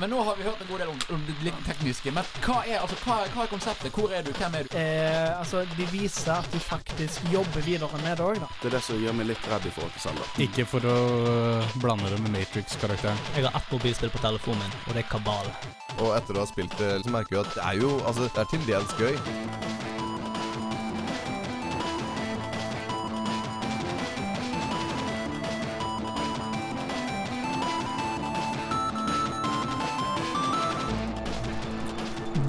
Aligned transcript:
Men 0.00 0.10
nå 0.10 0.22
har 0.22 0.36
vi 0.36 0.42
hørt 0.42 0.60
en 0.60 0.68
god 0.70 0.78
del 0.78 0.88
om, 0.88 1.00
om 1.14 1.24
det 1.26 1.34
litt 1.44 1.58
tekniske. 1.66 2.12
Men 2.16 2.28
hva 2.44 2.62
er, 2.64 2.78
altså, 2.80 2.96
hva, 3.04 3.18
hva 3.34 3.44
er 3.44 3.50
konseptet? 3.50 3.92
Hvor 3.92 4.14
er 4.14 4.24
du? 4.24 4.32
Hvem 4.38 4.56
er 4.56 4.68
du? 4.68 4.76
Eh, 4.78 5.28
altså, 5.36 5.64
de 5.76 5.88
viser 5.92 6.32
at 6.38 6.48
de 6.54 6.60
faktisk 6.62 7.28
jobber 7.32 7.66
videre 7.66 8.00
med 8.04 8.16
det 8.16 8.26
òg, 8.26 8.40
da. 8.40 8.48
Det 8.62 8.70
er 8.70 8.78
det 8.78 8.82
som 8.88 9.02
gjør 9.02 9.18
meg 9.20 9.30
litt 9.32 9.50
redd 9.52 9.68
i 9.68 9.74
forhold 9.76 9.92
til 9.98 10.06
Selda. 10.06 10.30
Ikke 10.46 10.66
for 10.68 10.88
å 10.88 10.96
uh, 11.28 11.76
blande 11.82 12.08
det 12.14 12.22
med 12.24 12.36
Matrix-karakteren. 12.38 13.20
Jeg 13.36 13.48
har 13.48 13.60
ett 13.60 13.72
mobilspill 13.74 14.14
på 14.14 14.24
telefonen 14.24 14.64
min, 14.64 14.76
og 14.86 14.96
det 14.96 15.04
er 15.04 15.10
Kabal. 15.12 15.54
Og 16.00 16.16
etter 16.16 16.38
å 16.38 16.46
ha 16.46 16.48
spilt 16.48 16.76
det, 16.80 16.94
så 17.04 17.12
merker 17.12 17.36
vi 17.36 17.42
at 17.44 17.56
det 17.56 17.64
er 17.68 17.80
jo 17.84 17.94
Altså, 18.02 18.28
det 18.32 18.44
er 18.46 18.52
til 18.54 18.68
dels 18.68 18.96
gøy. 18.98 19.81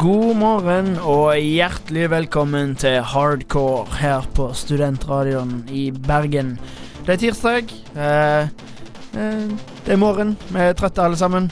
God 0.04 0.34
morgen 0.36 0.98
og 1.00 1.38
hjertelig 1.40 2.10
velkommen 2.12 2.74
til 2.76 2.98
Hardcore 3.08 3.86
her 4.02 4.26
på 4.36 4.50
Studentradioen 4.52 5.62
i 5.72 5.86
Bergen. 5.96 6.58
Det 7.06 7.14
er 7.14 7.22
tirsdag. 7.22 7.72
Eh, 7.96 8.50
eh, 9.16 9.54
det 9.86 9.96
er 9.96 10.02
morgen. 10.02 10.36
Vi 10.50 10.60
er 10.60 10.76
trøtte 10.76 11.06
alle 11.08 11.16
sammen. 11.16 11.48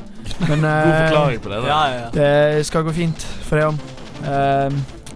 Men 0.50 0.66
God 0.68 0.68
eh, 0.68 1.00
forklaring 1.08 1.40
på 1.46 1.54
det. 1.54 1.62
da. 1.62 1.70
Ja, 1.72 1.82
ja, 1.94 2.02
ja. 2.02 2.10
det 2.58 2.66
skal 2.68 2.84
gå 2.84 2.98
fint 3.00 3.24
for 3.48 3.56
det 3.62 3.70
om. 3.72 3.80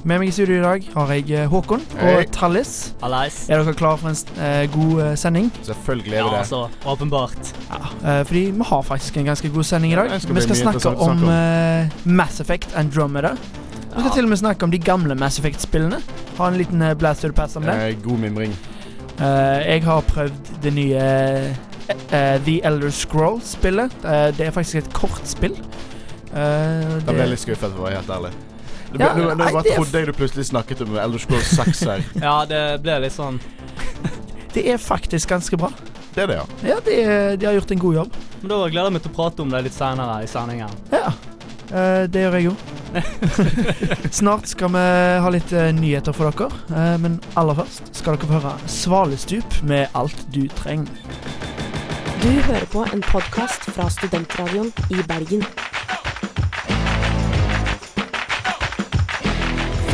Med 0.05 0.19
meg 0.21 0.29
i 0.29 0.33
studio 0.35 0.59
i 0.59 0.61
dag 0.61 0.83
har 0.93 1.11
jeg 1.15 1.31
eh, 1.33 1.47
Håkon 1.49 1.81
og 1.95 2.03
hey. 2.19 2.27
Tallis. 2.29 2.73
Alice. 3.05 3.47
Er 3.49 3.63
dere 3.63 3.73
klare 3.73 3.97
for 3.97 4.11
en 4.11 4.43
eh, 4.45 4.67
god 4.69 4.99
eh, 5.01 5.15
sending? 5.17 5.47
Selvfølgelig 5.65 6.13
er 6.13 6.19
Ja, 6.19 6.27
vi 6.27 6.35
det. 6.35 6.41
altså, 6.43 6.59
åpenbart. 6.85 7.49
Ja, 7.71 7.79
uh, 8.03 8.25
fordi 8.29 8.43
vi 8.53 8.67
har 8.69 8.83
faktisk 8.85 9.17
en 9.17 9.25
ganske 9.25 9.49
god 9.49 9.63
sending 9.65 9.95
i 9.95 9.97
dag. 9.97 10.11
Ja, 10.13 10.19
skal 10.21 10.37
vi 10.37 10.45
skal 10.45 10.55
snakke 10.61 10.93
om 11.07 11.25
eh, 11.25 11.89
Mass 12.05 12.37
Effect 12.39 12.77
Andromeda. 12.77 13.33
Vi 13.95 14.03
skal 14.05 14.11
til 14.13 14.23
og 14.29 14.29
med 14.29 14.37
snakke 14.43 14.63
om 14.69 14.71
de 14.71 14.77
gamle 14.79 15.15
Mass 15.17 15.39
Effect-spillene. 15.41 15.97
Ha 16.37 16.47
en 16.53 16.57
liten 16.61 16.81
uh, 16.85 16.93
blast 16.93 17.25
to 17.25 17.27
the 17.27 17.33
past 17.41 17.57
om 17.57 17.65
det. 17.65 17.97
God 18.05 18.21
mimring. 18.21 18.53
Eh, 19.17 19.25
jeg 19.73 19.83
har 19.89 20.01
prøvd 20.13 20.55
det 20.61 20.73
nye 20.73 21.01
eh, 21.01 22.41
The 22.45 22.59
Elder 22.61 22.93
Scroll-spillet. 22.93 24.01
Det 24.37 24.45
er 24.45 24.51
faktisk 24.53 24.83
et 24.85 24.93
kortspill. 24.93 25.57
Uh, 26.29 26.99
Da 27.01 27.09
ble 27.09 27.23
jeg 27.25 27.31
litt 27.39 27.49
skuffet, 27.49 27.71
for 27.71 27.87
å 27.87 27.89
være 27.89 28.03
helt 28.03 28.19
ærlig. 28.21 28.37
Ble, 28.95 29.05
Ja, 29.05 29.11
nå, 29.17 29.27
nå 29.35 29.49
bare 29.51 29.63
trodde 29.75 30.01
jeg 30.01 30.07
du 30.09 30.13
plutselig 30.15 30.47
snakket 30.49 30.81
om 30.85 30.95
Elder 30.97 31.21
Scrolls 31.21 31.51
6 31.59 31.83
her. 31.89 32.05
Ja, 32.21 32.37
det 32.49 32.61
ble 32.85 32.97
litt 33.05 33.15
sånn 33.15 33.41
det 34.55 34.63
er 34.71 34.79
faktisk 34.79 35.29
ganske 35.33 35.57
bra. 35.59 35.69
Det 36.15 36.23
er 36.23 36.29
det, 36.31 36.35
ja. 36.39 36.45
Ja, 36.63 36.77
de, 36.85 36.95
de 37.41 37.47
har 37.49 37.57
gjort 37.57 37.71
en 37.75 37.81
god 37.81 37.95
jobb. 38.01 38.13
Men 38.39 38.51
da 38.53 38.59
gleder 38.71 38.87
jeg 38.87 38.95
meg 38.95 39.03
til 39.03 39.11
å 39.11 39.15
prate 39.17 39.43
om 39.43 39.51
det 39.51 39.63
litt 39.65 39.75
senere 39.75 40.21
i 40.23 40.29
sendingen. 40.31 40.71
Ja. 40.93 41.09
Eh, 41.75 42.05
det 42.07 42.23
gjør 42.23 42.37
jeg 42.39 42.47
jo. 42.47 42.55
Snart 44.21 44.47
skal 44.47 44.71
vi 44.71 44.83
ha 45.25 45.31
litt 45.33 45.51
eh, 45.51 45.73
nyheter 45.75 46.15
for 46.15 46.31
dere. 46.31 46.47
Eh, 46.71 46.95
men 47.03 47.17
aller 47.35 47.57
først 47.59 47.91
skal 47.99 48.15
dere 48.15 48.29
få 48.29 48.37
høre 48.39 48.55
Svalestup 48.71 49.59
med 49.67 49.91
alt 49.97 50.23
du 50.31 50.45
trenger. 50.61 51.03
Du 52.23 52.31
hører 52.47 52.65
på 52.71 52.85
en 52.95 53.03
podkast 53.11 53.67
fra 53.75 53.89
Studentradioen 53.91 54.71
i 54.95 55.03
Bergen. 55.09 55.43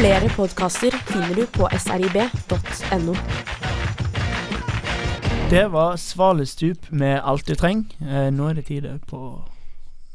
Flere 0.01 0.29
podkaster 0.33 0.95
finner 1.05 1.35
du 1.37 1.43
på 1.45 1.67
srib.no. 1.77 3.13
Det 5.51 5.65
var 5.69 5.99
Svalestup 6.01 6.87
med 6.89 7.19
alt 7.21 7.45
du 7.45 7.53
trenger. 7.53 7.85
Eh, 8.01 8.31
nå 8.33 8.47
er 8.49 8.57
det 8.57 8.63
tide 8.71 8.95
på 9.05 9.19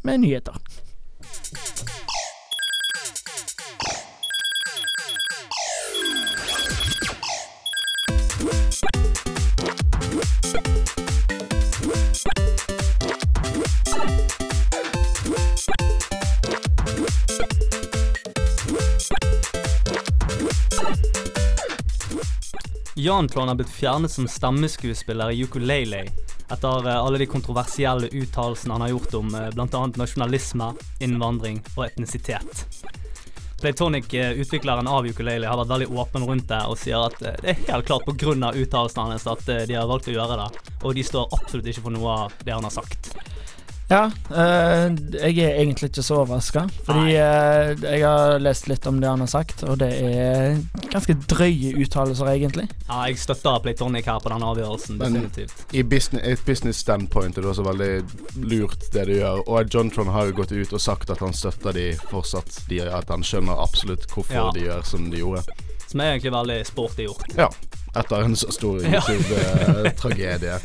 med 0.03 0.25
nyheter. 0.25 0.59
Jan 22.99 23.29
Klon 23.29 23.49
har 23.49 23.55
blitt 23.55 23.69
fjernet 23.69 24.11
som 24.11 24.29
stemmeskuespiller 24.29 25.31
i 25.31 25.43
Ukulele 25.45 25.99
etter 26.49 26.89
eh, 26.89 26.97
alle 26.97 27.19
de 27.19 27.27
kontroversielle 27.27 28.09
uttalelsene 28.09 28.73
han 28.73 28.81
har 28.81 28.89
gjort 28.89 29.15
om 29.15 29.35
eh, 29.35 29.51
bl.a. 29.53 29.83
nasjonalisme, 30.01 30.71
innvandring 31.05 31.61
og 31.75 31.85
etnisitet. 31.85 32.65
Playtonic, 33.61 34.15
eh, 34.15 34.33
av 34.89 35.07
Ukulele, 35.07 35.47
har 35.47 35.61
vært 35.61 35.75
veldig 35.75 35.91
åpen 35.93 36.25
rundt 36.25 36.49
det 36.49 36.63
og 36.65 36.81
sier 36.81 37.05
at 37.05 37.21
det 37.21 37.37
er 37.45 37.63
helt 37.69 37.87
klart 37.87 38.09
pga. 38.09 38.55
uttalelsene 38.65 39.13
hans 39.13 39.29
at 39.29 39.45
de 39.45 39.77
har 39.77 39.93
valgt 39.93 40.09
å 40.09 40.17
gjøre 40.17 40.41
det, 40.41 40.67
og 40.83 40.95
de 40.95 41.05
står 41.05 41.29
absolutt 41.37 41.69
ikke 41.69 41.85
for 41.91 42.01
noe 42.01 42.21
av 42.25 42.45
det 42.49 42.57
han 42.57 42.65
har 42.65 42.79
sagt. 42.81 43.13
Ja, 43.89 44.09
eh, 44.35 44.89
jeg 45.15 45.39
er 45.47 45.61
egentlig 45.61 45.93
ikke 45.93 46.03
så 46.03 46.17
overraska. 46.25 46.65
Fordi 46.89 47.13
eh, 47.15 47.69
jeg 47.85 48.01
har 48.03 48.41
lest 48.43 48.67
litt 48.67 48.87
om 48.91 48.97
det 48.99 49.07
han 49.13 49.21
har 49.23 49.31
sagt, 49.31 49.63
og 49.63 49.77
det 49.79 49.91
er 50.03 50.57
ganske 50.91 51.15
drøye 51.31 51.71
uttalelser, 51.85 52.27
egentlig. 52.33 52.65
Ja, 52.89 53.05
jeg 53.07 53.21
støtter 53.23 53.61
Playtonic 53.63 54.09
her 54.11 54.19
på 54.25 54.33
den 54.33 54.43
avgjørelsen, 54.43 54.99
Men- 54.99 55.31
I 55.73 55.83
business, 55.83 56.25
et 56.27 56.43
business 56.45 56.79
standpoint 56.83 57.39
er 57.39 57.43
det 57.47 57.51
også 57.53 57.63
veldig 57.69 57.93
lurt, 58.43 58.89
det 58.93 59.07
de 59.07 59.21
gjør. 59.21 59.45
Og 59.47 59.71
John 59.75 59.91
Tron 59.95 60.11
har 60.11 60.27
jo 60.27 60.33
gått 60.43 60.53
ut 60.53 60.73
og 60.73 60.81
sagt 60.83 61.11
at 61.15 61.23
han 61.23 61.33
støtter 61.33 61.73
de 61.73 61.87
fortsatt. 62.11 62.65
De, 62.69 62.81
at 62.83 63.09
han 63.09 63.23
skjønner 63.23 63.55
absolutt 63.63 64.09
hvorfor 64.11 64.35
Ja. 64.35 64.51
de 64.55 64.67
gjør 64.67 64.83
som 64.85 65.11
de 65.11 65.23
gjorde. 65.23 65.43
Som 65.87 66.01
er 66.01 66.17
egentlig 66.17 66.33
veldig 66.35 66.59
sporty 66.67 67.07
gjort. 67.07 67.37
Ja. 67.39 67.49
Etter 67.95 68.25
en 68.27 68.35
så 68.37 68.51
stor 68.53 68.81
YouTube-tragedie. 68.83 70.59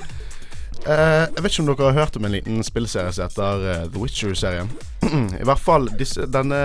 Eh, 0.82 1.28
jeg 1.30 1.44
vet 1.44 1.52
ikke 1.54 1.62
om 1.62 1.68
dere 1.70 1.90
har 1.92 1.98
hørt 2.00 2.16
om 2.18 2.26
en 2.26 2.34
liten 2.34 2.64
spillserie 2.66 3.12
som 3.14 3.28
heter 3.28 3.66
uh, 3.68 3.84
The 3.86 4.02
Witcher-serien. 4.02 4.72
I 5.42 5.46
hvert 5.46 5.62
fall 5.62 5.86
disse, 6.00 6.26
denne 6.34 6.62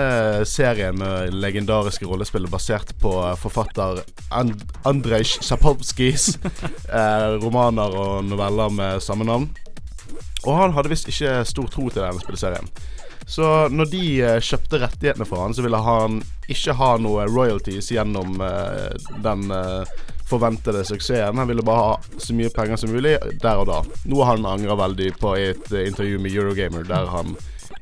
serien 0.49 0.97
med 0.97 1.35
legendariske 1.37 2.07
rollespill 2.09 2.47
basert 2.49 2.95
på 3.01 3.13
eh, 3.27 3.35
forfatter 3.37 4.01
And 4.33 4.63
Andrej 4.89 5.35
Sjapovskijs 5.35 6.31
uh, 6.41 7.37
romaner 7.43 7.93
og 7.93 8.25
noveller 8.25 8.73
med 8.73 9.05
samme 9.05 9.27
navn. 9.27 9.51
Og 10.47 10.53
han 10.63 10.73
hadde 10.73 10.89
visst 10.95 11.11
ikke 11.11 11.43
stor 11.45 11.69
tro 11.69 11.85
til 11.91 12.01
denne 12.01 12.23
spillserien. 12.23 12.73
Så 13.27 13.67
når 13.69 13.89
de 13.91 14.03
kjøpte 14.39 14.79
rettighetene 14.79 15.27
for 15.27 15.43
han, 15.43 15.53
så 15.53 15.65
ville 15.65 15.81
han 15.83 16.21
ikke 16.47 16.77
ha 16.79 16.93
noe 17.03 17.25
royalties 17.27 17.89
gjennom 17.91 18.37
den 19.25 19.49
forventede 20.27 20.83
suksessen. 20.87 21.37
Han 21.37 21.47
ville 21.47 21.65
bare 21.65 21.83
ha 21.83 22.17
så 22.17 22.35
mye 22.35 22.51
penger 22.53 22.81
som 22.81 22.91
mulig 22.91 23.17
der 23.41 23.61
og 23.61 23.69
da. 23.69 23.83
Noe 24.11 24.31
han 24.31 24.47
angrer 24.47 24.79
veldig 24.79 25.13
på 25.21 25.37
i 25.39 25.51
et 25.53 25.71
eh, 25.71 25.87
intervju 25.87 26.19
med 26.23 26.35
Eurogamer, 26.35 26.83
der 26.87 27.07
han 27.13 27.37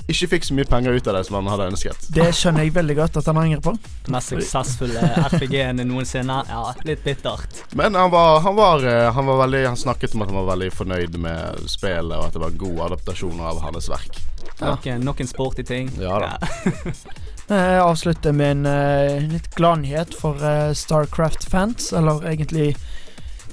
ikke 0.06 0.28
fikk 0.36 0.44
så 0.46 0.54
mye 0.54 0.68
penger 0.70 0.94
ut 1.00 1.08
av 1.10 1.16
det 1.18 1.24
som 1.26 1.40
han 1.40 1.48
hadde 1.50 1.66
ønsket. 1.72 2.04
Det 2.14 2.28
skjønner 2.38 2.68
jeg 2.68 2.76
veldig 2.76 2.96
godt 3.00 3.16
at 3.18 3.30
han 3.32 3.40
angrer 3.42 3.64
på. 3.66 3.74
Mest 4.14 4.36
suksessfulle 4.36 5.02
RPG-en 5.32 5.82
noensinne. 5.90 6.36
Ja, 6.46 6.76
litt 6.86 7.02
bittert. 7.02 7.64
Men 7.74 7.98
han 7.98 8.12
var, 8.14 8.38
han 8.46 8.58
var, 8.58 8.86
eh, 8.86 9.10
han 9.16 9.26
var 9.26 9.42
veldig 9.42 9.64
Han 9.66 9.80
snakket 9.82 10.14
om 10.14 10.22
at 10.22 10.30
han 10.30 10.38
var 10.44 10.52
veldig 10.54 10.70
fornøyd 10.78 11.18
med 11.26 11.66
spillet, 11.74 12.14
og 12.14 12.28
at 12.28 12.38
det 12.38 12.44
var 12.46 12.54
gode 12.54 12.76
god 12.76 12.86
adaptasjon 12.92 13.40
av 13.40 13.60
hans 13.60 13.90
verk. 13.90 14.20
Ja. 14.60 14.76
Noen, 14.76 15.06
noen 15.06 15.30
sporty 15.30 15.66
ting. 15.68 15.92
Ja 16.00 16.20
da. 16.22 16.34
Jeg 17.46 17.82
avslutter 17.82 18.34
med 18.34 18.52
en 18.52 18.66
uh, 18.66 19.26
litt 19.30 19.52
gladnyhet 19.56 20.16
for 20.18 20.40
uh, 20.42 20.72
Starcraft-fans, 20.74 21.92
eller 21.94 22.26
egentlig 22.26 22.72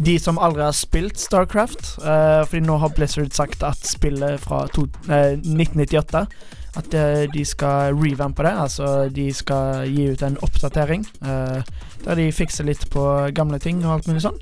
de 0.03 0.14
som 0.19 0.38
aldri 0.41 0.64
har 0.64 0.72
spilt 0.76 1.20
Starcraft. 1.20 1.98
Uh, 2.00 2.41
fordi 2.48 2.64
nå 2.64 2.78
har 2.81 2.94
Blizzard 2.97 3.34
sagt 3.36 3.62
at 3.66 3.84
spillet 3.84 4.41
fra 4.41 4.64
to, 4.72 4.86
uh, 5.10 5.36
1998 5.36 6.26
At 6.81 6.94
eh, 6.97 7.26
de 7.28 7.44
skal 7.44 7.93
revampe 7.93 8.43
det, 8.46 8.52
altså 8.56 9.08
de 9.12 9.26
skal 9.37 9.82
gi 9.93 10.06
ut 10.08 10.22
en 10.25 10.38
oppdatering. 10.40 11.05
eh, 11.20 11.61
der 12.06 12.14
de 12.16 12.32
fikser 12.32 12.64
litt 12.64 12.87
på 12.90 13.02
gamle 13.37 13.58
ting 13.61 13.84
og 13.84 13.93
alt 13.99 14.08
mulig 14.08 14.22
sånn. 14.25 14.38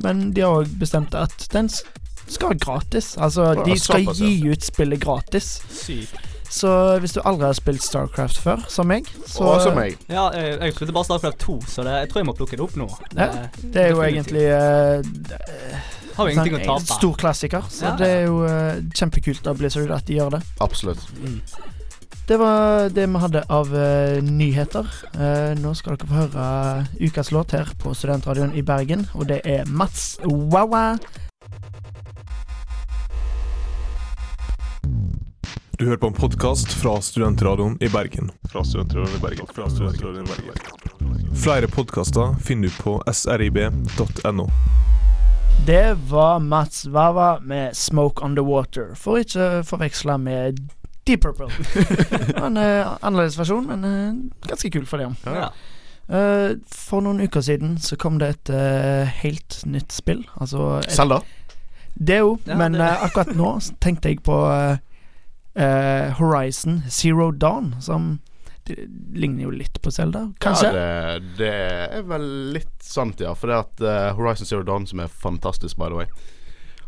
Men 0.00 0.30
de 0.32 0.40
har 0.40 0.62
òg 0.62 0.72
bestemt 0.80 1.12
at 1.14 1.44
den 1.52 1.68
skal 1.68 2.54
være 2.54 2.62
gratis. 2.64 3.18
Altså, 3.20 3.52
de 3.66 3.76
skal 3.78 4.08
gi 4.16 4.48
ut 4.48 4.64
spillet 4.64 5.04
gratis. 5.04 5.58
Sykt. 5.70 6.33
Så 6.54 6.70
hvis 7.02 7.14
du 7.16 7.20
aldri 7.26 7.48
har 7.48 7.56
spilt 7.58 7.82
Starcraft 7.82 8.38
før, 8.38 8.60
som 8.70 8.86
meg 8.86 9.08
så 9.26 9.42
Og 9.48 9.62
som 9.64 9.74
meg. 9.74 9.96
Ja, 10.06 10.28
jeg, 10.36 10.52
jeg 10.60 10.76
spilte 10.76 10.94
bare 10.94 11.08
Starcraft 11.08 11.40
2, 11.42 11.56
så 11.72 11.82
det, 11.86 11.96
jeg 12.04 12.10
tror 12.12 12.20
jeg 12.22 12.28
må 12.28 12.34
plukke 12.38 12.58
det 12.60 12.62
opp 12.68 12.76
nå. 12.78 12.86
Ja, 13.16 13.26
Det 13.58 13.82
er 13.82 13.90
jo 13.90 13.98
definitivt. 14.04 14.38
egentlig 14.38 14.44
eh, 14.54 15.78
Har 16.14 16.28
jo 16.28 16.34
ingenting 16.36 16.54
å 16.54 16.60
en 16.62 16.68
tape. 16.68 16.94
stor 17.00 17.16
klassiker, 17.18 17.66
så 17.74 17.88
Ja. 17.88 17.94
det 17.98 18.10
er 18.20 18.26
jo 18.28 18.36
uh, 18.46 18.78
kjempekult 18.94 19.48
av 19.50 19.58
Blizzard 19.58 19.90
at 19.96 20.06
de 20.06 20.20
gjør 20.20 20.36
det. 20.36 20.42
Absolutt. 20.62 21.02
Mm. 21.24 21.40
Det 22.28 22.38
var 22.40 22.88
det 22.88 23.08
vi 23.10 23.18
hadde 23.20 23.42
av 23.52 23.74
uh, 23.74 24.20
nyheter. 24.24 24.86
Uh, 25.18 25.52
nå 25.60 25.74
skal 25.76 25.98
dere 25.98 26.08
få 26.08 26.22
høre 26.22 26.46
ukas 27.02 27.32
låt 27.34 27.52
her 27.58 27.68
på 27.82 27.92
Studentradioen 27.98 28.54
i 28.56 28.62
Bergen, 28.64 29.08
og 29.18 29.26
det 29.28 29.42
er 29.44 29.66
Mats 29.66 30.14
Wawa. 30.24 30.94
Du 35.78 35.86
hører 35.86 35.96
på 35.96 36.06
en 36.06 36.14
podkast 36.14 36.72
fra 36.72 37.00
Studentradioen 37.02 37.78
i 37.82 37.88
Bergen. 37.88 38.30
Fra 38.52 38.64
Studentradioen 38.64 39.16
i 39.16 39.20
Bergen. 39.22 39.46
Fra 39.54 39.70
Studentradioen 39.70 40.24
i 40.24 40.28
Bergen. 40.28 41.34
Flere 41.36 41.66
podkaster 41.68 42.34
finner 42.42 42.68
du 42.68 42.74
på 42.82 43.02
srib.no. 43.12 44.46
Det 45.66 45.96
var 46.08 46.38
Mats 46.38 46.86
Vava 46.86 47.40
med 47.40 47.76
'Smoke 47.76 48.24
Underwater', 48.24 48.94
for 48.94 49.18
ikke 49.18 49.64
forveksle 49.64 50.18
med 50.18 50.62
Deep 51.06 51.20
Purple. 51.20 51.50
en 52.46 52.56
uh, 52.56 52.94
annerledes 53.02 53.38
versjon, 53.38 53.66
men 53.66 53.84
uh, 53.84 54.48
ganske 54.48 54.70
kul 54.70 54.86
for 54.86 55.02
det. 55.02 55.10
Ja. 55.26 55.50
Uh, 56.06 56.54
for 56.70 57.02
noen 57.02 57.20
uker 57.20 57.40
siden 57.40 57.78
så 57.82 57.96
kom 57.96 58.22
det 58.22 58.28
et 58.28 58.54
uh, 58.54 59.10
helt 59.26 59.64
nytt 59.66 59.92
spill. 59.92 60.22
Altså 60.38 60.78
et, 60.84 60.92
Selda? 60.92 61.24
Det 61.94 62.22
òg, 62.22 62.38
Ja, 62.46 62.62
men 62.62 62.78
uh, 62.78 63.02
akkurat 63.02 63.34
nå 63.34 63.56
tenkte 63.82 64.14
jeg 64.14 64.22
på 64.22 64.38
uh, 65.56 65.62
uh, 65.62 66.12
Horizon 66.18 66.82
Zero 66.90 67.30
Dawn, 67.30 67.74
som 67.80 68.18
det 68.64 68.86
ligner 69.12 69.44
jo 69.44 69.50
litt 69.52 69.76
på 69.82 69.90
Zelda, 69.92 70.30
kanskje? 70.40 70.70
Ja, 70.72 71.18
det, 71.20 71.34
det 71.36 71.50
er 71.98 72.06
vel 72.08 72.24
litt 72.54 72.78
sant, 72.80 73.20
ja. 73.20 73.34
For 73.36 73.52
det 73.52 73.58
at 73.60 73.82
uh, 73.84 74.14
Horizon 74.16 74.48
Zero 74.48 74.64
Dawn, 74.64 74.86
som 74.88 75.02
er 75.04 75.12
fantastisk, 75.12 75.76
by 75.76 75.90
the 75.92 75.98
way, 75.98 76.30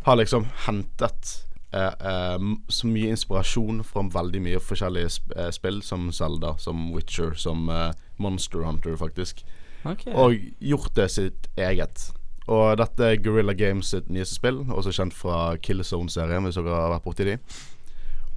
har 0.07 0.17
liksom 0.17 0.49
hentet 0.65 1.35
uh, 1.77 1.93
uh, 2.01 2.39
så 2.69 2.89
mye 2.89 3.13
inspirasjon 3.13 3.85
fra 3.85 4.07
veldig 4.15 4.43
mye 4.49 4.63
forskjellige 4.63 5.13
sp 5.19 5.37
eh, 5.37 5.53
spill, 5.53 5.83
som 5.85 6.09
Zelda, 6.17 6.55
som 6.63 6.89
Witcher, 6.95 7.35
som 7.37 7.69
eh, 7.69 7.91
Monster 8.17 8.65
Hunter, 8.65 8.97
faktisk. 8.97 9.45
Okay. 9.85 10.15
Og 10.15 10.39
gjort 10.59 10.95
det 10.97 11.11
sitt 11.13 11.51
eget. 11.61 12.09
Og 12.47 12.79
dette 12.79 13.05
er 13.05 13.21
Guerrilla 13.21 13.53
Games 13.59 13.91
sitt 13.93 14.09
nyeste 14.09 14.39
spill, 14.39 14.65
også 14.71 14.95
kjent 14.95 15.15
fra 15.15 15.57
Killzone-serien, 15.61 16.47
hvis 16.47 16.57
dere 16.57 16.73
har 16.73 16.95
vært 16.95 17.05
borti 17.05 17.27
de. 17.27 17.37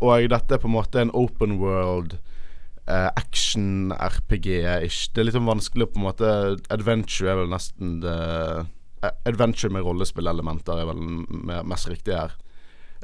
Og 0.01 0.29
dette 0.31 0.55
er 0.55 0.61
på 0.63 0.67
en 0.69 0.75
måte 0.77 1.01
en 1.01 1.11
open 1.13 1.57
world 1.59 2.13
uh, 2.87 3.09
action-RPG-ish. 3.19 5.09
Det 5.13 5.21
er 5.21 5.27
litt 5.27 5.35
sånn 5.37 5.47
vanskelig 5.49 5.87
å 5.87 5.91
på 5.93 5.99
en 6.01 6.05
måte 6.07 6.29
Adventure 6.73 7.31
er 7.33 7.39
vel 7.41 7.49
nesten 7.51 7.97
det 8.03 8.13
eh, 9.03 9.11
Adventure 9.29 9.71
med 9.73 9.85
rollespillelementer 9.85 10.81
er 10.81 10.87
vel 10.89 10.99
me- 11.03 11.63
mest 11.67 11.89
riktig 11.91 12.15
her. 12.15 12.33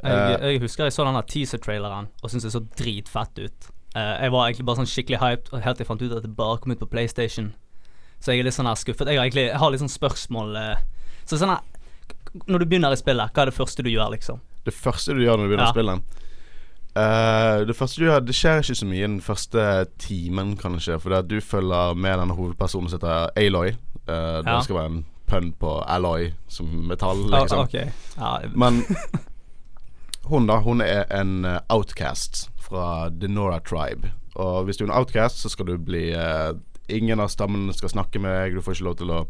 Jeg, 0.02 0.12
Eh, 0.12 0.42
jeg 0.52 0.60
husker 0.60 0.84
jeg 0.84 0.92
så 0.92 1.06
denne 1.06 1.22
teaser-traileren 1.24 2.08
og 2.22 2.28
syntes 2.30 2.44
det 2.48 2.52
så 2.52 2.60
dritfett 2.76 3.38
ut. 3.40 3.68
Eh, 3.96 4.14
jeg 4.26 4.32
var 4.34 4.48
egentlig 4.50 4.66
bare 4.68 4.80
sånn 4.82 4.90
skikkelig 4.92 5.20
hyped 5.22 5.54
helt 5.64 5.76
til 5.78 5.84
jeg 5.86 5.88
fant 5.88 6.02
ut 6.04 6.16
at 6.18 6.26
det 6.26 6.34
bare 6.36 6.58
kom 6.60 6.72
ut 6.74 6.82
på 6.82 6.90
PlayStation. 6.92 7.54
Så 8.20 8.32
jeg 8.34 8.40
er 8.42 8.48
litt 8.48 8.56
sånn 8.56 8.68
her 8.68 8.76
skuffet. 8.76 9.08
Jeg 9.08 9.16
har 9.20 9.24
egentlig 9.28 9.46
jeg 9.48 9.60
har 9.60 9.70
litt 9.72 9.80
sånn 9.84 9.92
spørsmål 9.92 10.56
eh. 10.60 10.84
Så 11.28 11.36
sånn 11.40 11.52
her 11.54 11.64
Når 12.46 12.58
du 12.60 12.66
begynner 12.68 12.92
i 12.92 12.96
spillet, 13.00 13.32
hva 13.32 13.42
er 13.46 13.48
det 13.50 13.56
første 13.56 13.82
du 13.82 13.88
gjør, 13.88 14.10
liksom? 14.12 14.40
Det 14.66 14.74
første 14.76 15.14
du 15.16 15.22
gjør 15.24 15.38
når 15.40 15.46
du 15.46 15.50
begynner 15.54 15.70
Ja. 15.70 15.72
å 15.72 15.76
eh, 16.96 17.66
Det 17.68 17.76
første 17.76 18.00
du 18.00 18.06
gjør 18.06 18.24
Det 18.24 18.34
skjer 18.34 18.62
ikke 18.62 18.78
så 18.80 18.86
mye 18.88 19.06
den 19.06 19.20
første 19.20 19.66
timen, 20.02 20.56
kanskje. 20.56 21.00
For 21.00 21.12
det 21.12 21.18
at 21.24 21.30
du 21.30 21.40
følger 21.40 21.94
med 21.94 22.18
denne 22.18 22.34
hovedpersonen 22.38 22.90
som 22.90 23.00
heter 23.00 23.30
Aloy. 23.36 23.76
Uh, 24.06 24.42
Ja. 24.46 24.56
Det 24.56 24.64
skal 24.64 24.76
være 24.76 24.90
en 24.94 25.04
pønn 25.26 25.52
på 25.58 25.70
alloy 25.90 26.30
som 26.48 26.66
metall, 26.86 27.24
liksom. 27.30 27.40
liksom. 27.40 27.58
okay. 27.58 27.88
Ja, 28.16 28.48
Men 28.54 28.84
hun 30.30 30.46
da, 30.46 30.60
hun 30.62 30.80
er 30.80 31.04
en 31.10 31.44
eh, 31.44 31.58
outcast 31.68 32.48
fra 32.58 33.08
The 33.20 33.28
Nora 33.28 33.58
Tribe. 33.58 34.12
Og 34.34 34.64
hvis 34.64 34.76
du 34.76 34.84
er 34.84 34.90
en 34.90 34.98
outcast, 34.98 35.40
så 35.42 35.48
skal 35.48 35.66
du 35.66 35.76
bli 35.78 36.10
uh, 36.14 36.54
Ingen 36.88 37.18
av 37.18 37.32
stammene 37.32 37.74
skal 37.74 37.90
snakke 37.90 38.20
med 38.22 38.30
deg. 38.30 38.54
Du 38.54 38.62
får 38.62 38.76
ikke 38.76 38.86
lov 38.86 38.98
til 39.00 39.10
å 39.10 39.24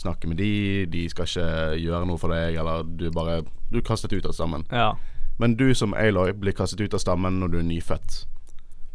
snakke 0.00 0.30
med 0.30 0.38
de. 0.40 0.86
De 0.88 1.02
skal 1.12 1.26
ikke 1.28 1.48
gjøre 1.82 2.06
noe 2.08 2.20
for 2.20 2.32
deg, 2.32 2.56
eller 2.56 2.86
du 2.88 3.10
bare 3.12 3.42
Du 3.68 3.82
er 3.82 3.84
kastet 3.84 4.14
ut 4.16 4.24
av 4.24 4.32
stammen. 4.32 4.64
ja. 4.72 4.94
Men 5.40 5.56
du 5.56 5.70
som 5.74 5.94
Aloy 5.96 6.34
blir 6.36 6.52
kastet 6.52 6.80
ut 6.84 6.94
av 6.94 7.00
stammen 7.02 7.40
når 7.40 7.54
du 7.54 7.58
er 7.62 7.66
nyfødt. 7.70 8.20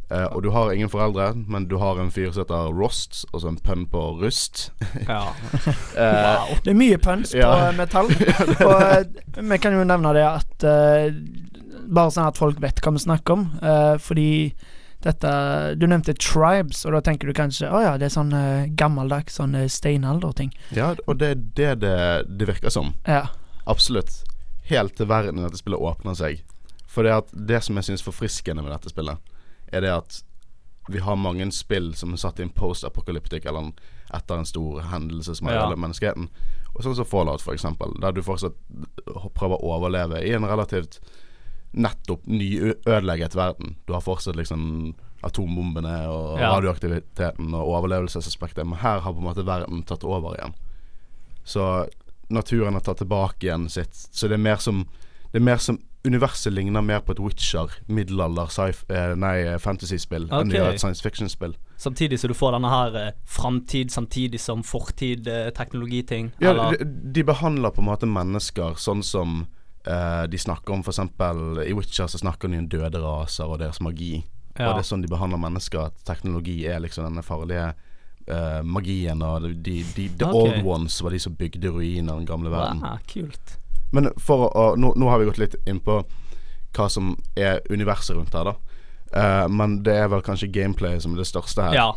Uh, 0.06 0.28
og 0.38 0.44
du 0.46 0.52
har 0.54 0.70
ingen 0.70 0.90
foreldre, 0.94 1.32
men 1.50 1.64
du 1.66 1.80
har 1.82 1.98
en 1.98 2.12
fyr 2.14 2.28
som 2.30 2.44
heter 2.44 2.68
Rost, 2.78 3.24
altså 3.34 3.50
en 3.50 3.58
pønn 3.58 3.88
på 3.90 4.04
rust. 4.20 4.68
ja. 5.10 5.24
wow. 5.98 6.52
Det 6.62 6.76
er 6.76 6.78
mye 6.78 7.00
pønns 7.02 7.34
på 7.34 7.42
Ja. 7.42 7.50
eh, 7.72 7.74
metall. 7.74 8.12
og 8.68 8.84
eh, 8.86 9.42
vi 9.42 9.58
kan 9.64 9.74
jo 9.74 9.82
nevne 9.90 10.14
det 10.14 10.26
at 10.30 10.66
uh, 10.70 11.10
Bare 11.86 12.10
sånn 12.14 12.26
at 12.30 12.38
folk 12.38 12.62
vet 12.62 12.80
hva 12.82 12.94
vi 12.96 13.02
snakker 13.02 13.34
om. 13.36 13.48
Uh, 13.62 13.98
fordi 14.02 14.54
dette 15.06 15.32
Du 15.78 15.84
nevnte 15.90 16.16
tribes, 16.18 16.80
og 16.86 16.96
da 16.96 17.02
tenker 17.06 17.30
du 17.30 17.34
kanskje 17.38 17.70
Å 17.70 17.82
ja, 17.84 17.92
det 18.02 18.08
er 18.08 18.14
sånn 18.16 18.32
uh, 18.34 18.70
gammeldags 18.78 19.36
sånn 19.38 19.58
steinalderting. 19.70 20.54
ja, 20.74 20.94
og 21.06 21.20
det 21.22 21.34
er 21.34 21.44
det 21.58 21.74
det, 21.84 21.98
det 22.40 22.48
virker 22.50 22.74
som. 22.74 22.94
Ja. 23.10 23.28
Absolutt. 23.70 24.22
Helt 24.70 24.96
til 24.98 25.08
verden 25.10 25.40
i 25.40 25.44
dette 25.46 25.58
spillet 25.62 25.80
åpner 25.82 26.16
seg. 26.18 26.42
For 26.88 27.04
det, 27.04 27.12
at 27.14 27.34
det 27.48 27.64
som 27.66 27.76
jeg 27.78 27.84
syns 27.90 28.04
forfriskende 28.06 28.64
med 28.64 28.72
dette 28.74 28.90
spillet, 28.90 29.18
er 29.74 29.82
det 29.82 29.92
at 29.94 30.22
vi 30.90 31.00
har 31.02 31.16
mange 31.18 31.48
spill 31.52 31.94
som 31.98 32.14
er 32.14 32.18
satt 32.22 32.40
i 32.40 32.44
en 32.46 32.54
post-apokalyptic, 32.54 33.46
eller 33.50 33.60
en, 33.68 33.72
etter 34.14 34.38
en 34.38 34.46
stor 34.46 34.82
hendelse 34.92 35.36
som 35.36 35.48
har 35.48 35.56
Ja. 35.56 35.62
ødelagt 35.66 35.82
menneskeheten. 35.82 36.30
Og 36.76 36.84
sånn 36.84 36.96
som 36.96 37.06
Fallout, 37.06 37.42
for 37.42 37.54
eksempel, 37.54 37.94
der 38.02 38.12
du 38.12 38.22
fortsatt 38.22 38.54
prøver 39.34 39.58
å 39.58 39.74
overleve 39.80 40.22
i 40.24 40.34
en 40.36 40.46
relativt 40.46 41.00
nettopp 41.74 42.26
nyødelegget 42.28 43.36
verden. 43.36 43.76
Du 43.88 43.94
har 43.94 44.02
fortsatt 44.02 44.36
liksom 44.38 44.94
atombombene 45.24 46.08
og 46.08 46.40
Ja. 46.40 46.54
radioaktiviteten 46.60 47.54
og 47.54 47.68
overlevelsesaspektet, 47.84 48.66
men 48.66 48.80
her 48.80 49.00
har 49.00 49.12
på 49.14 49.18
en 49.18 49.24
måte 49.26 49.46
verden 49.46 49.84
tatt 49.84 50.04
over 50.04 50.36
igjen. 50.38 50.54
Så 51.44 51.90
naturen 52.34 52.78
har 52.78 52.86
tatt 52.86 53.04
tilbake 53.04 53.48
igjen 53.48 53.68
sitt 53.70 53.94
Så 53.94 54.30
det 54.30 54.40
er 54.40 54.46
mer 54.46 54.62
som 54.62 54.86
Det 55.32 55.42
er 55.42 55.46
mer 55.46 55.62
som 55.62 55.82
Universet 56.06 56.54
ligner 56.54 56.84
mer 56.86 57.00
på 57.02 57.16
et 57.16 57.20
Witcher, 57.20 57.72
middelalder, 57.90 58.52
nei 59.18 59.58
fantasy-spill 59.58 60.28
fantasyspill 60.28 60.28
enn 60.30 60.52
det 60.52 60.60
gjør 60.60 60.76
et 60.76 60.84
science 60.84 61.02
fiction-spill. 61.02 61.56
Samtidig 61.82 62.20
så 62.22 62.30
du 62.30 62.36
får 62.38 62.54
denne 62.54 62.70
her 62.70 62.98
eh, 63.00 63.16
framtid 63.26 63.90
samtidig 63.90 64.40
som 64.40 64.62
fortid, 64.62 65.26
eh, 65.28 65.50
teknologiting. 65.50 66.30
Ja, 66.44 66.54
de, 66.54 66.86
de 66.86 67.24
behandler 67.26 67.74
på 67.74 67.82
en 67.82 67.90
måte 67.90 68.06
mennesker 68.06 68.78
sånn 68.78 69.02
som 69.02 69.48
eh, 69.88 70.24
de 70.30 70.38
snakker 70.38 70.78
om 70.78 70.86
f.eks. 70.86 71.02
i 71.66 71.74
Witcher 71.74 72.08
så 72.12 72.22
snakker 72.22 72.54
de 72.54 72.62
om 72.62 72.70
døde 72.70 73.02
raser 73.02 73.50
og 73.50 73.60
deres 73.64 73.82
magi. 73.82 74.20
Ja. 74.56 74.70
Og 74.70 74.78
det 74.78 74.86
er 74.86 74.90
sånn 74.94 75.04
de 75.04 75.12
behandler 75.12 75.42
mennesker, 75.42 75.90
at 75.90 76.06
teknologi 76.08 76.62
er 76.70 76.80
liksom 76.86 77.10
denne 77.10 77.26
farlige 77.26 77.74
eh, 78.28 78.62
magien, 78.64 79.22
og 79.22 79.42
de, 79.42 79.78
de, 79.96 80.10
the 80.10 80.26
okay. 80.26 80.60
old 80.60 80.66
ones 80.66 80.98
var 81.04 81.16
de 81.16 81.22
som 81.22 81.36
bygde 81.38 81.72
ruiner 81.74 82.14
av 82.14 82.22
den 82.22 82.30
gamle 82.30 82.54
verden. 82.54 82.82
Wow, 82.84 83.02
kult. 83.10 83.58
Men 83.96 84.12
for 84.22 84.50
å 84.50 84.68
nå, 84.80 84.94
nå 84.98 85.10
har 85.10 85.22
vi 85.22 85.30
gått 85.30 85.42
litt 85.42 85.58
inn 85.70 85.80
på 85.84 86.02
hva 86.76 86.90
som 86.92 87.14
er 87.40 87.62
universet 87.72 88.18
rundt 88.18 88.36
her, 88.36 88.52
da. 88.52 88.56
Uh, 89.16 89.46
men 89.48 89.80
det 89.86 89.94
er 89.96 90.10
vel 90.12 90.24
kanskje 90.26 90.52
gameplay 90.52 90.98
som 91.00 91.14
er 91.16 91.24
det 91.24 91.30
største 91.30 91.70
her. 91.70 91.78
Ja. 91.78 91.88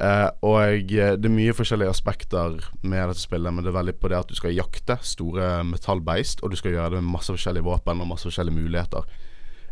Uh, 0.00 0.28
og 0.48 0.90
det 0.90 1.28
er 1.28 1.32
mye 1.32 1.54
forskjellige 1.54 1.92
aspekter 1.92 2.56
med 2.80 3.12
dette 3.12 3.22
spillet, 3.22 3.52
men 3.52 3.62
det 3.62 3.70
er 3.70 3.78
veldig 3.78 3.96
på 4.00 4.10
det 4.10 4.18
at 4.18 4.30
du 4.32 4.38
skal 4.38 4.56
jakte 4.56 4.96
store 5.06 5.60
metallbeist, 5.68 6.42
og 6.42 6.50
du 6.50 6.58
skal 6.58 6.74
gjøre 6.74 6.96
det 6.96 7.02
med 7.04 7.12
masse 7.18 7.30
forskjellige 7.30 7.68
våpen 7.68 8.02
og 8.02 8.10
masse 8.10 8.26
forskjellige 8.26 8.56
muligheter. 8.56 9.06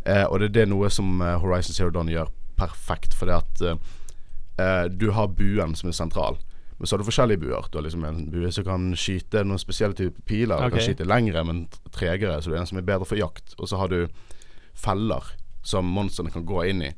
Uh, 0.05 0.25
og 0.29 0.39
det 0.39 0.51
er 0.51 0.57
det 0.61 0.69
noe 0.71 0.91
som 0.93 1.19
Horizon 1.41 1.75
Zero 1.75 1.91
Dawn 1.91 2.13
gjør 2.13 2.31
perfekt, 2.59 3.15
fordi 3.17 3.35
at 3.35 3.65
eh, 4.59 4.85
du 4.91 5.09
har 5.15 5.31
buen 5.33 5.75
som 5.79 5.89
er 5.89 5.97
sentral. 5.97 6.39
Men 6.79 6.87
så 6.87 6.95
har 6.95 7.01
du 7.01 7.09
forskjellige 7.09 7.41
buer. 7.41 7.65
Du 7.71 7.77
har 7.77 7.83
liksom 7.83 8.05
en 8.07 8.21
bue 8.31 8.51
som 8.55 8.63
kan 8.67 8.91
skyte 8.95 9.43
noen 9.43 9.59
spesielle 9.59 9.97
typer 9.97 10.23
piler. 10.27 10.61
Du 10.63 10.77
kan 10.77 10.85
skyte 10.85 11.07
lengre, 11.07 11.43
men 11.47 11.65
tregere, 11.95 12.37
så 12.39 12.51
du 12.51 12.55
er 12.55 12.61
en 12.61 12.69
som 12.69 12.79
er 12.79 12.87
bedre 12.87 13.07
for 13.07 13.19
jakt. 13.19 13.55
Og 13.59 13.67
så 13.71 13.81
har 13.81 13.91
du 13.91 14.05
feller 14.79 15.33
som 15.65 15.89
monstrene 15.91 16.31
kan 16.31 16.47
gå 16.47 16.63
inn 16.71 16.85
i 16.87 16.93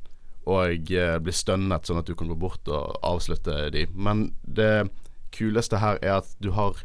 og 0.50 0.92
eh, 0.92 1.18
bli 1.22 1.34
stønnet, 1.34 1.86
sånn 1.86 2.02
at 2.02 2.10
du 2.10 2.16
kan 2.18 2.30
gå 2.32 2.38
bort 2.40 2.68
og 2.72 2.98
avslutte 3.06 3.70
de. 3.74 3.86
Men 3.94 4.32
det 4.42 4.90
kuleste 5.36 5.82
her 5.82 6.00
er 6.02 6.20
at 6.20 6.32
du 6.42 6.52
har 6.58 6.82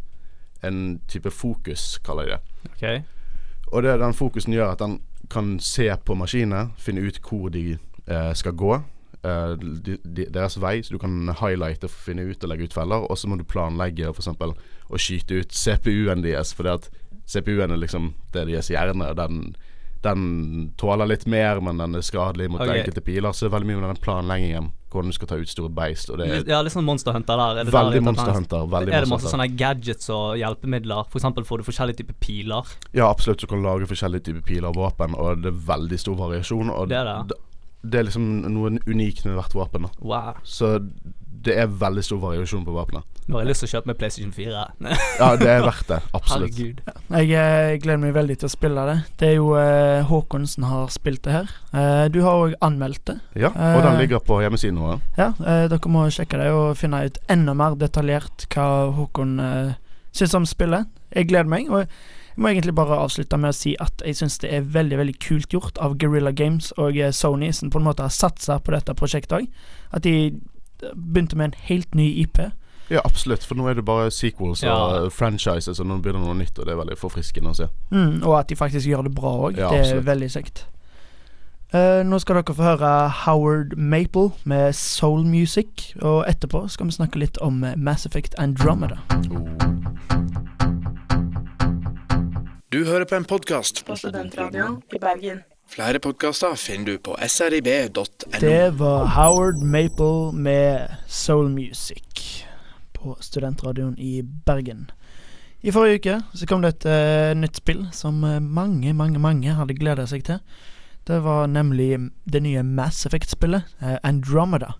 en 0.67 0.99
type 1.09 1.31
fokus, 1.33 1.97
kaller 2.05 2.29
de 2.29 2.37
det. 2.37 2.71
Okay. 2.75 3.01
Og 3.73 3.83
det 3.83 3.99
den 4.01 4.17
fokusen 4.17 4.55
gjør, 4.55 4.75
at 4.75 4.83
den 4.85 5.01
kan 5.33 5.57
se 5.61 5.89
på 6.05 6.15
maskinene, 6.15 6.71
finne 6.79 7.03
ut 7.03 7.19
hvor 7.25 7.49
de 7.51 7.65
eh, 7.75 8.33
skal 8.35 8.55
gå. 8.55 8.77
De, 9.61 9.97
de, 10.05 10.27
deres 10.33 10.59
vei, 10.63 10.79
så 10.85 10.95
du 10.95 11.01
kan 11.03 11.33
highlighte 11.41 11.91
for 11.91 11.99
å 11.99 12.07
finne 12.11 12.27
ut 12.29 12.45
og 12.45 12.53
legge 12.53 12.69
ut 12.69 12.77
feller. 12.77 13.07
Og 13.07 13.19
så 13.19 13.31
må 13.31 13.39
du 13.41 13.47
planlegge 13.49 14.13
f.eks. 14.13 14.33
å 14.33 15.01
skyte 15.01 15.43
ut 15.43 15.57
CPU-en 15.57 16.25
deres, 16.27 16.55
for 16.57 16.71
at 16.71 16.91
CPU-en 17.27 17.75
er 17.75 17.81
liksom 17.83 18.13
det 18.35 18.47
deres 18.51 18.71
hjerne. 18.71 19.11
Den, 19.19 19.55
den 20.07 20.73
tåler 20.79 21.09
litt 21.11 21.27
mer, 21.27 21.61
men 21.65 21.81
den 21.83 21.99
er 21.99 22.05
skadelig 22.07 22.51
mot 22.53 22.63
okay. 22.63 22.81
enkelte 22.81 23.03
piler. 23.03 23.35
Så 23.35 23.47
det 23.47 23.51
er 23.51 23.57
veldig 23.57 23.71
mye 23.73 23.81
med 23.81 23.89
den 23.91 24.03
planleggingen, 24.05 24.69
hvordan 24.93 25.11
du 25.11 25.17
skal 25.17 25.31
ta 25.33 25.41
ut 25.41 25.51
store 25.51 25.73
beist. 25.75 26.13
Og 26.13 26.21
det 26.21 26.29
er 26.29 26.53
Ja, 26.53 26.61
litt 26.63 26.77
sånn 26.77 26.87
Monster 26.87 27.17
Hunter 27.17 27.41
der. 27.43 27.63
Er 27.63 27.69
det 27.69 27.75
veldig 27.75 28.01
er 28.03 28.07
Monster 28.07 28.39
Hunter. 28.39 28.71
Veldig 28.77 28.95
Er 28.95 29.07
det 29.07 29.11
masse 29.11 29.33
sånne 29.33 29.49
gadgets 29.59 30.13
og 30.15 30.39
hjelpemidler? 30.41 31.11
Eksempel 31.19 31.49
får 31.49 31.63
du 31.63 31.69
forskjellige 31.73 32.03
typer 32.05 32.21
piler. 32.23 32.77
Ja, 32.93 33.11
absolutt. 33.11 33.43
Du 33.43 33.51
kan 33.51 33.65
lage 33.67 33.91
forskjellige 33.91 34.31
typer 34.31 34.47
piler 34.47 34.71
og 34.71 34.79
våpen, 34.79 35.19
og 35.19 35.43
det 35.43 35.51
er 35.51 35.61
veldig 35.75 36.01
stor 36.05 36.19
variasjon. 36.23 36.71
Og 36.71 36.89
Det 36.93 37.03
er 37.03 37.11
det. 37.11 37.43
Det 37.91 38.01
er 38.01 38.09
liksom 38.09 38.27
noe 38.53 38.75
unikt 38.87 39.25
med 39.27 39.37
hvert 39.39 39.55
våpen. 39.57 39.87
Da. 39.87 40.03
Wow. 40.03 40.43
Så 40.47 40.77
det 41.47 41.55
er 41.61 41.71
veldig 41.71 42.03
stor 42.05 42.19
variasjon 42.23 42.65
på 42.67 42.75
våpenet. 42.75 43.07
Nå 43.27 43.37
har 43.37 43.43
jeg 43.43 43.51
lyst 43.51 43.63
til 43.65 43.69
å 43.69 43.73
kjøpe 43.75 43.91
meg 43.91 43.99
PlayStation 44.01 44.33
4. 44.35 44.65
Ja, 45.21 45.29
det 45.39 45.49
er 45.51 45.65
verdt 45.65 45.89
det. 45.91 45.99
Absolutt. 46.15 46.59
Herregud. 46.59 46.83
Jeg 47.17 47.31
eh, 47.35 47.77
gleder 47.83 48.03
meg 48.03 48.15
veldig 48.15 48.37
til 48.41 48.49
å 48.49 48.53
spille 48.53 48.85
det. 48.87 48.97
Det 49.19 49.31
er 49.33 49.35
jo 49.39 49.49
eh, 49.59 50.03
Håkon 50.07 50.47
som 50.51 50.67
har 50.71 50.93
spilt 50.95 51.25
det 51.27 51.35
her. 51.35 51.55
Eh, 51.75 52.05
du 52.15 52.21
har 52.27 52.43
òg 52.45 52.55
anmeldt 52.67 53.03
det. 53.11 53.17
Ja, 53.39 53.51
og 53.51 53.81
den 53.87 53.99
ligger 54.03 54.23
på 54.23 54.39
hjemmesiden 54.45 54.79
vår. 54.83 55.01
Ja, 55.19 55.33
eh, 55.43 55.65
dere 55.73 55.93
må 55.93 56.07
sjekke 56.15 56.39
det 56.43 56.53
og 56.55 56.77
finne 56.79 57.03
ut 57.09 57.19
enda 57.33 57.57
mer 57.59 57.79
detaljert 57.81 58.47
hva 58.55 58.69
Håkon 58.99 59.41
eh, 59.43 59.75
syns 60.15 60.37
om 60.39 60.47
spillet. 60.47 60.87
Jeg 61.15 61.31
gleder 61.33 61.51
meg. 61.51 61.71
Og 61.71 61.87
jeg 62.37 62.43
må 62.45 62.51
egentlig 62.53 62.75
bare 62.77 62.99
avslutte 63.01 63.39
med 63.41 63.55
å 63.55 63.57
si 63.57 63.71
at 63.81 64.03
jeg 64.05 64.19
syns 64.19 64.35
det 64.43 64.51
er 64.53 64.67
veldig 64.75 64.99
veldig 65.01 65.15
kult 65.25 65.55
gjort 65.55 65.79
av 65.81 65.95
Guerrilla 65.97 66.35
Games 66.37 66.69
og 66.77 66.99
eh, 67.01 67.09
Sony, 67.09 67.49
som 67.57 67.71
på 67.73 67.81
en 67.81 67.87
måte 67.87 68.05
har 68.05 68.13
satsa 68.13 68.59
på 68.61 68.75
dette 68.75 68.93
prosjektet 68.93 69.39
òg. 69.39 69.49
At 69.97 70.05
de 70.05 70.37
begynte 70.93 71.37
med 71.41 71.45
en 71.45 71.59
helt 71.71 71.95
ny 71.97 72.11
IP. 72.21 72.43
Ja, 72.93 73.01
absolutt. 73.05 73.45
For 73.45 73.57
nå 73.59 73.67
er 73.71 73.81
det 73.81 73.87
bare 73.89 74.11
sequels 74.13 74.63
og 74.69 75.09
franchises, 75.17 75.81
og 75.81 75.89
nå 75.89 75.97
begynner 76.05 76.23
det 76.23 76.29
noe 76.29 76.39
nytt, 76.39 76.59
og 76.59 76.69
det 76.69 76.75
er 76.75 76.81
veldig 76.85 76.99
forfriskende 77.01 77.55
å 77.55 77.59
se. 77.59 77.69
Mm, 77.91 78.21
og 78.21 78.37
at 78.39 78.53
de 78.53 78.59
faktisk 78.61 78.87
gjør 78.87 79.09
det 79.09 79.15
bra 79.17 79.33
òg. 79.49 79.57
Ja, 79.57 79.73
det 79.73 79.81
er 79.81 79.87
absolutt. 79.89 80.09
veldig 80.13 80.33
kjekt. 80.37 80.67
Uh, 81.75 82.05
nå 82.07 82.21
skal 82.23 82.39
dere 82.39 82.55
få 82.55 82.63
høre 82.63 82.93
Howard 83.25 83.75
Maple 83.77 84.31
med 84.45 84.77
Soul 84.79 85.25
Music, 85.27 85.91
og 85.99 86.23
etterpå 86.31 86.69
skal 86.71 86.93
vi 86.93 86.99
snakke 87.01 87.25
litt 87.25 87.41
om 87.43 87.65
eh, 87.65 87.75
Mass 87.81 88.07
Effect 88.07 88.39
Andromeda. 88.39 89.01
Du 92.77 92.85
hører 92.85 93.05
på 93.09 93.17
en 93.17 93.25
podkast. 93.25 93.79
På 93.87 93.95
Studentradioen 93.97 94.75
i 94.93 94.99
Bergen. 95.01 95.39
Flere 95.73 95.97
podkaster 95.99 96.53
finner 96.61 96.91
du 96.91 96.99
på 97.01 97.15
srib.no. 97.25 98.03
Det 98.37 98.75
var 98.77 99.07
Howard 99.15 99.63
Maple 99.65 100.35
med 100.37 100.93
Soul 101.09 101.49
Music 101.49 102.45
på 102.93 103.17
studentradioen 103.25 103.95
i 103.97 104.21
Bergen. 104.47 104.91
I 105.63 105.73
forrige 105.73 106.03
uke 106.03 106.19
så 106.37 106.49
kom 106.51 106.67
det 106.67 106.75
et 106.75 106.89
uh, 106.91 107.33
nytt 107.41 107.57
spill 107.63 107.87
som 107.97 108.19
eh, 108.29 108.43
mange, 108.45 108.93
mange, 108.93 109.23
mange 109.25 109.55
hadde 109.57 109.79
gleda 109.79 110.05
seg 110.05 110.27
til. 110.29 110.43
Det 111.09 111.23
var 111.25 111.49
nemlig 111.49 112.11
det 112.29 112.43
nye 112.45 112.63
Mass 112.63 113.07
Effect-spillet, 113.09 113.73
uh, 113.81 113.97
Andromeda. 114.03 114.75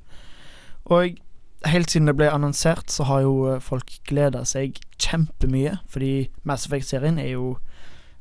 Og 0.85 1.17
helt 1.65 1.97
siden 1.97 2.13
det 2.13 2.19
ble 2.21 2.29
annonsert, 2.29 2.93
så 2.93 3.09
har 3.09 3.25
jo 3.25 3.57
folk 3.65 3.89
gleda 4.05 4.45
seg 4.45 4.77
kjempemye, 5.01 5.79
fordi 5.89 6.29
Mass 6.45 6.69
Effect-serien 6.69 7.17
er 7.25 7.33
jo 7.39 7.55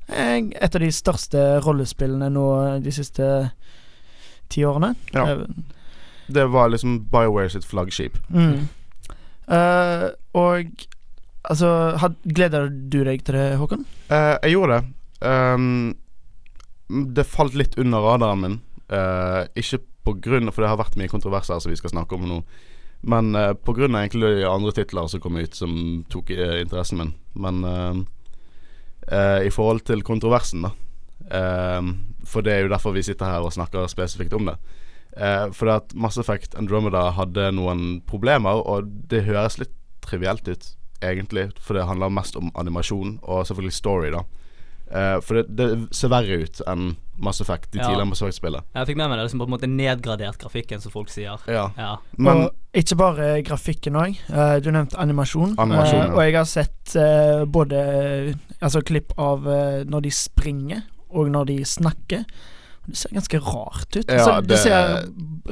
et 0.09 0.75
av 0.75 0.81
de 0.81 0.91
største 0.93 1.43
rollespillene 1.65 2.29
nå 2.29 2.47
de 2.83 2.91
siste 2.93 3.29
ti 4.53 4.65
årene. 4.65 4.93
Ja. 5.13 5.31
Eh, 5.31 5.47
Det 6.27 6.45
var 6.50 6.69
liksom 6.69 7.03
BioWare 7.12 7.50
sitt 7.50 7.65
flaggskip. 7.65 8.17
Mm. 8.29 8.67
Uh, 9.45 10.09
og 10.33 10.71
altså 11.45 11.97
had, 12.01 12.15
Gleder 12.25 12.69
du 12.69 13.03
deg 13.05 13.21
til 13.25 13.38
det, 13.38 13.57
Håkon? 13.62 13.85
Uh, 14.09 14.33
jeg 14.41 14.55
gjorde 14.55 14.79
det. 14.79 14.88
Um, 15.21 15.93
det 16.89 17.27
falt 17.29 17.53
litt 17.53 17.77
under 17.77 18.01
radaren 18.01 18.41
min. 18.41 18.57
Uh, 18.89 19.45
ikke 19.57 19.83
på 20.05 20.13
grunn 20.21 20.51
For 20.53 20.62
det 20.62 20.69
har 20.69 20.77
vært 20.77 20.97
mye 21.01 21.09
kontroverser 21.09 21.62
som 21.62 21.71
vi 21.71 21.77
skal 21.77 21.93
snakke 21.93 22.17
om 22.17 22.25
nå. 22.29 22.41
Men 23.05 23.35
uh, 23.38 23.53
på 23.53 23.74
grunn 23.77 23.95
av 23.95 24.05
egentlig 24.05 24.45
andre 24.50 24.74
titler 24.74 25.07
som 25.09 25.21
kom 25.21 25.38
ut, 25.38 25.53
som 25.57 26.03
tok 26.09 26.33
eh, 26.33 26.62
interessen 26.62 27.01
min. 27.01 27.13
Men 27.38 27.63
eh, 27.69 27.89
eh, 27.93 28.03
i 29.05 29.51
forhold 29.53 29.83
til 29.85 30.01
kontroversen, 30.01 30.65
da 30.65 30.71
eh, 31.29 31.89
For 32.25 32.41
det 32.45 32.53
er 32.53 32.65
jo 32.65 32.71
derfor 32.71 32.95
vi 32.95 33.03
sitter 33.05 33.29
her 33.29 33.45
og 33.45 33.53
snakker 33.53 33.85
spesifikt 33.91 34.33
om 34.33 34.50
det. 34.50 34.55
Uh, 35.15 35.47
for 35.55 35.71
at 35.71 35.93
Mass 35.95 36.17
Effect 36.19 36.57
Andromeda 36.59 37.05
hadde 37.15 37.51
noen 37.55 38.01
problemer, 38.03 38.59
og 38.67 38.89
det 39.07 39.24
høres 39.24 39.55
litt 39.62 39.71
trivielt 40.03 40.47
ut, 40.50 40.65
egentlig. 41.00 41.45
For 41.62 41.77
det 41.77 41.85
handler 41.88 42.12
mest 42.12 42.35
om 42.35 42.51
animasjon, 42.59 43.19
og 43.24 43.45
selvfølgelig 43.47 43.77
story, 43.77 44.09
da. 44.12 44.25
Eh, 44.91 45.17
for 45.25 45.39
det, 45.39 45.45
det 45.57 45.69
ser 45.95 46.12
verre 46.13 46.43
ut 46.43 46.59
enn 46.69 46.91
Mass 47.17 47.39
Effect, 47.41 47.72
de 47.72 47.79
Ja. 47.79 47.88
tidligere 47.88 48.07
Mass 48.10 48.22
Effect-spillene. 48.22 48.63
Jeg 48.75 48.88
fikk 48.88 48.98
med 48.98 49.10
meg 49.10 49.17
det 49.19 49.25
liksom 49.29 49.39
på 49.39 49.45
en 49.48 49.53
måte 49.55 49.67
nedgradert 49.69 50.38
grafikken, 50.38 50.81
som 50.81 50.91
folk 50.91 51.10
sier. 51.10 51.38
Ja. 51.48 51.69
Ja. 51.77 51.98
Men 52.17 52.38
og 52.45 52.51
ikke 52.74 52.95
bare 52.98 53.41
grafikken 53.43 53.95
òg. 53.95 54.17
du 54.63 54.72
nevnte 54.72 54.98
animasjon. 54.98 55.55
Animasjon, 55.57 56.01
Eh, 56.01 56.07
ja. 56.07 56.13
og 56.13 56.22
jeg 56.24 56.34
har 56.36 56.45
sett 56.45 56.95
eh, 56.95 57.45
både 57.45 58.36
altså, 58.62 58.81
klipp 58.84 59.13
av 59.17 59.48
eh, 59.48 59.84
når 59.86 60.01
de 60.01 60.12
springer, 60.12 60.81
og 61.10 61.29
når 61.31 61.45
de 61.45 61.57
snakker. 61.65 62.25
Det 62.86 62.98
ser 62.98 63.10
ganske 63.15 63.39
rart 63.39 63.96
ut. 63.96 64.06
Ja, 64.08 64.13
altså, 64.13 64.42
det, 64.42 64.48
det- 64.48 64.60
ser 64.63 65.06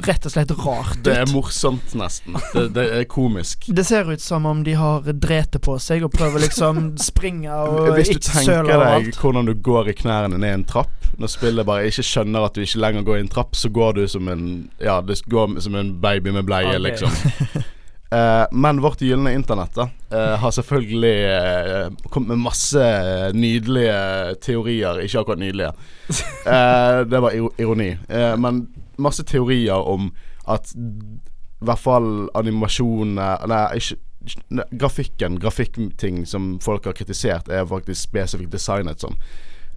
rett 0.06 0.26
og 0.26 0.32
slett 0.32 0.50
rart 0.58 1.02
det 1.06 1.12
er 1.22 1.28
morsomt, 1.30 1.94
nesten. 1.94 2.34
Det, 2.52 2.64
det 2.74 2.84
er 2.98 3.04
komisk. 3.10 3.68
Det 3.68 3.84
ser 3.86 4.10
ut 4.10 4.22
som 4.22 4.46
om 4.46 4.64
de 4.66 4.74
har 4.74 5.06
drete 5.12 5.60
på 5.62 5.76
seg 5.82 6.02
og 6.06 6.12
prøver 6.14 6.42
liksom 6.46 6.94
springe 7.10 7.54
og 7.54 7.92
Hvis 7.94 8.10
du 8.14 8.18
tenker 8.18 8.70
deg 8.70 9.12
hvordan 9.20 9.46
du 9.46 9.54
går 9.54 9.92
i 9.92 9.96
knærne 9.98 10.38
ned 10.38 10.54
en 10.54 10.66
trapp 10.66 10.90
Når 11.18 11.30
spillet 11.30 11.66
bare 11.66 11.86
ikke 11.90 12.02
skjønner 12.06 12.48
at 12.48 12.56
du 12.56 12.64
ikke 12.64 12.82
lenger 12.82 13.06
går 13.06 13.20
i 13.20 13.24
en 13.24 13.30
trapp, 13.30 13.54
så 13.54 13.70
går 13.70 13.92
du 14.00 14.04
som 14.10 14.28
en 14.28 14.44
Ja, 14.82 15.00
du 15.00 15.14
går 15.30 15.60
som 15.62 15.78
en 15.78 15.94
baby 16.02 16.34
med 16.34 16.46
bleie, 16.48 16.74
okay. 16.74 16.82
liksom. 16.90 17.62
Eh, 18.14 18.46
men 18.50 18.80
vårt 18.80 19.00
gylne 19.02 19.32
internett 19.34 19.74
da 19.74 19.88
uh, 20.12 20.34
har 20.38 20.50
selvfølgelig 20.54 21.14
uh, 21.26 22.10
kommet 22.12 22.34
med 22.34 22.42
masse 22.44 22.84
nydelige 23.34 24.34
teorier. 24.44 25.00
Ikke 25.02 25.22
akkurat 25.24 25.40
nydelige. 25.42 25.72
Det 27.10 27.20
var 27.24 27.34
iro- 27.34 27.54
ironi. 27.58 27.90
Men 28.38 28.66
masse 29.00 29.24
teorier 29.26 29.88
om 29.88 30.12
at 30.46 30.70
i 30.76 31.64
hvert 31.64 31.80
fall 31.80 32.28
animasjonene 32.36 33.26
Nei, 33.48 33.62
ikke 33.80 33.96
ne, 34.52 34.66
grafikken, 34.78 35.40
grafikkting 35.40 36.22
som 36.28 36.58
folk 36.62 36.84
har 36.84 36.94
kritisert, 36.96 37.48
er 37.48 37.66
faktisk 37.66 38.02
spesifikt 38.04 38.52
designet 38.52 39.02
sånn. 39.02 39.16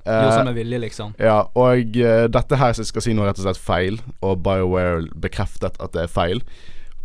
Gjort 0.03 0.37
som 0.37 0.47
med 0.47 0.55
vilje, 0.55 0.77
liksom. 0.79 1.15
ja, 1.19 1.41
og 1.59 1.97
dette 2.31 2.59
her 2.59 2.75
som 2.75 2.83
jeg 2.85 2.91
skal 2.93 3.03
si 3.03 3.15
nå 3.15 3.23
er 3.25 3.31
rett 3.31 3.41
og 3.41 3.47
slett 3.47 3.59
feil, 3.59 3.97
og 4.23 4.43
BioWare 4.45 5.07
bekreftet 5.19 5.79
at 5.83 5.95
det 5.95 6.05
er 6.05 6.11
feil. 6.11 6.43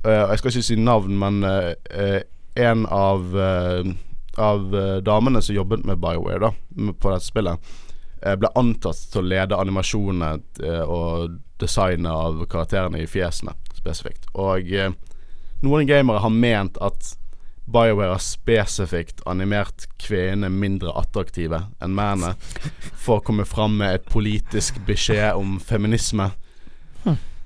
Eh, 0.05 0.25
jeg 0.31 0.39
skal 0.39 0.51
ikke 0.51 0.67
si 0.67 0.79
navn, 0.81 1.15
men 1.19 1.43
eh, 1.47 2.23
en 2.59 2.87
av 2.91 3.39
eh, 3.39 3.93
Av 4.41 4.63
damene 5.05 5.43
som 5.45 5.53
jobbet 5.53 5.83
med 5.85 5.99
BioWare 6.01 6.39
da 6.41 6.49
på 6.73 7.11
dette 7.13 7.27
spillet, 7.27 7.73
ble 8.41 8.49
antatt 8.57 9.03
til 9.13 9.21
å 9.21 9.29
lede 9.29 9.59
animasjonene 9.61 10.31
og 10.89 11.35
designet 11.61 12.09
av 12.09 12.41
karakterene 12.49 13.03
i 13.03 13.11
fjesene 13.13 13.53
spesifikt. 13.77 14.31
Og 14.33 14.73
noen 15.61 15.85
gamere 15.91 16.23
har 16.25 16.33
ment 16.33 16.81
at 16.81 17.11
BioWare 17.69 18.15
har 18.15 18.25
spesifikt 18.25 19.21
animert 19.29 19.85
kvinnene 20.01 20.49
mindre 20.49 20.97
attraktive 20.97 21.61
enn 21.85 21.93
mennene 21.93 22.33
for 23.05 23.19
å 23.19 23.27
komme 23.27 23.45
fram 23.45 23.77
med 23.83 23.99
et 23.99 24.09
politisk 24.17 24.81
beskjed 24.89 25.37
om 25.37 25.59
feminisme. 25.61 26.33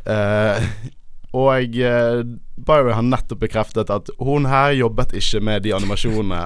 Eh, 0.07 0.63
og 1.35 1.75
eh, 1.79 2.21
BioWare 2.57 2.95
har 2.95 3.03
nettopp 3.05 3.41
bekreftet 3.43 3.91
at 3.91 4.11
hun 4.23 4.47
her 4.49 4.71
jobbet 4.79 5.13
ikke 5.19 5.41
med 5.45 5.63
de 5.67 5.75
animasjonene. 5.77 6.45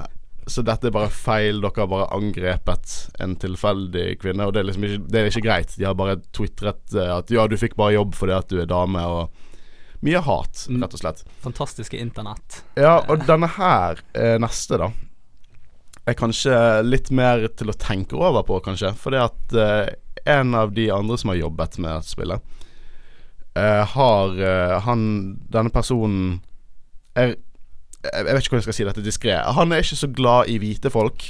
Så 0.51 0.65
dette 0.67 0.89
er 0.89 0.95
bare 0.95 1.11
feil. 1.15 1.61
Dere 1.63 1.85
har 1.85 1.91
bare 1.93 2.09
angrepet 2.17 2.95
en 3.23 3.37
tilfeldig 3.39 4.17
kvinne. 4.23 4.47
Og 4.49 4.55
det 4.57 4.63
er 4.63 4.67
liksom 4.71 4.87
ikke, 4.89 5.03
det 5.13 5.21
er 5.21 5.29
ikke 5.31 5.45
greit. 5.45 5.77
De 5.79 5.87
har 5.87 5.95
bare 5.95 6.17
twitret 6.35 6.97
eh, 6.97 7.13
at 7.21 7.31
ja, 7.31 7.45
du 7.47 7.55
fikk 7.61 7.77
bare 7.79 7.95
jobb 7.95 8.17
fordi 8.19 8.35
at 8.35 8.49
du 8.51 8.59
er 8.65 8.67
dame, 8.71 9.05
og 9.07 9.31
mye 10.03 10.23
hat, 10.25 10.65
Mm. 10.73 10.81
rett 10.83 10.95
og 10.97 11.01
slett. 11.05 11.23
Fantastiske 11.45 11.99
internett. 12.01 12.63
Ja, 12.81 12.97
og 13.07 13.27
denne 13.29 13.47
her, 13.59 14.01
eh, 14.17 14.39
neste, 14.41 14.79
da, 14.81 14.89
er 16.09 16.17
kanskje 16.19 16.57
litt 16.89 17.11
mer 17.15 17.45
til 17.55 17.69
å 17.71 17.77
tenke 17.77 18.17
over 18.17 18.43
på, 18.49 18.59
kanskje. 18.65 18.95
Fordi 18.97 19.21
at 19.23 19.53
eh, 19.55 19.93
en 20.27 20.55
av 20.57 20.73
de 20.75 20.89
andre 20.91 21.19
som 21.21 21.31
har 21.31 21.39
jobbet 21.45 21.79
med 21.79 21.93
dette 22.01 22.11
spillet, 22.17 22.41
eh, 23.57 23.83
har 23.95 24.37
uh, 24.39 24.81
Han 24.87 25.03
Denne 25.53 25.71
personen 25.71 26.41
er 27.19 27.35
Jeg 28.05 28.25
vet 28.25 28.41
ikke 28.41 28.55
hvordan 28.55 28.61
jeg 28.63 28.69
skal 28.69 28.79
si 28.79 28.89
dette 28.89 29.05
diskré. 29.05 29.35
Han 29.57 29.73
er 29.73 29.83
ikke 29.85 29.99
så 30.01 30.09
glad 30.09 30.49
i 30.49 30.57
hvite 30.63 30.91
folk. 30.91 31.27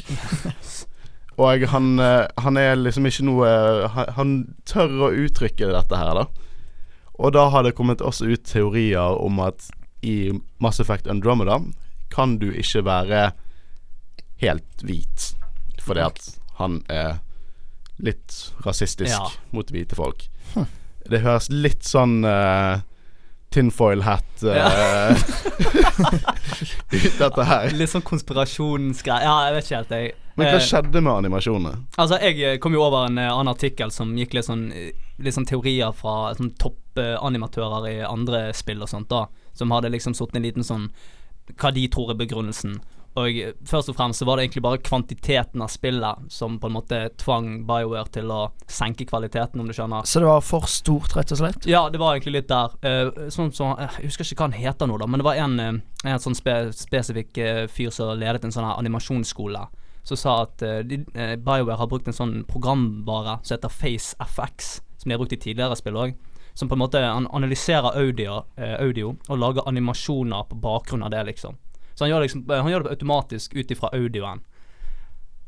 Og 1.40 1.64
han, 1.72 1.98
eh, 1.98 2.26
han 2.38 2.56
er 2.60 2.76
liksom 2.76 3.08
ikke 3.08 3.24
noe 3.26 3.48
han, 3.94 4.10
han 4.14 4.32
tør 4.68 5.08
å 5.08 5.10
uttrykke 5.24 5.70
dette 5.72 5.98
her, 5.98 6.12
da. 6.20 6.26
Og 7.20 7.32
da 7.34 7.46
har 7.52 7.64
det 7.64 7.74
kommet 7.78 8.04
også 8.04 8.28
ut 8.30 8.44
teorier 8.48 9.18
om 9.18 9.40
at 9.42 9.66
i 10.06 10.30
Mass 10.62 10.80
Effect 10.80 11.08
Andromeda 11.10 11.58
kan 12.12 12.38
du 12.40 12.48
ikke 12.52 12.84
være 12.86 13.24
helt 14.44 14.84
hvit. 14.84 15.32
Fordi 15.80 16.06
at 16.06 16.22
han 16.60 16.80
er 16.92 17.18
litt 18.00 18.52
rasistisk 18.64 19.10
Ja. 19.12 19.28
mot 19.52 19.68
hvite 19.72 19.96
folk. 19.96 20.28
Det 21.10 21.22
høres 21.24 21.50
litt 21.52 21.86
sånn 21.86 22.20
uh, 22.24 22.80
tinfoil 23.50 24.04
hat 24.06 24.44
uh, 24.46 25.10
ut, 26.94 27.18
dette 27.18 27.46
her. 27.46 27.70
Litt 27.74 27.92
sånn 27.92 28.04
konspirasjonsgreier. 28.06 29.26
Ja, 29.26 29.36
jeg 29.48 29.56
vet 29.56 29.68
ikke 29.68 29.80
helt, 29.80 29.94
jeg. 29.96 30.16
Men 30.40 30.48
hva 30.48 30.58
Eh, 30.60 30.64
skjedde 30.64 31.02
med 31.04 31.12
animasjonene? 31.12 31.72
Altså, 32.00 32.18
jeg 32.22 32.38
eh, 32.40 32.58
kom 32.62 32.74
jo 32.74 32.84
over 32.86 33.08
en 33.10 33.18
eh, 33.20 33.28
annen 33.28 33.52
artikkel 33.52 33.90
som 33.92 34.14
gikk 34.16 34.36
litt 34.38 34.46
sånn 34.48 34.70
eh, 34.72 34.92
Litt 35.20 35.36
sånn 35.36 35.44
teorier 35.44 35.92
fra 35.92 36.30
sånn 36.32 36.54
toppanimatører 36.56 37.88
i 37.90 37.96
andre 38.08 38.54
spill 38.56 38.80
og 38.80 38.88
sånt, 38.88 39.10
da. 39.10 39.26
som 39.52 39.74
hadde 39.74 39.90
liksom 39.92 40.14
sittet 40.16 40.38
en 40.38 40.46
liten 40.46 40.64
sånn 40.64 40.86
Hva 41.60 41.72
de 41.76 41.82
tror 41.92 42.14
er 42.14 42.16
begrunnelsen. 42.22 42.78
Og 43.18 43.38
først 43.66 43.90
og 43.90 43.96
fremst 43.98 44.22
så 44.22 44.26
var 44.28 44.38
det 44.38 44.44
egentlig 44.44 44.62
bare 44.62 44.78
kvantiteten 44.86 45.62
av 45.64 45.72
spillet 45.72 46.28
som 46.30 46.60
på 46.62 46.68
en 46.70 46.76
måte 46.76 47.00
tvang 47.18 47.48
BioWare 47.66 48.12
til 48.14 48.30
å 48.30 48.40
senke 48.70 49.06
kvaliteten, 49.08 49.60
om 49.60 49.66
du 49.66 49.74
skjønner. 49.74 50.06
Så 50.06 50.22
det 50.22 50.28
var 50.30 50.44
for 50.46 50.68
stort, 50.70 51.16
rett 51.18 51.34
og 51.34 51.40
slett? 51.42 51.66
Ja, 51.66 51.88
det 51.90 51.98
var 51.98 52.14
egentlig 52.14 52.36
litt 52.38 52.52
der. 52.52 52.76
Uh, 52.86 53.26
sånn 53.34 53.50
så, 53.56 53.72
eh, 53.74 53.98
jeg 53.98 54.12
husker 54.12 54.28
ikke 54.28 54.44
hva 54.44 54.50
han 54.52 54.60
heter 54.60 54.90
nå, 54.90 55.00
da, 55.02 55.10
men 55.10 55.22
det 55.22 55.26
var 55.26 55.42
en, 55.42 55.58
eh, 55.60 55.80
en 56.06 56.22
sånn 56.22 56.38
spe, 56.38 56.56
spesifikk 56.76 57.42
uh, 57.42 57.64
fyr 57.72 57.90
som 57.94 58.14
ledet 58.18 58.46
en 58.46 58.54
sånn 58.54 58.68
her 58.68 58.78
animasjonsskole, 58.78 59.66
som 60.06 60.20
sa 60.20 60.36
at 60.46 60.62
uh, 60.62 60.80
de, 60.86 61.02
BioWare 61.10 61.80
har 61.82 61.90
brukt 61.90 62.08
en 62.08 62.16
sånn 62.16 62.40
programvare 62.48 63.40
som 63.42 63.56
heter 63.56 63.74
FaceFX, 63.74 64.76
som 65.00 65.08
de 65.08 65.16
har 65.16 65.22
brukt 65.22 65.34
i 65.34 65.42
tidligere 65.48 65.78
spill 65.78 65.98
òg. 65.98 66.18
Som 66.54 66.68
på 66.68 66.74
en 66.74 66.82
måte 66.82 67.00
analyserer 67.00 67.94
audio, 67.96 68.42
eh, 68.56 68.74
audio 68.82 69.14
og 69.28 69.38
lager 69.38 69.68
animasjoner 69.68 70.48
på 70.50 70.58
bakgrunn 70.60 71.02
av 71.06 71.12
det, 71.14 71.22
liksom. 71.30 71.56
Så 72.00 72.06
han 72.06 72.14
gjør, 72.14 72.22
liksom, 72.24 72.46
eh, 72.48 72.62
han 72.64 72.72
gjør 72.72 72.86
det 72.86 72.94
automatisk 72.94 73.52
ut 73.58 73.72
ifra 73.74 73.90
audioen. 73.92 74.40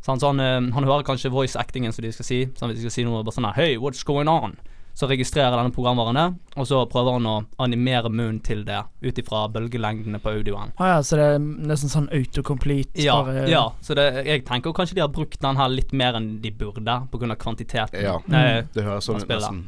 Så 0.04 0.10
han, 0.12 0.20
så 0.20 0.26
han 0.34 0.84
hører 0.84 1.06
kanskje 1.06 1.30
voice 1.32 1.56
actingen 1.56 1.94
som 1.96 2.04
de 2.04 2.10
skal 2.12 2.26
si. 2.26 2.40
Så 2.58 2.68
hvis 2.68 2.76
de 2.76 2.84
skal 2.84 2.92
si 2.92 3.04
noe 3.06 3.22
bare 3.24 3.32
sånn 3.32 3.46
her 3.48 3.56
Hey, 3.56 3.78
what's 3.80 4.04
going 4.04 4.28
on? 4.28 4.58
Så 4.92 5.08
registrerer 5.08 5.54
denne 5.56 5.72
programvaren 5.72 6.18
det, 6.18 6.24
og 6.60 6.66
så 6.68 6.82
prøver 6.84 7.14
han 7.16 7.24
å 7.30 7.36
animere 7.64 8.10
munnen 8.12 8.42
til 8.44 8.60
det 8.68 8.82
ut 9.00 9.20
ifra 9.22 9.46
bølgelengdene 9.48 10.20
på 10.20 10.34
audioen. 10.34 10.74
Ah, 10.76 10.90
ja, 10.90 10.98
så 11.00 11.16
det 11.16 11.28
er 11.30 11.38
nesten 11.40 11.88
sånn 11.88 12.10
autocomplete? 12.12 13.00
Ja, 13.00 13.14
bare- 13.24 13.46
ja, 13.48 13.62
så 13.80 13.96
det, 13.96 14.04
jeg 14.26 14.44
tenker 14.44 14.74
kanskje 14.76 14.98
de 14.98 15.00
har 15.06 15.08
brukt 15.08 15.40
den 15.40 15.56
her 15.56 15.72
litt 15.72 15.94
mer 15.96 16.18
enn 16.20 16.42
de 16.42 16.50
burde, 16.50 16.98
pga. 17.08 17.36
kvantiteten. 17.40 18.02
Ja, 18.04 18.18
mm. 18.26 18.68
det 18.74 18.84
høres 18.84 19.08
sånn 19.08 19.22
ut 19.22 19.32
nesten. 19.32 19.62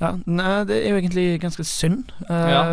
Ja, 0.00 0.16
nei, 0.26 0.64
det 0.66 0.80
er 0.82 0.90
jo 0.90 0.98
egentlig 0.98 1.28
ganske 1.46 1.62
synd. 1.62 2.10
Uh, 2.26 2.50
Ja. 2.50 2.64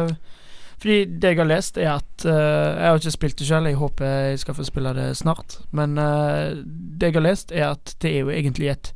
Fordi 0.81 0.97
det 1.05 1.33
jeg 1.33 1.39
har 1.39 1.49
lest, 1.49 1.77
er 1.77 1.91
at 1.95 2.25
uh, 2.27 2.31
Jeg 2.31 2.87
har 2.89 2.99
ikke 2.99 3.15
spilt 3.15 3.37
det 3.39 3.47
selv, 3.47 3.69
jeg 3.69 3.79
håper 3.79 4.05
jeg 4.05 4.39
skal 4.41 4.57
få 4.57 4.65
spille 4.67 4.95
det 4.97 5.11
snart. 5.17 5.59
Men 5.71 5.97
uh, 5.97 6.55
det 6.65 7.11
jeg 7.11 7.19
har 7.19 7.27
lest, 7.27 7.51
er 7.51 7.69
at 7.75 7.95
det 8.01 8.11
er 8.11 8.25
jo 8.25 8.33
egentlig 8.33 8.73
et 8.73 8.91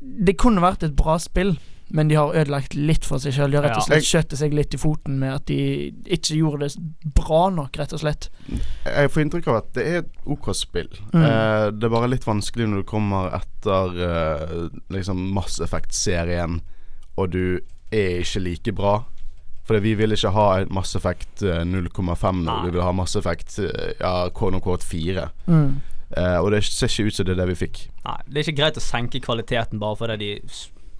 Det 0.00 0.36
kunne 0.38 0.62
vært 0.62 0.84
et 0.84 0.96
bra 0.96 1.16
spill, 1.18 1.56
men 1.88 2.08
de 2.08 2.16
har 2.18 2.34
ødelagt 2.34 2.74
litt 2.74 3.06
for 3.06 3.22
seg 3.22 3.34
sjøl. 3.34 3.50
De 3.50 3.58
har 3.58 3.64
rett 3.68 3.78
og 3.78 3.86
slett 3.86 4.06
skjøtt 4.06 4.34
seg 4.38 4.54
litt 4.54 4.74
i 4.74 4.80
foten 4.80 5.20
med 5.20 5.34
at 5.36 5.46
de 5.48 5.58
ikke 6.16 6.38
gjorde 6.40 6.66
det 6.66 7.12
bra 7.16 7.46
nok, 7.54 7.78
rett 7.78 7.94
og 7.94 8.02
slett. 8.02 8.28
Jeg 8.84 9.12
får 9.12 9.22
inntrykk 9.22 9.50
av 9.52 9.60
at 9.60 9.72
det 9.78 9.86
er 9.86 10.00
et 10.02 10.12
OK 10.26 10.50
spill. 10.58 10.90
Mm. 11.14 11.22
Uh, 11.22 11.66
det 11.72 11.88
er 11.88 11.94
bare 11.94 12.10
litt 12.10 12.26
vanskelig 12.26 12.68
når 12.70 12.82
du 12.82 12.88
kommer 12.90 13.30
etter 13.38 14.00
uh, 14.02 14.56
liksom 14.92 15.28
Mass 15.36 15.60
Effect-serien, 15.62 16.60
og 17.16 17.30
du 17.32 17.44
er 17.94 18.20
ikke 18.20 18.42
like 18.42 18.74
bra. 18.76 18.98
For 19.66 19.82
vi 19.82 19.96
vil 19.98 20.14
ikke 20.14 20.30
ha 20.30 20.46
Mass 20.70 20.94
Effect 20.98 21.42
eh, 21.42 21.64
0,5 21.66 22.44
nå, 22.46 22.60
vi 22.68 22.72
vil 22.76 22.84
ha 22.86 22.94
Mass 22.94 23.16
Effect 23.18 23.58
eh, 23.64 23.96
ja, 23.98 24.28
quote 24.30 24.60
unquote 24.60 24.86
4. 24.86 25.26
Mm. 25.50 25.80
Eh, 26.16 26.38
og 26.38 26.52
det 26.54 26.62
ser 26.64 26.86
ikke 26.86 27.10
ut 27.10 27.18
som 27.18 27.26
det 27.26 27.34
er 27.34 27.42
det 27.42 27.50
vi 27.50 27.58
fikk. 27.66 27.82
Nei, 28.06 28.20
det 28.28 28.38
er 28.38 28.46
ikke 28.46 28.60
greit 28.62 28.78
å 28.78 28.84
senke 28.84 29.22
kvaliteten 29.24 29.82
bare 29.82 29.98
fordi 29.98 30.16
de 30.22 30.32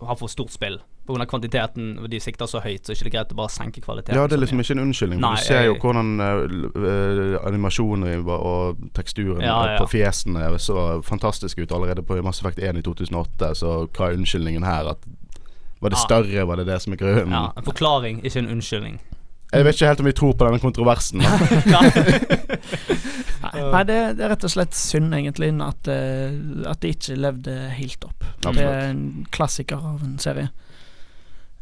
har 0.02 0.18
for 0.18 0.32
stort 0.32 0.54
spill. 0.54 0.80
Av 1.06 1.22
kvantiteten, 1.30 2.00
og 2.02 2.08
de 2.10 2.18
sikter 2.18 2.48
så 2.50 2.58
høyt, 2.64 2.82
så 2.82 2.90
er 2.90 2.96
det 2.96 3.04
ikke 3.04 3.12
greit 3.14 3.30
å 3.30 3.36
bare 3.38 3.52
senke 3.54 3.78
kvaliteten. 3.84 4.18
Ja, 4.18 4.24
det 4.26 4.34
er 4.34 4.40
liksom 4.42 4.58
ikke 4.58 4.74
en 4.74 4.82
unnskyldning. 4.88 5.20
Nei, 5.22 5.36
du 5.38 5.44
ser 5.46 5.62
jo 5.68 5.76
hvordan 5.78 6.08
uh, 6.18 6.40
eh, 6.82 7.36
animasjoner 7.46 8.26
og 8.26 8.80
teksturen 8.96 9.44
Ja, 9.44 9.54
eh, 9.60 9.76
ja. 9.76 9.76
på 9.78 9.86
fjesene 9.92 10.48
så 10.58 10.88
fantastisk 11.06 11.62
ut 11.62 11.76
allerede 11.76 12.02
på 12.02 12.18
Mass 12.26 12.42
Effect 12.42 12.58
1 12.58 12.82
i 12.82 12.82
2008. 12.88 13.52
Så 13.62 13.76
hva 13.86 14.10
er 14.10 14.18
unnskyldningen 14.18 14.66
her? 14.66 14.90
At 14.96 15.06
var 15.86 15.94
det 15.94 16.00
Ja. 16.00 16.06
større? 16.08 16.46
Var 16.50 16.60
det 16.62 16.66
det 16.68 16.80
som 16.82 16.92
er 16.96 17.00
grunnen? 17.00 17.32
Ja, 17.36 17.44
en 17.56 17.66
forklaring, 17.70 18.20
ikke 18.24 18.42
en 18.42 18.50
unnskyldning. 18.56 18.98
Jeg 19.54 19.64
vet 19.64 19.76
ikke 19.78 19.86
helt 19.86 20.00
om 20.02 20.06
vi 20.08 20.12
tror 20.18 20.32
på 20.34 20.46
denne 20.48 20.58
kontroversen. 20.58 21.22
Nei, 23.46 23.82
det, 23.86 23.96
det 24.18 24.24
er 24.26 24.32
rett 24.32 24.44
og 24.44 24.50
slett 24.52 24.74
synd, 24.76 25.14
egentlig, 25.14 25.52
at, 25.62 25.88
eh, 25.88 26.34
at 26.66 26.82
det 26.82 26.96
ikke 26.96 27.16
levde 27.20 27.54
helt 27.76 28.04
opp. 28.08 28.26
Det 28.42 28.64
er 28.64 28.88
en 28.90 29.04
klassiker 29.32 29.78
av 29.78 30.02
en 30.04 30.18
serie. 30.22 30.50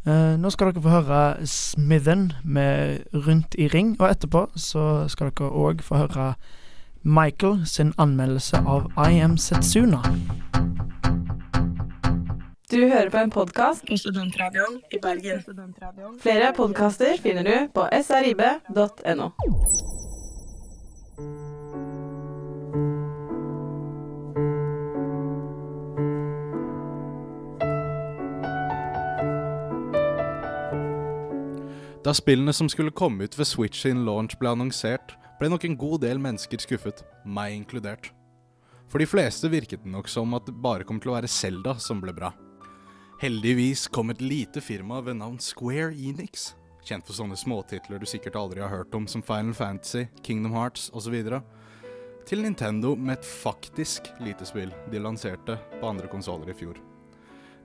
Uh, 0.05 0.35
nå 0.37 0.51
skal 0.53 0.69
dere 0.69 0.83
få 0.85 0.91
høre 0.93 1.19
Smithen 1.49 2.27
med 2.43 2.99
'Rundt 3.13 3.55
i 3.57 3.65
ring', 3.73 3.95
og 3.99 4.09
etterpå 4.11 4.47
så 4.53 5.09
skal 5.09 5.31
dere 5.31 5.49
òg 5.49 5.81
få 5.81 5.97
høre 6.03 6.35
Michael 7.01 7.65
sin 7.65 7.93
anmeldelse 7.97 8.61
av 8.65 8.91
I 8.97 9.21
Am 9.21 9.37
Setsuna. 9.37 10.01
Du 12.71 12.79
hører 12.81 13.09
på 13.13 13.17
en 13.21 13.29
podkast 13.29 13.83
på 13.85 13.93
Studentradioen 13.97 14.79
i 14.89 14.97
Bergen. 14.97 15.43
Flere 16.17 16.47
podkaster 16.57 17.19
finner 17.21 17.45
du 17.45 17.67
på 17.75 17.83
srib.no. 18.01 19.27
Da 32.01 32.13
spillene 32.17 32.53
som 32.53 32.69
skulle 32.69 32.89
komme 32.89 33.29
ut 33.29 33.37
ved 33.37 33.45
Switch 33.45 33.83
sin 33.85 34.01
launch 34.09 34.39
ble 34.41 34.55
annonsert, 34.55 35.13
ble 35.37 35.51
nok 35.53 35.67
en 35.69 35.77
god 35.77 36.01
del 36.07 36.17
mennesker 36.17 36.65
skuffet, 36.65 37.05
meg 37.25 37.53
inkludert. 37.59 38.09
For 38.89 38.97
de 38.97 39.05
fleste 39.09 39.53
virket 39.53 39.85
det 39.85 39.93
nok 39.93 40.09
som 40.09 40.33
at 40.33 40.49
det 40.49 40.57
bare 40.65 40.85
kom 40.87 40.97
til 40.97 41.13
å 41.13 41.19
være 41.19 41.29
Zelda 41.29 41.77
som 41.77 42.01
ble 42.01 42.13
bra. 42.17 42.33
Heldigvis 43.15 43.87
kom 43.87 44.09
et 44.11 44.19
lite 44.19 44.59
firma 44.59 44.97
ved 44.99 45.15
navn 45.15 45.37
Square 45.39 45.93
Enix, 45.95 46.49
kjent 46.83 47.05
for 47.07 47.15
sånne 47.15 47.37
småtitler 47.39 48.01
du 48.01 48.03
sikkert 48.09 48.35
aldri 48.35 48.59
har 48.59 48.73
hørt 48.73 48.95
om 48.97 49.05
som 49.07 49.21
Final 49.23 49.55
Fantasy, 49.55 50.09
Kingdom 50.19 50.51
Hearts 50.51 50.89
osv., 50.91 51.15
til 52.27 52.41
Nintendo 52.43 52.91
med 52.97 53.19
et 53.21 53.29
faktisk 53.29 54.09
lite 54.19 54.43
spill 54.49 54.73
de 54.91 54.99
lanserte 54.99 55.55
på 55.77 55.87
andre 55.87 56.09
konsoller 56.11 56.51
i 56.51 56.57
fjor. 56.59 56.81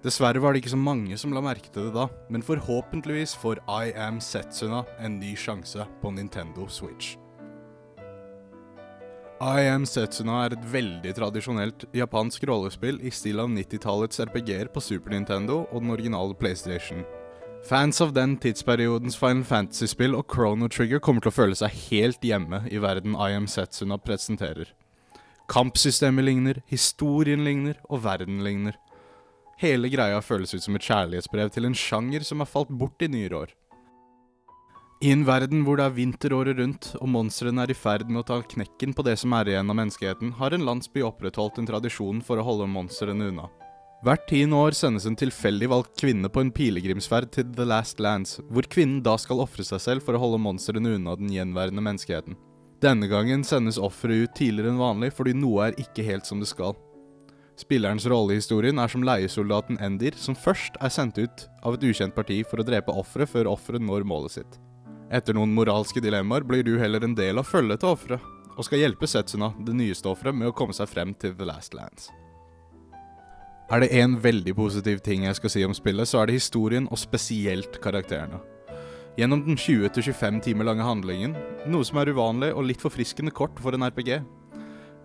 Dessverre 0.05 0.39
var 0.39 0.55
det 0.55 0.63
ikke 0.63 0.77
så 0.77 0.79
mange 0.79 1.19
som 1.19 1.35
la 1.35 1.43
merke 1.43 1.73
til 1.75 1.89
det 1.89 1.97
da, 1.99 2.07
men 2.31 2.47
forhåpentligvis 2.47 3.35
får 3.43 3.59
I 3.67 3.91
Am 3.99 4.23
Setsuna 4.23 4.85
en 5.03 5.19
ny 5.19 5.35
sjanse 5.35 5.83
på 5.99 6.15
Nintendo 6.15 6.69
Switch. 6.71 7.17
I 9.41 9.71
Am 9.73 9.87
Setsuna 9.89 10.43
er 10.45 10.53
et 10.53 10.65
veldig 10.69 11.15
tradisjonelt 11.17 11.87
japansk 11.97 12.43
rollespill 12.45 12.99
i 13.01 13.09
stil 13.09 13.39
av 13.41 13.47
90-tallets 13.49 14.21
RPG-er 14.27 14.69
på 14.69 14.83
Super 14.85 15.15
Nintendo 15.15 15.63
og 15.71 15.81
den 15.81 15.95
originale 15.95 16.37
PlayStation. 16.37 17.07
Fans 17.65 18.03
av 18.05 18.13
den 18.13 18.35
tidsperiodens 18.37 19.17
Final 19.17 19.47
Fantasy-spill 19.49 20.19
og 20.19 20.27
Chrono 20.29 20.69
Trigger 20.69 21.01
kommer 21.01 21.25
til 21.25 21.33
å 21.33 21.39
føle 21.39 21.57
seg 21.57 21.73
helt 21.87 22.21
hjemme 22.21 22.67
i 22.69 22.83
verden 22.85 23.17
I 23.17 23.33
Am 23.39 23.49
Setsuna 23.49 23.97
presenterer. 23.97 24.75
Kampsystemet 25.49 26.29
ligner, 26.29 26.61
historien 26.69 27.41
ligner, 27.49 27.81
og 27.89 28.05
verden 28.05 28.45
ligner. 28.45 28.77
Hele 29.65 29.89
greia 29.89 30.21
føles 30.21 30.53
ut 30.53 30.69
som 30.69 30.77
et 30.77 30.85
kjærlighetsbrev 30.85 31.49
til 31.57 31.65
en 31.65 31.81
sjanger 31.87 32.29
som 32.29 32.45
har 32.45 32.53
falt 32.59 32.69
bort 32.69 33.01
i 33.01 33.09
nyere 33.09 33.47
år. 33.47 33.57
I 35.01 35.15
en 35.15 35.23
verden 35.25 35.63
hvor 35.65 35.79
det 35.81 35.85
er 35.89 35.95
vinter 35.97 36.35
året 36.37 36.59
rundt, 36.61 36.91
og 37.01 37.09
monstrene 37.09 37.63
er 37.65 37.71
i 37.73 37.77
ferd 37.77 38.11
med 38.11 38.21
å 38.21 38.27
ta 38.29 38.37
knekken 38.45 38.93
på 38.93 39.05
det 39.07 39.15
som 39.17 39.33
er 39.33 39.49
igjen 39.49 39.73
av 39.73 39.79
menneskeheten, 39.79 40.35
har 40.37 40.53
en 40.53 40.67
landsby 40.67 41.01
opprettholdt 41.09 41.57
en 41.63 41.69
tradisjon 41.71 42.21
for 42.27 42.37
å 42.37 42.45
holde 42.45 42.67
monstrene 42.69 43.31
unna. 43.33 43.47
Hvert 44.05 44.27
tiende 44.29 44.61
år 44.61 44.77
sendes 44.77 45.07
en 45.09 45.17
tilfeldig 45.17 45.71
valgt 45.73 45.97
kvinne 46.03 46.29
på 46.29 46.45
en 46.45 46.53
pilegrimsferd 46.53 47.33
til 47.33 47.49
The 47.57 47.65
Last 47.65 47.97
Lands, 48.01 48.43
hvor 48.53 48.69
kvinnen 48.69 49.01
da 49.05 49.17
skal 49.17 49.41
ofre 49.41 49.65
seg 49.65 49.81
selv 49.81 50.05
for 50.05 50.17
å 50.17 50.21
holde 50.21 50.45
monstrene 50.45 50.93
unna 50.99 51.17
den 51.17 51.33
gjenværende 51.33 51.89
menneskeheten. 51.89 52.37
Denne 52.85 53.09
gangen 53.09 53.41
sendes 53.45 53.81
offeret 53.81 54.29
ut 54.29 54.37
tidligere 54.37 54.75
enn 54.75 54.85
vanlig 54.85 55.15
fordi 55.17 55.33
noe 55.37 55.71
er 55.71 55.81
ikke 55.81 56.05
helt 56.05 56.29
som 56.29 56.45
det 56.45 56.53
skal. 56.53 56.77
Spillerens 57.61 58.09
rolle 58.09 58.37
i 58.37 58.41
historien 58.41 58.81
er 58.81 58.93
som 58.93 59.05
leiesoldaten 59.05 59.81
Endir, 59.81 60.13
som 60.17 60.37
først 60.37 60.77
er 60.81 60.93
sendt 60.93 61.21
ut 61.21 61.49
av 61.65 61.77
et 61.77 61.89
ukjent 61.89 62.17
parti 62.17 62.43
for 62.45 62.61
å 62.61 62.69
drepe 62.69 62.93
offeret 62.93 63.33
før 63.33 63.57
offeret 63.57 63.85
når 63.85 64.05
målet 64.09 64.43
sitt. 64.43 64.61
Etter 65.11 65.35
noen 65.35 65.51
moralske 65.51 65.99
dilemmaer 66.03 66.45
blir 66.47 66.63
du 66.63 66.77
heller 66.79 67.03
en 67.03 67.17
del 67.19 67.41
av 67.41 67.49
følget 67.51 67.83
til 67.83 67.91
offeret, 67.91 68.27
og 68.55 68.67
skal 68.67 68.83
hjelpe 68.83 69.09
Setsuna, 69.11 69.51
det 69.67 69.75
nyeste 69.75 70.07
offeret, 70.11 70.37
med 70.37 70.51
å 70.51 70.55
komme 70.55 70.77
seg 70.77 70.87
frem 70.91 71.15
til 71.19 71.35
The 71.35 71.49
Last 71.49 71.75
Lands. 71.75 72.11
Er 73.71 73.83
det 73.83 73.91
én 73.95 74.17
veldig 74.23 74.55
positiv 74.59 74.99
ting 75.07 75.27
jeg 75.27 75.39
skal 75.39 75.53
si 75.55 75.65
om 75.67 75.75
spillet, 75.75 76.07
så 76.11 76.21
er 76.21 76.31
det 76.31 76.39
historien, 76.39 76.87
og 76.91 76.99
spesielt 76.99 77.81
karakterene. 77.83 78.39
Gjennom 79.19 79.43
den 79.47 79.59
20-25 79.59 80.41
timer 80.47 80.69
lange 80.71 80.87
handlingen, 80.87 81.35
noe 81.67 81.87
som 81.87 81.99
er 81.99 82.13
uvanlig 82.15 82.53
og 82.55 82.69
litt 82.69 82.83
forfriskende 82.83 83.35
kort 83.35 83.59
for 83.63 83.75
en 83.75 83.87
RPG, 83.87 84.21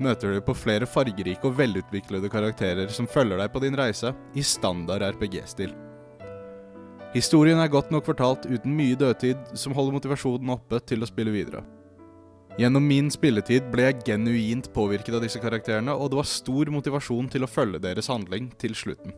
møter 0.01 0.35
du 0.35 0.41
på 0.45 0.57
flere 0.57 0.89
fargerike 0.89 1.49
og 1.49 1.57
velutviklede 1.57 2.29
karakterer 2.29 2.93
som 2.93 3.09
følger 3.09 3.41
deg 3.41 3.53
på 3.53 3.63
din 3.63 3.77
reise, 3.79 4.13
i 4.37 4.45
standard 4.45 5.05
RPG-stil. 5.15 5.73
Historien 7.15 7.61
er 7.63 7.71
godt 7.71 7.93
nok 7.95 8.03
fortalt 8.03 8.43
uten 8.43 8.73
mye 8.75 8.95
dødtid, 8.99 9.39
som 9.55 9.71
holder 9.71 9.95
motivasjonen 9.95 10.49
oppe 10.51 10.81
til 10.83 10.99
å 10.99 11.07
spille 11.07 11.31
videre. 11.31 11.61
Gjennom 12.59 12.83
min 12.83 13.07
spilletid 13.11 13.69
ble 13.71 13.85
jeg 13.85 14.01
genuint 14.09 14.67
påvirket 14.75 15.15
av 15.15 15.23
disse 15.23 15.39
karakterene, 15.39 15.95
og 15.95 16.11
det 16.11 16.19
var 16.19 16.27
stor 16.27 16.71
motivasjon 16.75 17.29
til 17.31 17.47
å 17.47 17.49
følge 17.51 17.79
deres 17.87 18.11
handling 18.11 18.49
til 18.59 18.75
slutten. 18.75 19.15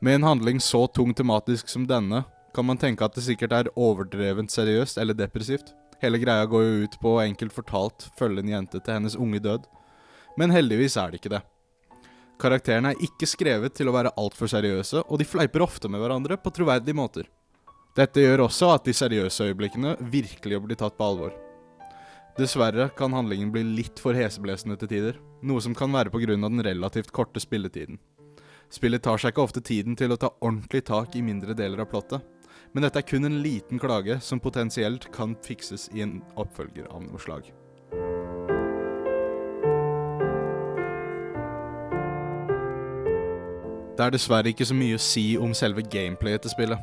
Med 0.00 0.18
en 0.18 0.26
handling 0.30 0.64
så 0.64 0.86
tung 0.88 1.12
tematisk 1.12 1.68
som 1.68 1.84
denne, 1.88 2.24
kan 2.56 2.68
man 2.68 2.80
tenke 2.80 3.04
at 3.04 3.12
det 3.16 3.26
sikkert 3.28 3.58
er 3.58 3.72
overdrevent 3.76 4.52
seriøst 4.52 4.96
eller 4.96 5.16
depressivt. 5.16 5.74
Hele 6.00 6.20
greia 6.20 6.48
går 6.48 6.64
jo 6.64 6.82
ut 6.86 7.00
på 7.04 7.16
å 7.18 7.22
enkelt 7.26 7.52
fortalt 7.52 8.08
følge 8.16 8.40
en 8.40 8.56
jente 8.56 8.80
til 8.80 8.96
hennes 8.96 9.20
unge 9.20 9.44
død. 9.44 9.68
Men 10.40 10.52
heldigvis 10.52 10.96
er 10.96 11.12
det 11.12 11.20
ikke 11.20 11.36
det. 11.36 11.44
Karakterene 12.42 12.90
er 12.90 13.04
ikke 13.06 13.28
skrevet 13.30 13.74
til 13.78 13.86
å 13.86 13.94
være 13.94 14.10
altfor 14.18 14.50
seriøse, 14.50 15.04
og 15.06 15.20
de 15.20 15.26
fleiper 15.28 15.62
ofte 15.62 15.90
med 15.90 16.02
hverandre 16.02 16.38
på 16.42 16.50
troverdige 16.54 16.96
måter. 16.98 17.28
Dette 17.94 18.24
gjør 18.24 18.46
også 18.48 18.72
at 18.72 18.86
de 18.88 18.94
seriøse 18.96 19.46
øyeblikkene 19.46 19.94
virkelig 20.10 20.58
blir 20.64 20.80
tatt 20.80 20.96
på 20.98 21.06
alvor. 21.06 21.36
Dessverre 22.38 22.88
kan 22.96 23.12
handlingen 23.12 23.52
bli 23.52 23.62
litt 23.76 24.00
for 24.00 24.16
heseblesende 24.16 24.78
til 24.80 24.90
tider, 24.90 25.20
noe 25.44 25.60
som 25.60 25.76
kan 25.76 25.92
være 25.92 26.10
pga. 26.10 26.34
den 26.34 26.64
relativt 26.64 27.12
korte 27.12 27.38
spilletiden. 27.40 27.98
Spillet 28.72 29.02
tar 29.02 29.18
seg 29.20 29.34
ikke 29.34 29.44
ofte 29.44 29.60
tiden 29.60 29.94
til 29.94 30.12
å 30.12 30.16
ta 30.16 30.32
ordentlig 30.40 30.86
tak 30.88 31.14
i 31.14 31.22
mindre 31.22 31.54
deler 31.54 31.84
av 31.84 31.90
plottet, 31.92 32.22
men 32.72 32.82
dette 32.82 32.98
er 32.98 33.06
kun 33.06 33.24
en 33.24 33.42
liten 33.42 33.78
klage 33.78 34.18
som 34.20 34.40
potensielt 34.40 35.12
kan 35.12 35.36
fikses 35.36 35.90
i 35.92 36.00
en 36.00 36.22
oppfølger 36.34 36.88
av 36.88 37.04
noe 37.04 37.20
slag. 37.20 37.52
Det 43.92 44.06
er 44.06 44.14
dessverre 44.14 44.48
ikke 44.52 44.64
så 44.64 44.76
mye 44.76 44.96
å 44.96 45.02
si 45.02 45.34
om 45.36 45.52
selve 45.56 45.84
gameplayet 45.84 46.46
til 46.46 46.54
spillet. 46.54 46.80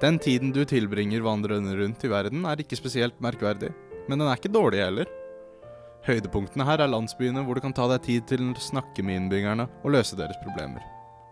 Den 0.00 0.18
tiden 0.20 0.52
du 0.52 0.62
tilbringer 0.68 1.24
vandrende 1.24 1.74
rundt 1.76 2.04
i 2.04 2.10
verden 2.12 2.44
er 2.48 2.60
ikke 2.60 2.76
spesielt 2.76 3.16
merkverdig, 3.24 3.70
men 4.08 4.20
den 4.20 4.28
er 4.28 4.36
ikke 4.36 4.52
dårlig 4.52 4.82
heller. 4.84 5.08
Høydepunktene 6.06 6.64
her 6.64 6.80
er 6.80 6.92
landsbyene 6.92 7.44
hvor 7.44 7.56
du 7.56 7.64
kan 7.64 7.76
ta 7.76 7.86
deg 7.90 8.04
tid 8.06 8.28
til 8.28 8.46
å 8.48 8.64
snakke 8.64 9.04
med 9.04 9.18
innbyggerne 9.18 9.66
og 9.82 9.94
løse 9.96 10.16
deres 10.16 10.40
problemer. 10.44 10.84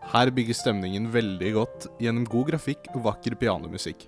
Her 0.08 0.32
bygges 0.32 0.62
stemningen 0.62 1.10
veldig 1.12 1.52
godt 1.56 1.88
gjennom 2.00 2.24
god 2.28 2.52
grafikk 2.52 2.88
og 2.94 3.04
vakker 3.08 3.36
pianomusikk. 3.40 4.06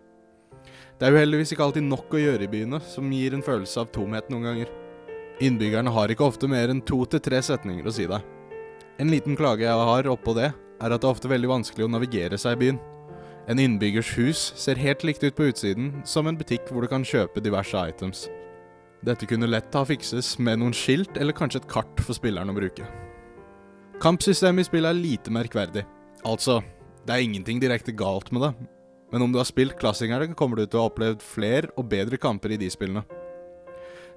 Det 1.00 1.08
er 1.08 1.14
jo 1.14 1.20
heldigvis 1.20 1.52
ikke 1.54 1.64
alltid 1.64 1.84
nok 1.88 2.12
å 2.12 2.20
gjøre 2.20 2.44
i 2.44 2.52
byene, 2.52 2.80
som 2.84 3.08
gir 3.12 3.36
en 3.36 3.44
følelse 3.44 3.80
av 3.80 3.92
tomhet 3.92 4.28
noen 4.32 4.48
ganger. 4.48 4.72
Innbyggerne 5.44 5.92
har 5.92 6.12
ikke 6.12 6.28
ofte 6.28 6.48
mer 6.48 6.72
enn 6.72 6.82
to 6.84 7.02
til 7.08 7.24
tre 7.24 7.40
setninger 7.44 7.84
å 7.88 7.94
si 7.96 8.08
deg. 8.08 8.24
En 9.00 9.08
liten 9.12 9.36
klage 9.36 9.64
jeg 9.64 9.88
har 9.88 10.08
oppå 10.12 10.36
det, 10.36 10.50
er 10.80 10.94
at 10.94 11.02
det 11.02 11.08
er 11.08 11.14
ofte 11.14 11.30
veldig 11.30 11.50
vanskelig 11.50 11.86
å 11.86 11.92
navigere 11.92 12.38
seg 12.40 12.56
i 12.56 12.60
byen. 12.64 12.80
En 13.50 13.60
innbyggers 13.60 14.12
hus 14.18 14.40
ser 14.60 14.80
helt 14.80 15.04
likt 15.04 15.24
ut 15.24 15.36
på 15.36 15.48
utsiden 15.50 15.92
som 16.08 16.28
en 16.28 16.38
butikk 16.38 16.68
hvor 16.70 16.84
du 16.84 16.90
kan 16.90 17.06
kjøpe 17.06 17.42
diverse 17.44 17.76
items. 17.92 18.26
Dette 19.04 19.26
kunne 19.28 19.48
lett 19.48 19.74
ha 19.74 19.84
fikses 19.88 20.34
med 20.38 20.60
noen 20.60 20.76
skilt 20.76 21.16
eller 21.16 21.36
kanskje 21.36 21.62
et 21.62 21.70
kart 21.70 22.02
for 22.04 22.16
spilleren 22.16 22.52
å 22.52 22.56
bruke. 22.56 22.88
Kampsystemet 24.00 24.64
i 24.64 24.68
spillet 24.68 24.92
er 24.92 25.00
lite 25.00 25.32
merkverdig. 25.32 25.86
Altså, 26.28 26.60
det 27.04 27.14
er 27.14 27.24
ingenting 27.24 27.60
direkte 27.60 27.96
galt 27.96 28.28
med 28.32 28.44
det, 28.44 28.52
men 29.12 29.24
om 29.24 29.32
du 29.32 29.40
har 29.40 29.48
spilt 29.48 29.78
klassingerne, 29.80 30.34
kommer 30.36 30.60
du 30.60 30.66
til 30.66 30.78
å 30.78 30.84
ha 30.84 30.90
opplevd 30.92 31.24
flere 31.24 31.72
og 31.80 31.88
bedre 31.90 32.20
kamper 32.20 32.54
i 32.54 32.60
de 32.60 32.68
spillene. 32.72 33.02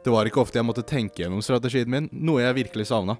Det 0.03 0.11
var 0.11 0.27
ikke 0.27 0.41
ofte 0.43 0.59
jeg 0.59 0.67
måtte 0.67 0.83
tenke 0.83 1.23
gjennom 1.23 1.41
strategien 1.43 1.89
min, 1.89 2.09
noe 2.11 2.43
jeg 2.43 2.59
virkelig 2.59 2.89
savna. 2.91 3.15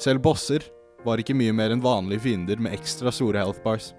Selv 0.00 0.22
bosser 0.24 0.66
var 1.04 1.22
ikke 1.22 1.36
mye 1.36 1.54
mer 1.56 1.74
enn 1.74 1.82
vanlige 1.84 2.26
fiender 2.26 2.60
med 2.60 2.76
ekstra 2.76 3.12
store 3.14 3.42
health 3.42 3.62
bars. 3.64 3.92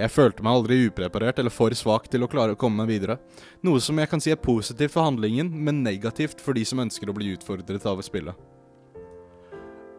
Jeg 0.00 0.10
følte 0.10 0.42
meg 0.42 0.56
aldri 0.56 0.78
upreparert 0.88 1.38
eller 1.38 1.52
for 1.52 1.74
svak 1.76 2.08
til 2.10 2.24
å 2.24 2.30
klare 2.30 2.54
å 2.54 2.58
komme 2.58 2.80
meg 2.80 2.94
videre, 2.94 3.18
noe 3.62 3.80
som 3.82 3.98
jeg 4.00 4.08
kan 4.08 4.22
si 4.24 4.32
er 4.32 4.40
positivt 4.40 4.94
for 4.94 5.04
handlingen, 5.04 5.50
men 5.52 5.84
negativt 5.84 6.40
for 6.40 6.56
de 6.56 6.64
som 6.66 6.80
ønsker 6.82 7.10
å 7.10 7.14
bli 7.16 7.34
utfordret 7.36 7.86
av 7.86 8.00
å 8.00 8.06
spille. 8.06 8.34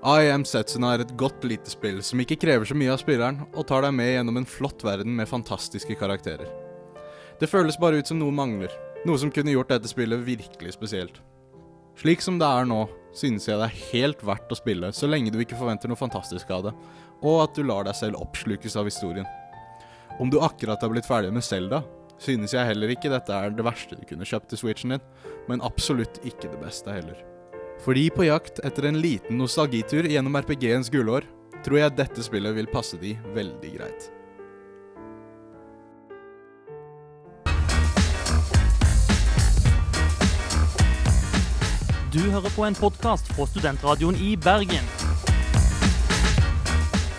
I 0.04 0.28
Am 0.34 0.44
Setsuna 0.44 0.90
er 0.96 1.06
et 1.06 1.14
godt 1.16 1.46
lite 1.48 1.72
spill 1.72 2.02
som 2.04 2.20
ikke 2.20 2.36
krever 2.42 2.68
så 2.68 2.76
mye 2.76 2.92
av 2.92 3.00
spilleren, 3.00 3.46
og 3.54 3.68
tar 3.70 3.86
deg 3.86 3.94
med 3.96 4.10
gjennom 4.12 4.42
en 4.42 4.50
flott 4.50 4.84
verden 4.84 5.14
med 5.16 5.30
fantastiske 5.30 5.96
karakterer. 5.96 6.50
Det 7.40 7.48
føles 7.48 7.80
bare 7.80 8.02
ut 8.02 8.10
som 8.10 8.20
noe 8.20 8.34
mangler, 8.36 8.74
noe 9.08 9.22
som 9.22 9.32
kunne 9.32 9.54
gjort 9.54 9.72
dette 9.72 9.88
spillet 9.88 10.26
virkelig 10.26 10.76
spesielt. 10.76 11.22
Slik 12.02 12.26
som 12.26 12.36
det 12.42 12.50
er 12.50 12.68
nå, 12.68 12.82
synes 13.14 13.48
jeg 13.48 13.60
det 13.60 13.68
er 13.70 13.82
helt 13.94 14.24
verdt 14.26 14.52
å 14.52 14.58
spille 14.58 14.92
så 14.96 15.10
lenge 15.10 15.34
du 15.34 15.40
ikke 15.42 15.60
forventer 15.60 15.92
noe 15.92 16.00
fantastisk 16.00 16.50
av 16.54 16.68
det, 16.68 16.76
og 17.24 17.44
at 17.46 17.58
du 17.58 17.64
lar 17.66 17.88
deg 17.88 17.98
selv 17.98 18.22
oppslukes 18.22 18.78
av 18.80 18.90
historien. 18.90 19.28
Om 20.22 20.30
du 20.34 20.40
akkurat 20.44 20.82
har 20.82 20.92
blitt 20.94 21.10
ferdig 21.10 21.34
med 21.34 21.46
Selda, 21.46 21.82
synes 22.22 22.54
jeg 22.54 22.70
heller 22.70 22.92
ikke 22.94 23.12
dette 23.12 23.34
er 23.34 23.54
det 23.54 23.66
verste 23.66 23.98
du 23.98 24.04
kunne 24.08 24.28
kjøpt 24.28 24.52
til 24.52 24.62
Switchen 24.62 24.96
din, 24.96 25.06
men 25.50 25.64
absolutt 25.66 26.20
ikke 26.24 26.52
det 26.52 26.60
beste 26.62 26.94
heller. 26.94 27.18
Fordi 27.84 28.08
på 28.14 28.28
jakt 28.28 28.62
etter 28.64 28.88
en 28.88 29.02
liten 29.04 29.40
nostalgitur 29.42 30.08
gjennom 30.08 30.38
RPG-ens 30.40 30.92
gullår, 30.94 31.26
tror 31.66 31.80
jeg 31.82 31.98
dette 31.98 32.26
spillet 32.26 32.56
vil 32.56 32.70
passe 32.72 33.00
de 33.02 33.16
veldig 33.36 33.78
greit. 33.78 34.13
Du 42.14 42.32
hører 42.32 42.50
på 42.56 42.66
en 42.66 42.76
podkast 42.76 43.34
fra 43.34 43.46
Studentradioen 43.50 44.16
i 44.22 44.36
Bergen. 44.38 44.86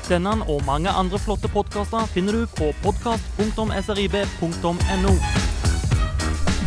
Denne 0.07 0.37
og 0.47 0.63
mange 0.67 0.91
andre 0.91 1.19
flotte 1.19 1.49
podkaster 1.51 2.07
finner 2.13 2.33
du 2.33 2.47
på 2.47 2.71
podkast.srib.no. 2.85 5.15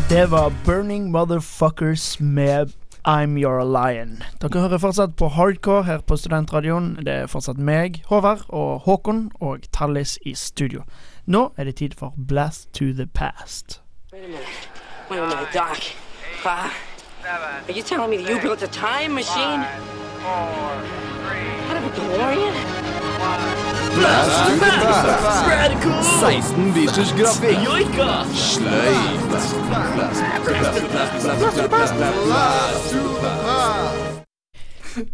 Det 0.10 0.32
var 0.32 0.54
Burning 0.66 1.12
Motherfuckers 1.12 2.20
med 2.20 2.68
I'm 3.08 3.40
Your 3.40 3.64
Lion. 3.64 4.24
Dere 4.42 4.60
hører 4.60 4.78
fortsatt 4.78 5.16
på 5.16 5.28
Hardcore 5.28 5.84
her 5.84 6.04
på 6.04 6.18
Studentradioen. 6.20 6.98
Det 7.06 7.14
er 7.14 7.32
fortsatt 7.32 7.58
meg, 7.58 8.04
Håvard, 8.12 8.44
og 8.50 8.80
Håkon 8.80 9.32
og 9.40 9.60
Tallis 9.72 10.20
i 10.26 10.36
studio. 10.36 10.84
Nå 11.26 11.54
er 11.56 11.64
det 11.64 11.80
tid 11.80 11.96
for 11.96 12.12
Blast 12.28 12.74
to 12.74 12.92
the 12.92 13.08
Past. 13.08 13.82
Wait 14.12 14.24
a 14.24 14.28
minute. 14.28 14.68
Wait 15.10 15.20
a 15.20 15.24
minute, 15.24 15.54
Doc. 15.54 15.96
Uh, 16.44 16.97
are 17.26 17.72
you 17.72 17.82
telling 17.82 18.10
me 18.10 18.18
that 18.18 18.30
you 18.30 18.40
built 18.42 18.62
a 18.62 18.68
time 18.68 19.14
machine? 19.14 19.62
Out 20.22 21.78
of 21.78 21.84
a 21.84 21.90
DeLorean? 21.90 22.54
Blast 23.96 24.50
to 24.50 24.54
the 24.54 24.60
past. 24.62 25.48
Radical. 25.48 26.04
16 26.04 26.74
biters 26.74 27.12
grafikk. 27.14 27.58
Joika. 27.66 28.26
Sløy. 28.34 28.96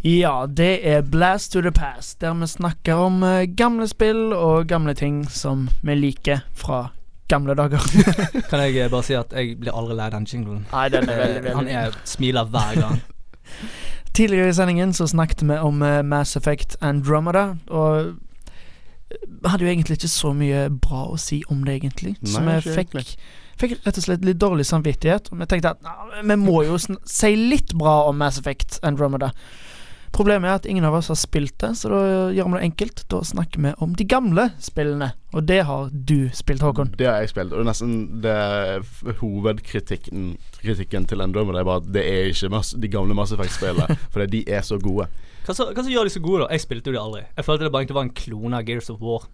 Ja, 0.02 0.46
det 0.48 0.88
er 0.88 1.02
Blast 1.02 1.52
to 1.52 1.62
the 1.62 1.72
Past, 1.72 2.22
der 2.22 2.34
vi 2.34 2.48
snakker 2.48 2.94
om 2.94 3.24
eh, 3.24 3.48
gamle 3.58 3.88
spill 3.88 4.34
og 4.34 4.68
gamle 4.68 4.94
ting 4.94 5.26
som 5.32 5.70
vi 5.82 5.96
liker 5.96 6.40
fra 6.56 6.90
gamle 7.34 7.56
dager. 7.60 7.82
Kan 8.52 8.64
jeg 8.64 8.78
eh, 8.86 8.92
bare 8.94 9.06
si 9.08 9.18
at 9.18 9.34
jeg 9.36 9.58
blir 9.62 9.76
aldri 9.76 9.98
lei 10.00 10.10
den 10.14 10.28
jinglen. 10.30 10.64
Nei, 10.72 10.86
den 10.94 11.10
er 11.10 11.18
veldig, 11.24 11.40
Eh, 11.42 11.44
veldig 11.50 11.56
Han 11.60 11.72
er 11.84 11.98
smiler 12.08 12.50
hver 12.54 12.80
gang. 12.80 13.02
Tidligere 14.18 14.52
i 14.52 14.54
sendingen 14.54 14.94
så 14.94 15.08
snakket 15.10 15.42
vi 15.50 15.58
om 15.58 15.82
eh, 15.82 16.02
Mass 16.06 16.36
Effect 16.38 16.78
Andromeda, 16.86 17.48
og 17.74 18.14
hadde 19.46 19.66
jo 19.66 19.70
egentlig 19.72 19.98
ikke 20.00 20.12
så 20.12 20.34
mye 20.38 20.68
bra 20.82 21.08
å 21.14 21.18
si 21.22 21.42
om 21.52 21.64
det, 21.66 21.80
egentlig. 21.82 22.16
så 22.26 22.42
Nei, 22.42 22.60
vi 22.64 22.74
fikk, 22.78 22.96
fikk 23.62 23.76
rett 23.86 24.00
og 24.00 24.06
slett 24.08 24.26
litt 24.26 24.40
dårlig 24.42 24.66
samvittighet, 24.70 25.30
og 25.32 25.42
vi 25.42 25.50
tenkte 25.50 25.74
at 25.76 25.84
"Nei, 25.86 26.24
vi 26.32 26.38
må 26.42 26.64
jo 26.66 26.78
sn 26.78 26.98
si 27.06 27.34
litt 27.38 27.74
bra 27.78 28.04
om 28.10 28.18
Mass 28.22 28.40
Effect 28.42 28.80
Andromeda. 28.84 29.32
Problemet 30.14 30.46
er 30.46 30.60
at 30.60 30.68
ingen 30.70 30.86
av 30.86 30.94
oss 30.94 31.10
har 31.10 31.18
spilt 31.18 31.56
det, 31.64 31.72
så 31.80 31.90
da 31.90 32.00
gjør 32.36 32.52
vi 32.52 32.60
det 32.60 32.66
enkelt. 32.68 33.04
Da 33.10 33.22
snakker 33.26 33.64
vi 33.66 33.72
om 33.82 33.96
de 33.98 34.06
gamle 34.06 34.46
spillene, 34.62 35.08
og 35.34 35.48
det 35.50 35.64
har 35.66 35.90
du 35.90 36.30
spilt, 36.38 36.62
Håkon. 36.62 36.92
Det 37.00 37.08
har 37.10 37.24
jeg 37.24 37.32
spilt, 37.32 37.50
og 37.50 37.58
det 37.58 37.66
er 37.66 37.70
nesten 37.72 37.96
det 38.22 38.36
er 38.38 39.18
hovedkritikken 39.24 40.36
kritikken 40.62 41.08
til 41.10 41.20
Det 41.20 41.42
er 41.42 41.66
bare 41.66 41.82
at 41.82 41.90
det 41.92 42.04
er 42.06 42.30
ikke 42.30 42.52
masse, 42.54 42.78
de 42.80 42.88
gamle 42.88 43.18
Mass 43.18 43.34
Effect-spillene, 43.34 43.98
for 44.14 44.26
de 44.26 44.44
er 44.48 44.62
så 44.62 44.78
gode. 44.78 45.10
Hva 45.44 45.56
som 45.58 45.90
gjør 45.90 46.08
de 46.08 46.14
så 46.14 46.22
gode, 46.24 46.46
da? 46.46 46.54
Jeg 46.54 46.64
spilte 46.64 46.92
jo 46.92 46.96
de 46.96 47.02
aldri. 47.02 47.24
Jeg 47.36 47.46
følte 47.46 47.66
det 47.66 47.74
bare 47.74 47.84
egentlig 47.84 47.98
var 47.98 48.06
en 48.08 48.18
klone 48.22 48.60
av 48.62 48.70
Gears 48.70 48.94
of 48.94 49.02
War. 49.02 49.26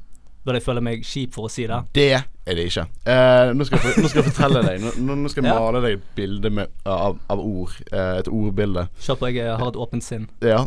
Burde 0.49 0.57
jeg 0.57 0.65
føler 0.65 0.81
meg 0.81 1.03
kjip 1.05 1.35
for 1.37 1.45
å 1.45 1.49
si 1.53 1.67
det? 1.69 1.77
Det 1.93 2.07
er 2.17 2.57
det 2.57 2.63
ikke. 2.71 2.87
Uh, 3.05 3.51
nå, 3.53 3.67
skal 3.69 3.83
jeg, 3.85 4.01
nå 4.01 4.09
skal 4.09 4.23
jeg 4.23 4.31
fortelle 4.31 4.63
deg 4.65 4.81
Nå, 4.81 4.93
nå- 5.13 5.29
skal 5.29 5.45
jeg 5.45 5.51
Ja. 5.53 5.59
male 5.61 5.81
deg 5.83 5.97
et 5.99 6.07
bilde 6.17 6.49
med, 6.49 6.71
av, 6.89 7.19
av 7.29 7.43
ord. 7.43 7.75
Uh, 7.93 8.15
et 8.17 8.31
ordbilde. 8.33 8.87
Kjør 9.05 9.19
på, 9.21 9.29
jeg 9.29 9.43
eh, 9.45 9.51
har 9.61 9.69
et 9.69 9.77
åpent 9.85 10.05
sinn. 10.05 10.25
Ja. 10.41 10.63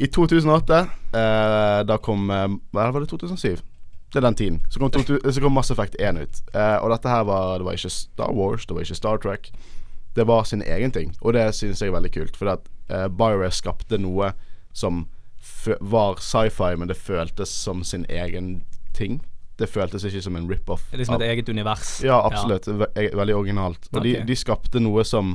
I 0.00 0.08
2008, 0.08 0.78
uh, 1.12 1.82
da 1.84 1.98
kom 2.00 2.30
eh, 2.32 2.46
Hva 2.72 2.86
var 2.94 3.04
det 3.04 3.10
2007? 3.12 3.60
Det 4.10 4.18
er 4.18 4.24
den 4.24 4.34
tiden. 4.40 4.62
Så 4.72 4.80
kom, 4.80 4.90
to, 4.90 5.04
så 5.04 5.40
kom 5.44 5.52
Mass 5.54 5.70
Effect 5.70 6.00
1 6.00 6.18
ut. 6.24 6.40
Eh, 6.56 6.76
og 6.80 6.88
dette 6.90 7.12
her 7.12 7.28
var 7.28 7.58
Det 7.60 7.68
var 7.68 7.76
ikke 7.76 7.92
Star 7.92 8.32
Wars, 8.34 8.64
det 8.66 8.74
var 8.74 8.88
ikke 8.88 8.96
Star 8.98 9.20
Trek. 9.22 9.52
Det 10.16 10.24
var 10.26 10.48
sin 10.48 10.64
egen 10.64 10.90
ting, 10.96 11.12
og 11.20 11.36
det 11.36 11.44
synes 11.54 11.78
jeg 11.84 11.92
er 11.92 11.98
veldig 12.00 12.10
kult. 12.16 12.36
For 12.40 12.56
at 12.56 12.64
eh, 12.88 13.06
BioWare 13.12 13.52
skapte 13.54 14.00
noe 14.00 14.32
som 14.72 15.04
var 15.80 16.18
sci-fi, 16.24 16.74
men 16.76 16.88
det 16.88 16.96
føltes 16.98 17.52
som 17.52 17.84
sin 17.84 18.02
egen 18.08 18.62
ting. 18.96 19.20
Det 19.60 19.68
føltes 19.68 20.04
ikke 20.08 20.22
som 20.24 20.36
en 20.36 20.48
rip-off. 20.48 20.86
Liksom 20.96 21.18
et 21.20 21.26
eget 21.28 21.48
univers. 21.52 21.98
Ja, 22.04 22.20
absolutt. 22.24 22.66
Ve 22.68 22.86
e- 22.96 23.10
veldig 23.16 23.34
originalt. 23.36 23.90
Og 23.92 24.02
de, 24.06 24.14
de 24.24 24.36
skapte 24.36 24.80
noe 24.80 25.04
som 25.04 25.34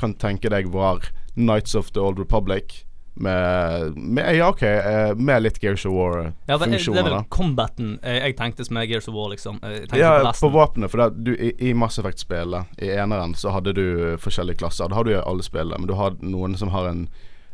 kan 0.00 0.14
tenke 0.18 0.50
deg 0.50 0.66
var 0.72 1.04
Nights 1.36 1.74
of 1.78 1.92
the 1.92 2.00
Old 2.00 2.18
Republic, 2.18 2.82
Med, 3.14 3.92
med 3.96 4.36
Ja, 4.36 4.48
OK, 4.48 4.62
eh, 4.62 5.14
med 5.14 5.42
litt 5.42 5.58
Gears 5.62 5.84
of 5.86 5.92
War-funksjoner. 5.92 6.32
Ja, 6.48 6.56
det 6.56 6.98
er 6.98 7.04
vel 7.04 7.12
da. 7.12 7.24
combaten 7.28 7.98
eh, 8.02 8.22
jeg 8.24 8.36
tenkte 8.38 8.64
som 8.64 8.78
er 8.80 8.86
Gears 8.88 9.08
of 9.08 9.14
War, 9.14 9.28
liksom. 9.28 9.58
Eh, 9.62 9.98
Ja, 10.00 10.14
på 10.32 10.46
på 10.46 10.50
våpenet. 10.54 10.90
For 10.90 10.98
det, 11.02 11.24
du, 11.26 11.34
i, 11.36 11.52
i 11.68 11.74
Mass 11.76 11.98
Effect-spillet, 12.00 12.72
i 12.80 12.88
eneren, 12.88 13.34
så 13.36 13.52
hadde 13.52 13.74
du 13.76 14.16
forskjellige 14.18 14.62
klasser. 14.64 14.88
Det 14.88 14.96
har 14.96 15.04
du 15.04 15.12
i 15.12 15.20
alle 15.20 15.44
spillene, 15.44 15.78
men 15.78 15.86
du 15.86 15.94
har 15.94 16.16
noen 16.24 16.56
som 16.56 16.72
har 16.72 16.88
en 16.88 17.04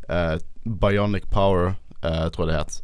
uh, 0.07 0.37
bionic 0.63 1.27
power, 1.29 1.75
uh, 2.05 2.29
tror 2.31 2.47
jeg 2.47 2.53
det 2.53 2.61
het. 2.63 2.79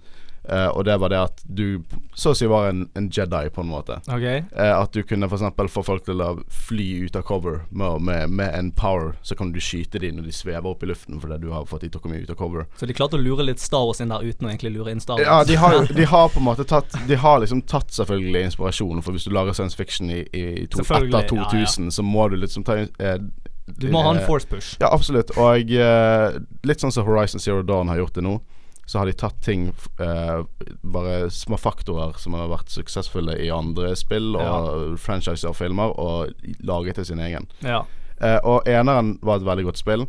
Eh, 0.49 0.67
og 0.67 0.86
det 0.86 0.97
var 1.01 1.10
det 1.10 1.19
at 1.19 1.41
du 1.43 1.81
så 2.15 2.31
å 2.31 2.38
si 2.38 2.47
var 2.47 2.69
en, 2.69 2.86
en 2.95 3.10
Jedi, 3.12 3.49
på 3.49 3.62
en 3.62 3.67
måte. 3.67 3.97
Okay. 4.08 4.43
Uh, 4.55 4.79
at 4.79 4.93
du 4.95 5.01
kunne 5.03 5.27
f.eks. 5.27 5.43
få 5.73 5.84
folk 5.84 6.05
til 6.08 6.21
å 6.23 6.29
fly 6.47 6.88
ut 7.05 7.17
av 7.19 7.25
cover 7.27 7.65
med, 7.69 8.05
med, 8.08 8.29
med 8.39 8.53
en 8.55 8.71
power. 8.75 9.15
Så 9.21 9.36
kan 9.36 9.51
du 9.51 9.60
skyte 9.63 9.99
dem 9.99 10.19
når 10.19 10.29
de 10.29 10.36
svever 10.36 10.69
opp 10.69 10.84
i 10.84 10.89
luften 10.89 11.19
fordi 11.19 11.41
du 11.43 11.49
har 11.51 11.67
fått 11.67 11.84
dem 11.84 11.91
til 11.91 11.99
å 11.99 12.05
komme 12.05 12.21
ut 12.21 12.31
av 12.31 12.39
cover. 12.39 12.69
Så 12.79 12.88
de 12.88 12.95
klarte 12.95 13.19
å 13.19 13.23
lure 13.23 13.45
litt 13.47 13.63
Star 13.63 13.84
Wars 13.88 13.99
inn 14.03 14.13
der 14.13 14.23
uten 14.23 14.47
å 14.47 14.53
egentlig 14.53 14.71
lure 14.77 14.95
inn 14.95 15.03
Star 15.03 15.19
Wars. 15.19 15.27
Ja, 15.27 15.41
de 15.47 15.60
har, 15.60 15.91
de 15.91 16.08
har 16.13 16.31
på 16.31 16.41
en 16.41 16.47
måte 16.47 16.67
tatt 16.67 16.95
De 17.08 17.19
har 17.19 17.41
liksom 17.43 17.65
tatt 17.67 17.91
selvfølgelig 17.95 18.45
inspirasjonen, 18.51 19.03
For 19.05 19.15
hvis 19.15 19.27
du 19.27 19.36
lager 19.36 19.58
science 19.58 19.75
fiction 19.77 20.12
i, 20.13 20.23
i 20.31 20.45
to, 20.71 20.86
etter 20.86 21.10
etter 21.10 21.36
ja, 21.36 21.43
ja. 21.43 21.65
2000, 21.67 21.91
så 21.91 22.05
må 22.05 22.29
du 22.31 22.39
liksom 22.39 22.63
ta 22.67 22.79
eh, 22.79 23.17
Du 23.65 23.89
må 23.91 24.03
ha 24.05 24.15
en 24.15 24.23
eh, 24.23 24.27
force 24.27 24.47
push. 24.47 24.75
Ja, 24.79 24.91
absolutt. 24.93 25.36
Og 25.36 25.75
uh, 25.75 26.38
litt 26.67 26.84
sånn 26.84 26.93
som 26.95 27.08
Horizon 27.08 27.43
Zero 27.43 27.65
Dawn 27.65 27.91
har 27.91 27.99
gjort 28.03 28.19
det 28.19 28.23
nå. 28.23 28.38
Så 28.86 29.00
har 29.02 29.10
de 29.10 29.13
tatt 29.17 29.39
ting 29.41 29.71
eh, 30.00 30.43
Bare 30.86 31.30
små 31.34 31.58
faktorer 31.58 32.17
som 32.21 32.36
har 32.38 32.52
vært 32.52 32.69
suksessfulle 32.69 33.34
i 33.41 33.48
andre 33.50 33.95
spill 33.98 34.36
og 34.38 35.00
franchiser 35.02 35.50
og 35.50 35.58
filmer, 35.58 35.95
og 36.00 36.36
laget 36.62 37.00
til 37.00 37.08
sin 37.10 37.24
egen. 37.26 37.48
Ja. 37.65 37.84
Eh, 38.21 38.38
og 38.45 38.67
eneren 38.69 39.15
var 39.26 39.41
et 39.41 39.48
veldig 39.48 39.65
godt 39.71 39.82
spill. 39.82 40.06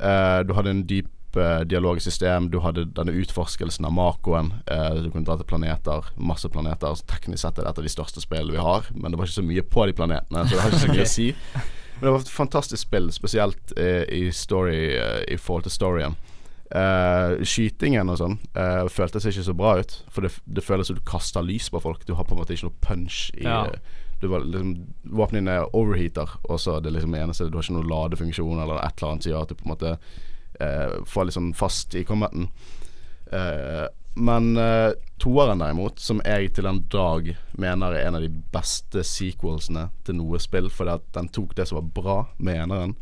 Eh, 0.00 0.42
du 0.44 0.52
hadde 0.54 0.70
en 0.76 0.84
dyp 0.86 1.36
eh, 1.40 1.62
dialogsystem. 1.68 2.50
Du 2.52 2.60
hadde 2.64 2.84
denne 2.96 3.16
utforskelsen 3.22 3.88
av 3.88 3.92
Makoen. 3.96 4.52
Eh, 4.70 5.00
du 5.00 5.10
kunne 5.10 5.24
dra 5.26 5.38
til 5.40 5.48
planeter, 5.50 6.12
masse 6.16 6.48
planeter. 6.52 6.94
Så 7.00 7.08
teknisk 7.10 7.42
sett 7.46 7.58
er 7.58 7.68
dette 7.70 7.84
de 7.84 7.92
største 7.92 8.20
spillene 8.22 8.54
vi 8.56 8.62
har, 8.64 8.88
men 8.94 9.10
det 9.12 9.20
var 9.20 9.28
ikke 9.28 9.40
så 9.40 9.48
mye 9.48 9.64
på 9.64 9.88
de 9.88 9.96
planetene, 9.96 10.44
så 10.44 10.54
det 10.56 10.62
har 10.64 10.74
ikke 10.76 10.84
så 10.86 10.92
mye 10.92 11.08
å 11.08 11.14
si. 11.18 11.28
Men 12.00 12.06
det 12.06 12.12
var 12.14 12.22
et 12.24 12.32
fantastisk 12.32 12.84
spill, 12.86 13.10
spesielt 13.12 13.74
eh, 13.76 14.04
i 14.12 14.26
story 14.32 14.82
i 15.28 15.36
forhold 15.40 15.66
til 15.68 15.74
storyen. 15.74 16.20
Eh, 16.70 17.40
skytingen 17.42 18.12
og 18.12 18.20
sånn 18.20 18.36
uh, 18.54 18.86
føltes 18.86 19.24
ikke 19.26 19.42
så 19.42 19.54
bra 19.58 19.72
ut. 19.80 19.94
For 20.14 20.22
det, 20.22 20.36
det 20.46 20.62
føles 20.62 20.86
som 20.86 20.98
du 20.98 21.02
kaster 21.06 21.42
lys 21.42 21.66
på 21.72 21.80
folk. 21.82 22.04
Du 22.06 22.14
har 22.14 22.28
på 22.28 22.36
en 22.36 22.42
måte 22.42 22.54
ikke 22.54 22.68
noe 22.68 22.84
punch 22.84 23.22
i 23.34 23.42
Ja. 23.42 23.64
du 24.22 24.28
var 24.30 24.44
liksom 24.46 24.76
Våpnene 25.02 25.40
dine 25.40 25.56
overheater, 25.74 26.36
og 26.44 26.60
så 26.62 26.76
er 26.76 26.84
det 26.84 26.92
liksom 26.94 27.16
eneste 27.18 27.48
Du 27.50 27.58
har 27.58 27.66
ikke 27.66 27.78
noen 27.78 27.90
ladefunksjon 27.90 28.62
eller 28.62 28.84
et 28.84 29.00
eller 29.00 29.10
annet 29.10 29.26
som 29.26 29.32
gjør 29.32 29.42
at 29.42 29.50
du 29.50 29.58
på 29.58 29.66
en 29.66 29.72
måte 29.72 29.96
uh, 30.60 31.00
får 31.10 31.26
litt 31.26 31.38
sånn 31.40 31.54
fast 31.58 31.96
i 31.98 32.04
combaten. 32.06 32.50
Men 34.18 34.46
toeren 35.22 35.60
derimot, 35.62 36.00
som 36.02 36.18
jeg 36.26 36.48
til 36.56 36.66
en 36.66 36.80
dag 36.90 37.28
mener 37.54 37.94
er 37.94 38.08
en 38.08 38.16
av 38.18 38.24
de 38.24 38.30
beste 38.50 39.04
sequelsene 39.06 39.84
til 40.02 40.18
noe 40.18 40.40
spill, 40.42 40.66
fordi 40.66 40.96
at 40.96 41.06
den 41.14 41.30
tok 41.30 41.54
det 41.54 41.68
som 41.70 41.78
var 41.78 41.92
bra 41.94 42.16
med 42.42 42.58
eneren, 42.64 42.96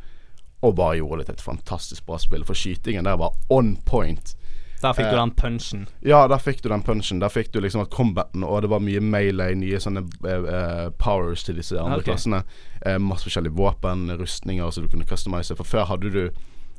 og 0.61 0.75
bare 0.77 0.99
gjorde 0.99 1.23
det 1.23 1.27
til 1.29 1.39
et 1.39 1.47
fantastisk 1.47 2.07
bra 2.07 2.19
spill. 2.19 2.45
For 2.47 2.59
skytingen 2.59 3.07
der 3.07 3.19
var 3.21 3.37
on 3.51 3.77
point. 3.87 4.35
Der 4.83 4.93
fikk 4.95 5.11
du 5.11 5.17
Eh, 5.17 5.21
den 5.21 5.31
punchen. 5.31 5.87
Ja, 6.01 6.29
der 6.29 6.39
fikk 6.39 6.63
du 6.63 6.69
den 6.69 6.83
punchen. 6.83 7.21
Der 7.21 7.29
fikk 7.29 7.53
du 7.53 7.61
liksom 7.61 7.83
at 7.83 7.91
combaten 7.91 8.45
Og 8.45 8.63
det 8.63 8.71
var 8.71 8.81
mye 8.81 9.01
melee, 9.01 9.55
nye 9.55 9.81
sånne 9.81 10.05
eh, 10.25 10.45
eh, 10.55 10.91
powers 10.99 11.43
til 11.45 11.59
disse 11.59 11.79
andre 11.79 11.99
okay. 11.99 12.13
klassene. 12.13 12.43
Eh, 12.87 12.99
masse 12.99 13.27
forskjellige 13.27 13.57
våpen, 13.59 14.11
rustninger 14.19 14.71
som 14.71 14.85
du 14.85 14.89
kunne 14.89 15.07
customize. 15.07 15.57
For 15.57 15.65
før 15.65 15.85
hadde 15.85 16.11
du 16.11 16.31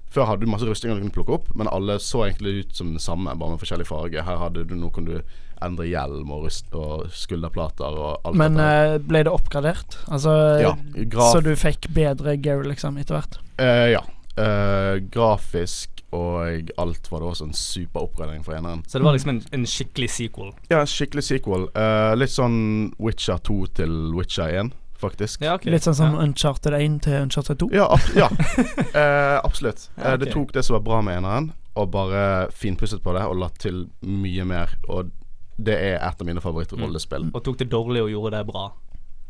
Før 0.10 0.26
hadde 0.26 0.42
du 0.42 0.50
masse 0.50 0.66
rustninger 0.66 0.98
du 0.98 1.04
kunne 1.04 1.14
plukke 1.14 1.36
opp, 1.36 1.52
men 1.54 1.68
alle 1.70 2.00
så 2.02 2.24
egentlig 2.26 2.64
ut 2.64 2.76
som 2.76 2.94
det 2.96 3.02
samme, 3.02 3.36
bare 3.38 3.52
med 3.52 3.60
forskjellig 3.62 3.86
farge. 3.86 4.24
Her 4.26 4.40
hadde 4.42 4.64
du 4.66 4.74
noe 4.74 4.90
kan 4.90 5.06
du 5.06 5.20
endre 5.66 5.88
hjelm 5.90 6.32
og, 6.32 6.46
rust, 6.48 6.70
og 6.74 7.08
skulderplater 7.16 7.98
og 8.00 8.26
alt 8.28 8.36
Men 8.40 8.60
eh, 8.64 8.98
ble 9.04 9.24
det 9.28 9.32
oppgradert? 9.34 9.98
Altså 10.08 10.34
Ja, 10.62 10.74
graf- 11.12 11.34
Så 11.36 11.42
du 11.46 11.52
fikk 11.60 11.90
bedre 11.96 12.38
gear, 12.38 12.64
liksom, 12.68 12.98
etter 13.02 13.20
hvert? 13.20 13.40
Uh, 13.60 13.88
ja. 13.92 14.04
Uh, 14.40 15.00
grafisk 15.12 16.00
og 16.16 16.70
alt 16.82 17.06
var 17.12 17.22
det 17.22 17.28
også 17.30 17.46
en 17.46 17.54
super 17.54 18.02
oppgradering 18.08 18.42
for 18.46 18.56
eneren. 18.58 18.82
Så 18.88 18.98
det 18.98 19.06
var 19.06 19.14
liksom 19.14 19.30
en, 19.36 19.42
en 19.54 19.66
skikkelig 19.70 20.08
sequel. 20.10 20.54
Ja, 20.72 20.80
skikkelig 20.90 21.22
sequel. 21.28 21.68
Eh, 21.78 22.14
litt 22.18 22.34
sånn 22.34 22.56
Witcher 22.98 23.38
2 23.46 23.58
til 23.78 23.94
Witcher 24.18 24.50
1, 24.64 24.72
faktisk. 24.98 25.44
Ja, 25.46 25.54
okay. 25.60 25.70
Litt 25.70 25.86
sånn 25.86 26.00
som 26.00 26.16
Ja. 26.18 26.24
Uncharted 26.26 26.74
1 26.74 26.98
til 27.06 27.20
Uncharted 27.28 27.62
2? 27.62 27.70
Ja, 27.78 27.86
ab 27.94 28.10
ja. 28.18 28.26
Eh, 29.04 29.38
absolutt. 29.44 29.86
Ja, 30.00 30.16
Eh, 30.16 30.18
det 30.24 30.32
tok 30.34 30.56
det 30.58 30.66
som 30.66 30.80
var 30.80 30.86
bra 30.88 31.02
med 31.06 31.20
eneren, 31.22 31.52
og 31.78 31.92
bare 31.94 32.50
finpusset 32.58 33.04
på 33.06 33.14
det 33.14 33.28
og 33.30 33.38
latt 33.44 33.60
til 33.62 33.86
mye 34.02 34.50
mer. 34.50 34.74
Og 34.90 35.12
det 35.60 35.76
er 35.76 35.98
et 36.00 36.22
av 36.22 36.28
mine 36.28 36.44
favorittrollespill. 36.44 37.32
Og 37.34 37.44
tok 37.44 37.60
det 37.60 37.70
dårlig 37.72 38.06
og 38.06 38.14
gjorde 38.14 38.38
det 38.38 38.46
bra. 38.48 38.70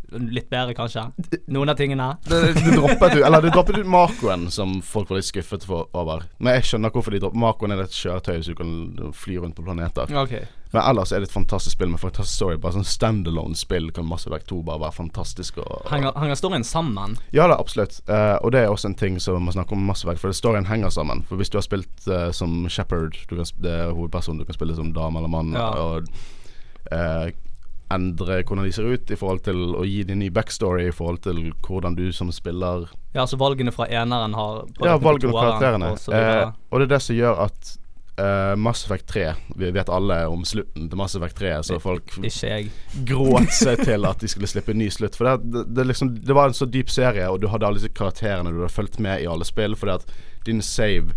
Litt 0.09 0.49
bedre, 0.49 0.73
kanskje. 0.77 1.03
Noen 1.53 1.69
av 1.69 1.77
tingene. 1.77 2.11
Det, 2.25 2.39
det 2.57 2.73
droppet 2.73 3.19
ut 3.19 3.25
Eller 3.25 3.45
du 3.45 3.49
droppet 3.53 3.77
ut 3.77 3.89
Makoen, 3.89 4.47
som 4.53 4.79
folk 4.85 5.11
var 5.11 5.19
litt 5.19 5.29
skuffet 5.29 5.65
for, 5.69 5.89
over. 5.97 6.25
Men 6.41 6.57
jeg 6.57 6.71
skjønner 6.71 6.93
hvorfor 6.93 7.13
de 7.13 7.21
droppet 7.21 7.43
Makoen 7.43 7.75
er 7.75 7.83
et 7.85 7.99
kjøretøy 7.99 8.39
som 8.47 8.57
kan 8.57 8.73
fly 9.17 9.37
rundt 9.43 9.57
på 9.59 9.65
planeter. 9.67 10.09
Ok. 10.17 10.39
Men 10.71 10.83
ellers 10.85 11.11
er 11.11 11.23
det 11.23 11.29
et 11.29 11.33
fantastisk 11.33 11.73
spill 11.79 11.89
med 11.89 11.97
fantastisk 11.99 12.35
story. 12.35 12.57
Bare 12.61 12.75
sånn 12.77 12.85
standalone-spill 12.85 13.87
kan 13.95 14.05
Mass 14.05 14.27
Effect 14.29 14.47
2 14.51 14.59
bare 14.67 14.83
være 14.83 14.95
fantastisk. 14.99 15.57
Og, 15.63 15.87
Henger, 15.89 16.13
henger 16.21 16.37
storyen 16.37 16.63
sammen? 16.67 17.15
Ja 17.33 17.47
da, 17.49 17.55
absolutt. 17.57 17.99
Uh, 18.09 18.37
og 18.43 18.51
det 18.53 18.61
er 18.61 18.69
også 18.69 18.91
en 18.91 18.97
ting 18.99 19.17
som 19.23 19.41
man 19.47 19.55
snakker 19.55 19.73
om 19.73 19.87
Mass 19.89 20.03
Effect, 20.05 20.21
for 20.21 20.35
storyen 20.37 20.67
henger 20.69 20.93
sammen. 20.93 21.23
For 21.25 21.41
hvis 21.41 21.49
du 21.49 21.57
har 21.57 21.65
spilt 21.65 22.05
uh, 22.07 22.29
som 22.35 22.67
Shepherd, 22.69 23.17
du 23.31 23.35
kan, 23.39 23.49
det 23.65 23.73
er 23.79 23.95
hovedpersonen, 23.97 24.43
du 24.43 24.45
kan 24.45 24.59
spille 24.59 24.77
som 24.77 24.93
dame 24.93 25.17
eller 25.23 25.33
mann, 25.33 25.53
Ja. 25.57 25.71
og 25.73 26.05
uh, 26.93 27.31
endre 27.89 28.43
hvordan 28.45 28.67
de 28.67 28.71
ser 28.75 28.85
ut 28.93 29.09
i 29.09 29.17
forhold 29.17 29.41
til 29.47 29.57
å 29.73 29.81
gi 29.89 30.03
dem 30.05 30.19
ny 30.21 30.29
backstory 30.29 30.89
i 30.91 30.93
forhold 30.93 31.23
til 31.25 31.39
hvordan 31.65 31.95
du 31.97 32.11
som 32.13 32.29
spiller 32.31 32.85
Ja, 33.15 33.23
altså 33.23 33.39
valgene 33.41 33.73
fra 33.73 33.87
eneren 33.89 34.35
har 34.37 34.59
Ja, 34.85 34.99
valgene 35.01 35.33
fra 35.33 35.47
karakterene. 35.47 35.89
og. 35.95 36.13
Eh, 36.13 36.51
og 36.69 36.79
det 36.79 36.85
er 36.85 36.91
det 36.93 37.01
som 37.01 37.17
gjør 37.17 37.41
at 37.47 37.71
eh, 38.19 38.55
Mass 38.55 38.85
Effect 38.85 39.07
3 39.07 39.33
Vi 39.55 39.71
vet 39.71 39.89
alle 39.89 40.27
om 40.27 40.45
slutten 40.45 40.89
til 40.89 40.97
Mass 40.97 41.15
Effect 41.15 41.37
3, 41.37 41.53
så 41.63 41.79
folk 41.79 42.17
gråt 43.05 43.53
seg 43.55 43.83
til 43.89 44.07
at 44.09 44.21
de 44.21 44.29
skulle 44.31 44.49
slippe 44.49 44.73
en 44.75 44.81
ny 44.81 44.89
slutt. 44.93 45.17
For 45.17 45.29
det, 45.29 45.51
det, 45.53 45.63
det, 45.75 45.87
liksom, 45.91 46.13
det 46.25 46.35
var 46.35 46.51
en 46.51 46.57
så 46.57 46.67
dyp 46.69 46.91
serie, 46.91 47.27
og 47.29 47.41
du 47.41 47.49
hadde 47.51 47.67
alle 47.67 47.81
disse 47.81 47.93
karakterene 47.95 48.51
du 48.53 48.61
hadde 48.61 48.75
fulgt 48.75 48.99
med 49.03 49.23
i 49.23 49.27
alle 49.29 49.47
spill, 49.47 49.77
fordi 49.79 49.97
at 49.97 50.15
din 50.47 50.61
save 50.65 51.15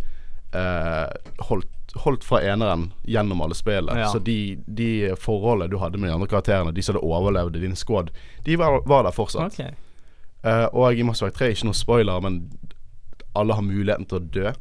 uh, 0.54 1.08
holdt, 1.48 1.96
holdt 2.04 2.24
fra 2.24 2.42
eneren 2.42 2.90
gjennom 3.08 3.42
alle 3.44 3.56
spillene. 3.58 4.04
Ja. 4.04 4.10
Så 4.12 4.18
de, 4.22 4.58
de 4.66 5.12
forholdene 5.20 5.70
du 5.72 5.78
hadde 5.82 6.00
med 6.00 6.10
de 6.10 6.16
andre 6.16 6.30
karakterene, 6.30 6.74
de 6.74 6.84
som 6.84 6.96
hadde 6.96 7.06
overlevd 7.06 7.56
i 7.58 7.64
din 7.66 7.78
squad, 7.78 8.12
de 8.46 8.58
var, 8.60 8.82
var 8.88 9.06
der 9.08 9.16
fortsatt. 9.16 9.58
Okay. 9.58 9.74
Uh, 10.42 10.66
og 10.74 10.98
i 10.98 11.06
Mass 11.06 11.22
Effect 11.22 11.38
3 11.38 11.54
ikke 11.54 11.70
noe 11.70 11.78
spoiler, 11.78 12.22
men 12.24 12.44
alle 13.38 13.56
har 13.56 13.64
muligheten 13.64 14.08
til 14.10 14.18
å 14.18 14.26
dø. 14.34 14.52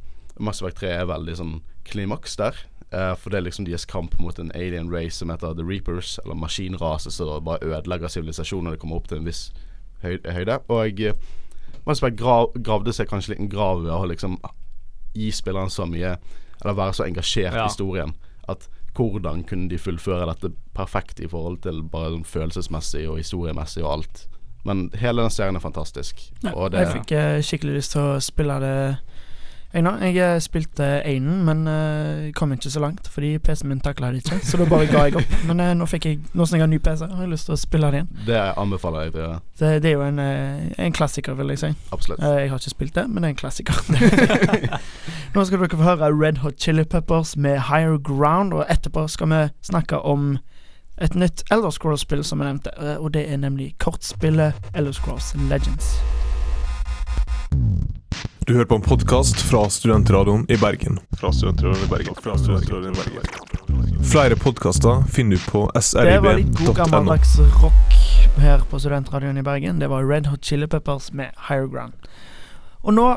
Mass 0.42 0.62
Effect 0.62 0.82
3 0.84 0.96
er 1.02 1.10
veldig 1.10 1.38
sånn 1.38 1.60
klimaks 1.88 2.36
der. 2.40 2.58
Uh, 2.92 3.16
for 3.16 3.32
det 3.32 3.40
er 3.40 3.46
liksom 3.46 3.66
deres 3.66 3.86
kamp 3.88 4.18
mot 4.20 4.40
en 4.40 4.52
alien 4.56 4.90
race 4.92 5.22
som 5.22 5.30
heter 5.32 5.54
The 5.56 5.64
Reapers, 5.64 6.18
eller 6.26 6.36
maskinrase 6.36 7.12
som 7.12 7.44
bare 7.46 7.64
ødelegger 7.64 8.12
sivilisasjonen 8.12 8.68
når 8.68 8.76
det 8.76 8.82
kommer 8.84 9.00
opp 9.00 9.08
til 9.08 9.22
en 9.22 9.30
viss 9.30 9.46
høy 10.04 10.18
høyde. 10.28 10.60
Og 10.68 11.00
jeg 11.00 11.16
Mass 11.86 12.02
Effect 12.02 12.20
grav, 12.20 12.52
gravde 12.62 12.94
seg 12.94 13.10
kanskje 13.10 13.34
litt 13.34 13.40
en 13.42 13.50
grav 13.50 13.82
ved 13.82 13.94
å 13.94 14.04
liksom 14.06 14.38
gi 15.18 15.32
spilleren 15.34 15.72
så 15.72 15.88
mye 15.90 16.18
Eller 16.62 16.78
være 16.78 16.94
så 16.94 17.08
engasjert 17.08 17.56
Ja. 17.56 17.64
i 17.64 17.72
historien 17.72 18.14
at 18.48 18.68
hvordan 18.94 19.44
kunne 19.48 19.70
de 19.70 19.78
fullføre 19.80 20.28
dette 20.28 20.52
perfekt 20.76 21.20
i 21.20 21.28
forhold 21.28 21.62
til 21.64 21.82
bare 21.82 22.12
sånn 22.12 22.26
følelsesmessig 22.28 23.08
og 23.10 23.18
historiemessig 23.18 23.82
og 23.84 23.92
alt. 23.94 24.28
Men 24.68 24.90
hele 25.00 25.24
den 25.24 25.32
serien 25.32 25.56
er 25.56 25.64
fantastisk. 25.64 26.20
Ja, 26.44 26.52
og 26.54 26.72
det 26.72 26.80
Jeg 26.84 26.92
fikk 27.00 27.12
eh, 27.18 27.42
skikkelig 27.42 27.74
lyst 27.80 27.92
til 27.96 28.02
å 28.02 28.20
spille 28.22 28.60
det 28.60 28.76
gang. 29.72 30.02
Jeg 30.04 30.36
eh, 30.36 30.40
spilte 30.42 30.84
einen, 31.08 31.46
men 31.46 31.68
uh, 31.68 32.32
kom 32.36 32.52
ikke 32.52 32.70
så 32.70 32.80
langt 32.84 33.08
fordi 33.12 33.38
PC-en 33.40 33.70
min 33.70 33.80
takla 33.80 34.12
det 34.12 34.24
ikke. 34.26 34.40
Så 34.44 34.58
da 34.60 34.66
bare 34.70 34.88
ga 34.92 35.06
jeg 35.08 35.16
opp. 35.16 35.36
Men 35.48 35.60
uh, 35.60 35.74
nå 35.78 35.88
jeg 35.92 36.20
Nå 36.34 36.46
som 36.46 36.58
jeg 36.58 36.62
har 36.64 36.68
ny 36.68 36.80
PC, 36.80 37.06
har 37.08 37.24
jeg 37.24 37.32
lyst 37.32 37.48
til 37.48 37.56
å 37.56 37.60
spille 37.60 37.92
det 37.92 38.02
igjen. 38.02 38.10
Det 38.28 38.42
anbefaler 38.58 39.08
jeg 39.08 39.14
til 39.14 39.22
å 39.22 39.24
gjøre. 39.24 39.40
Det, 39.60 39.72
det 39.84 39.90
er 39.90 39.96
jo 39.96 40.04
en, 40.06 40.20
en 40.88 40.96
klassiker, 40.96 41.34
vil 41.40 41.54
jeg 41.54 41.62
si. 41.64 41.72
Absolutt. 41.92 42.20
Uh, 42.20 42.36
jeg 42.42 42.52
har 42.52 42.60
ikke 42.60 42.76
spilt 42.76 42.96
det, 42.96 43.08
men 43.10 43.24
det 43.24 43.30
er 43.30 43.36
en 43.36 43.42
klassiker. 43.42 43.76
Nå 45.36 45.46
skal 45.48 45.64
dere 45.64 45.80
få 45.80 45.88
høre 45.88 46.12
Red 46.12 46.44
Hot 46.44 46.60
Chili 46.60 46.84
Peppers 46.84 47.38
med 47.38 47.60
Higher 47.70 47.98
Ground, 47.98 48.54
og 48.54 48.66
etterpå 48.68 49.08
skal 49.08 49.32
vi 49.32 49.44
snakke 49.72 50.04
om 50.04 50.36
et 51.02 51.16
nytt 51.16 51.46
Elder 51.52 51.72
Scrolls-spill 51.72 52.26
som 52.28 52.44
jeg 52.44 52.52
nevnte, 52.52 52.76
og 53.00 53.14
det 53.16 53.24
er 53.32 53.40
nemlig 53.42 53.72
kortspillet 53.80 54.76
Elder 54.76 54.94
Scrolls 55.00 55.32
Legends. 55.50 55.96
Du 58.52 58.56
hører 58.58 58.68
på 58.68 58.76
en 58.76 58.82
podkast 58.84 59.40
fra 59.48 59.70
Studentradioen 59.72 60.42
i 60.52 60.58
Bergen. 60.60 60.98
Fra 61.16 61.30
Studentradioen 61.32 61.86
i 61.86 61.88
Bergen. 61.88 62.16
Fra 62.20 62.34
Studentradioen 62.38 62.92
i 62.92 62.98
Bergen. 62.98 64.04
Flere 64.04 64.36
podkaster 64.36 65.06
finner 65.08 65.40
du 65.40 65.46
på 65.52 65.62
srib.no. 65.80 66.10
Det 66.10 66.18
var 66.26 66.36
litt 66.36 66.58
god 66.60 66.76
gammeldags 66.82 67.38
rock 67.62 67.96
her 68.44 68.66
på 68.68 68.82
Studentradioen 68.84 69.40
i 69.40 69.46
Bergen. 69.48 69.80
Det 69.80 69.88
var 69.88 70.04
Red 70.04 70.28
Hot 70.28 70.44
Chili 70.44 70.68
Peppers 70.68 71.14
med 71.16 71.32
Higher 71.48 71.70
Ground. 71.72 72.12
Og 72.84 72.98
nå 72.98 73.08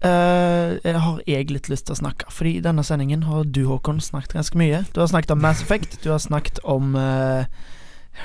eh, 0.00 0.72
jeg 0.80 0.96
har 1.04 1.20
jeg 1.28 1.52
litt 1.52 1.68
lyst 1.68 1.90
til 1.90 1.98
å 1.98 2.00
snakke. 2.00 2.32
Fordi 2.32 2.54
i 2.56 2.64
denne 2.64 2.80
sendingen 2.80 3.28
har 3.28 3.44
du, 3.44 3.66
Håkon, 3.68 4.00
snakket 4.00 4.38
ganske 4.38 4.62
mye. 4.64 4.86
Du 4.96 5.02
har 5.04 5.12
snakket 5.12 5.36
om 5.36 5.44
Mass 5.44 5.60
Effect, 5.60 6.00
du 6.00 6.08
har 6.14 6.24
snakket 6.24 6.64
om 6.64 6.96
eh, 6.96 7.44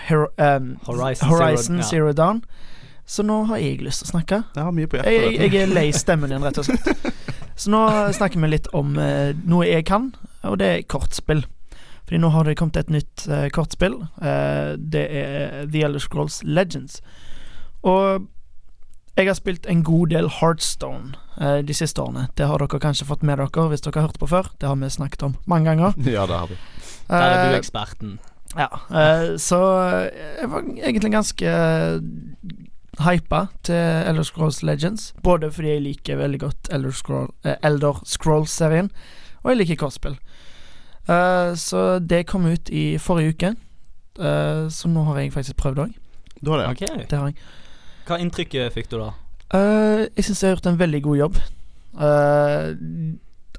Hero, 0.08 0.32
um, 0.40 0.78
Horizon 0.88 1.36
Horizon 1.36 1.84
Zero- 1.84 2.16
Zero, 2.16 2.16
ja. 2.16 2.40
Så 3.06 3.24
nå 3.24 3.44
har 3.50 3.58
jeg 3.62 3.82
lyst 3.86 4.02
til 4.02 4.10
å 4.10 4.14
snakke. 4.16 4.40
Jeg 4.56 4.64
har 4.66 4.72
mye 4.74 4.88
på 4.90 4.98
Jeg, 4.98 5.06
jeg, 5.06 5.34
hjertet. 5.36 5.54
jeg 5.54 5.62
er 5.68 5.74
lei 5.76 5.88
stemmen 5.94 6.32
din, 6.34 6.42
rett 6.46 6.58
og 6.58 6.66
slett. 6.66 7.12
Så 7.62 7.70
nå 7.72 7.82
snakker 8.18 8.42
vi 8.42 8.50
litt 8.52 8.66
om 8.76 8.98
eh, 9.00 9.32
noe 9.48 9.68
jeg 9.70 9.86
kan, 9.88 10.10
og 10.44 10.58
det 10.60 10.68
er 10.74 10.82
kortspill. 10.92 11.46
Fordi 12.06 12.20
nå 12.22 12.30
har 12.34 12.44
det 12.46 12.58
kommet 12.60 12.78
et 12.82 12.90
nytt 12.92 13.28
eh, 13.32 13.46
kortspill. 13.56 13.96
Eh, 14.22 14.74
det 14.78 15.06
er 15.22 15.62
The 15.72 15.86
Elder 15.88 16.04
Scrolls 16.04 16.42
Legends. 16.44 17.00
Og 17.86 18.26
jeg 19.16 19.30
har 19.30 19.38
spilt 19.38 19.70
en 19.72 19.86
god 19.88 20.12
del 20.12 20.28
Heartstone 20.42 21.14
eh, 21.40 21.62
de 21.64 21.74
siste 21.78 22.02
årene. 22.04 22.26
Det 22.36 22.50
har 22.50 22.60
dere 22.60 22.82
kanskje 22.84 23.08
fått 23.08 23.24
med 23.24 23.40
dere 23.40 23.68
hvis 23.72 23.86
dere 23.86 24.02
har 24.02 24.10
hørt 24.10 24.20
på 24.20 24.28
før. 24.34 24.50
Det 24.60 24.68
har 24.68 24.76
vi 24.82 24.90
snakket 24.92 25.24
om 25.30 25.38
mange 25.48 25.70
ganger. 25.72 25.96
Ja, 26.18 26.26
det 26.28 26.42
har 26.42 26.52
vi. 26.52 26.58
Der 27.08 27.22
er 27.22 27.38
Eh, 27.46 27.52
du 27.54 27.58
eksperten. 27.62 28.18
ja, 28.58 28.68
eh, 28.92 29.36
så 29.38 29.60
jeg 30.42 30.50
var 30.52 30.64
egentlig 30.82 31.12
ganske 31.14 31.56
hypa 33.04 33.46
til 33.68 33.76
Elder 33.76 34.24
Scrolls 34.24 34.62
Legends. 34.64 35.14
Både 35.24 35.52
fordi 35.52 35.74
jeg 35.74 35.82
liker 35.82 36.22
veldig 36.22 36.40
godt 36.40 36.70
Elder, 36.72 36.92
Scroll, 36.92 37.30
eh, 37.44 37.58
Elder 37.64 38.02
Scrolls-serien, 38.06 38.92
og 39.44 39.52
jeg 39.52 39.58
liker 39.58 39.82
kortspill. 39.84 40.18
Uh, 41.10 41.54
så 41.54 42.00
det 42.00 42.26
kom 42.26 42.46
ut 42.50 42.70
i 42.74 42.98
forrige 42.98 43.36
uke, 43.36 43.52
uh, 44.20 44.66
så 44.70 44.90
nå 44.90 45.04
har 45.06 45.20
jeg 45.22 45.34
faktisk 45.34 45.60
prøvd 45.62 45.84
òg. 45.84 46.00
Du 46.42 46.52
har 46.52 46.64
det, 46.64 46.70
Okay. 46.70 47.06
Det 47.10 47.20
har 47.20 47.30
jeg. 47.30 47.38
Hva 48.08 48.18
inntrykket 48.22 48.74
fikk 48.74 48.90
du 48.90 48.98
da? 49.00 49.12
Uh, 49.54 50.08
jeg 50.16 50.26
syns 50.26 50.42
jeg 50.42 50.50
har 50.50 50.58
gjort 50.58 50.74
en 50.74 50.80
veldig 50.80 51.04
god 51.06 51.18
jobb. 51.18 51.38
Eh, 51.96 52.76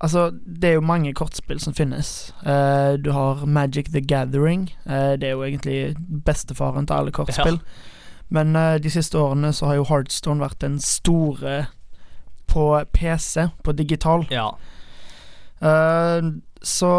altså, 0.01 0.31
det 0.61 0.71
er 0.71 0.75
jo 0.79 0.85
mange 0.85 1.15
kortspill 1.17 1.61
som 1.61 1.75
finnes. 1.75 2.35
Eh, 2.47 2.97
du 3.01 3.11
har 3.13 3.47
Magic 3.47 3.93
the 3.93 4.01
Gathering. 4.01 4.71
Eh, 4.87 5.17
det 5.21 5.31
er 5.31 5.37
jo 5.37 5.45
egentlig 5.45 5.97
bestefaren 6.25 6.87
til 6.87 6.95
alle 6.95 7.13
kortspill. 7.13 7.61
Men 8.29 8.57
eh, 8.57 8.77
de 8.83 8.91
siste 8.91 9.19
årene 9.19 9.53
så 9.55 9.71
har 9.71 9.81
jo 9.81 9.89
Heartstone 9.91 10.43
vært 10.43 10.61
den 10.65 10.81
store 10.83 11.67
på 12.51 12.69
PC, 12.93 13.49
på 13.63 13.75
digital. 13.77 14.27
Ja. 14.31 14.51
Eh, 15.61 16.33
så 16.63 16.93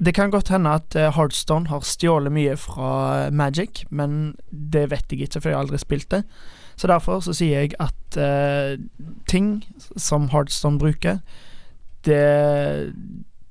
det 0.00 0.14
kan 0.16 0.30
godt 0.30 0.48
hende 0.48 0.70
at 0.70 0.94
Hardstone 0.94 1.14
Heartstone 1.16 1.68
har 1.68 1.84
stjålet 1.84 2.32
mye 2.32 2.56
fra 2.56 2.92
eh, 3.26 3.32
Magic, 3.32 3.84
men 3.90 4.34
det 4.50 4.88
vet 4.90 5.12
jeg 5.12 5.26
ikke, 5.26 5.40
for 5.40 5.50
jeg 5.50 5.58
har 5.58 5.66
aldri 5.66 5.80
spilt 5.82 6.10
det. 6.10 6.22
Så 6.80 6.88
derfor 6.88 7.20
så 7.20 7.34
sier 7.36 7.60
jeg 7.60 7.74
at 7.76 8.16
uh, 8.16 8.80
ting 9.28 9.60
som 10.00 10.30
Heartstone 10.32 10.80
bruker, 10.80 11.18
det 12.08 12.94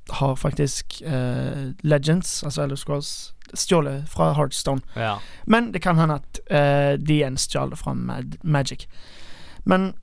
har 0.09 0.35
faktisk 0.35 1.01
uh, 1.05 1.71
Legends, 1.81 2.43
altså 2.43 2.63
Elder 2.63 2.75
Scrolls, 2.75 3.33
stjålet 3.53 4.09
fra 4.09 4.33
Heartstone. 4.33 4.81
Ja. 4.95 5.17
Men 5.45 5.71
det 5.73 5.81
kan 5.81 5.97
hende 5.97 6.19
at 6.19 6.39
uh, 6.51 6.97
de 7.01 7.19
igjen 7.19 7.37
stjal 7.37 7.69
det 7.69 7.79
fra 7.79 7.93
Mag 7.93 8.37
Magic. 8.43 8.87
Men 9.65 9.93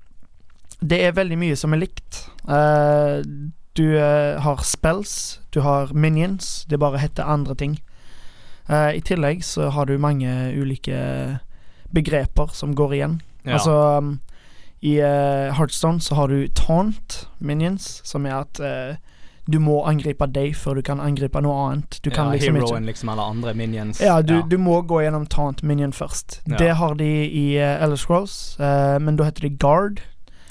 det 0.80 0.98
er 1.04 1.16
veldig 1.16 1.38
mye 1.38 1.56
som 1.56 1.72
er 1.72 1.82
likt. 1.84 2.24
Uh, 2.48 3.22
du 3.76 3.98
har 4.40 4.62
spells, 4.64 5.40
du 5.52 5.60
har 5.60 5.92
minions, 5.92 6.64
det 6.70 6.78
bare 6.80 6.98
heter 6.98 7.28
andre 7.28 7.54
ting. 7.54 7.74
I 8.66 9.02
tillegg 9.04 9.44
så 9.44 9.68
har 9.70 9.84
du 9.86 9.98
mange 10.00 10.30
ulike 10.56 10.96
begreper 11.92 12.48
som 12.56 12.72
går 12.74 12.94
igjen. 12.96 13.18
Ja. 13.44 13.58
Altså 13.58 13.74
um, 14.00 14.08
I 14.80 14.96
Heartstone 15.52 16.00
så 16.00 16.16
har 16.16 16.32
du 16.32 16.48
taunt 16.56 17.28
minions, 17.38 18.00
som 18.08 18.24
er 18.26 18.40
at 18.40 18.62
du 19.48 19.58
må 19.62 19.76
angripe 19.86 20.26
deg 20.34 20.56
før 20.58 20.74
du 20.74 20.82
kan 20.82 21.00
angripe 21.00 21.40
noe 21.44 21.54
annet. 21.68 22.00
Du 22.02 22.10
kan 22.10 22.26
ja, 22.26 22.32
liksom 22.38 22.56
ikke 22.56 22.66
Heroen, 22.66 22.86
liksom, 22.90 23.08
eller 23.12 23.22
andre 23.30 23.54
minions. 23.54 24.00
ja, 24.02 24.20
du, 24.22 24.42
du 24.42 24.56
må 24.58 24.80
gå 24.82 25.00
gjennom 25.04 25.26
Taunt 25.30 25.62
Minion 25.62 25.92
først. 25.94 26.40
Ja. 26.50 26.56
Det 26.58 26.72
har 26.80 26.94
de 26.98 27.10
i 27.30 27.46
uh, 27.60 27.82
Elder 27.84 27.96
Scrolls, 27.96 28.56
uh, 28.60 28.98
men 28.98 29.16
da 29.16 29.28
heter 29.30 29.46
de 29.48 29.52
Guard. 29.56 30.00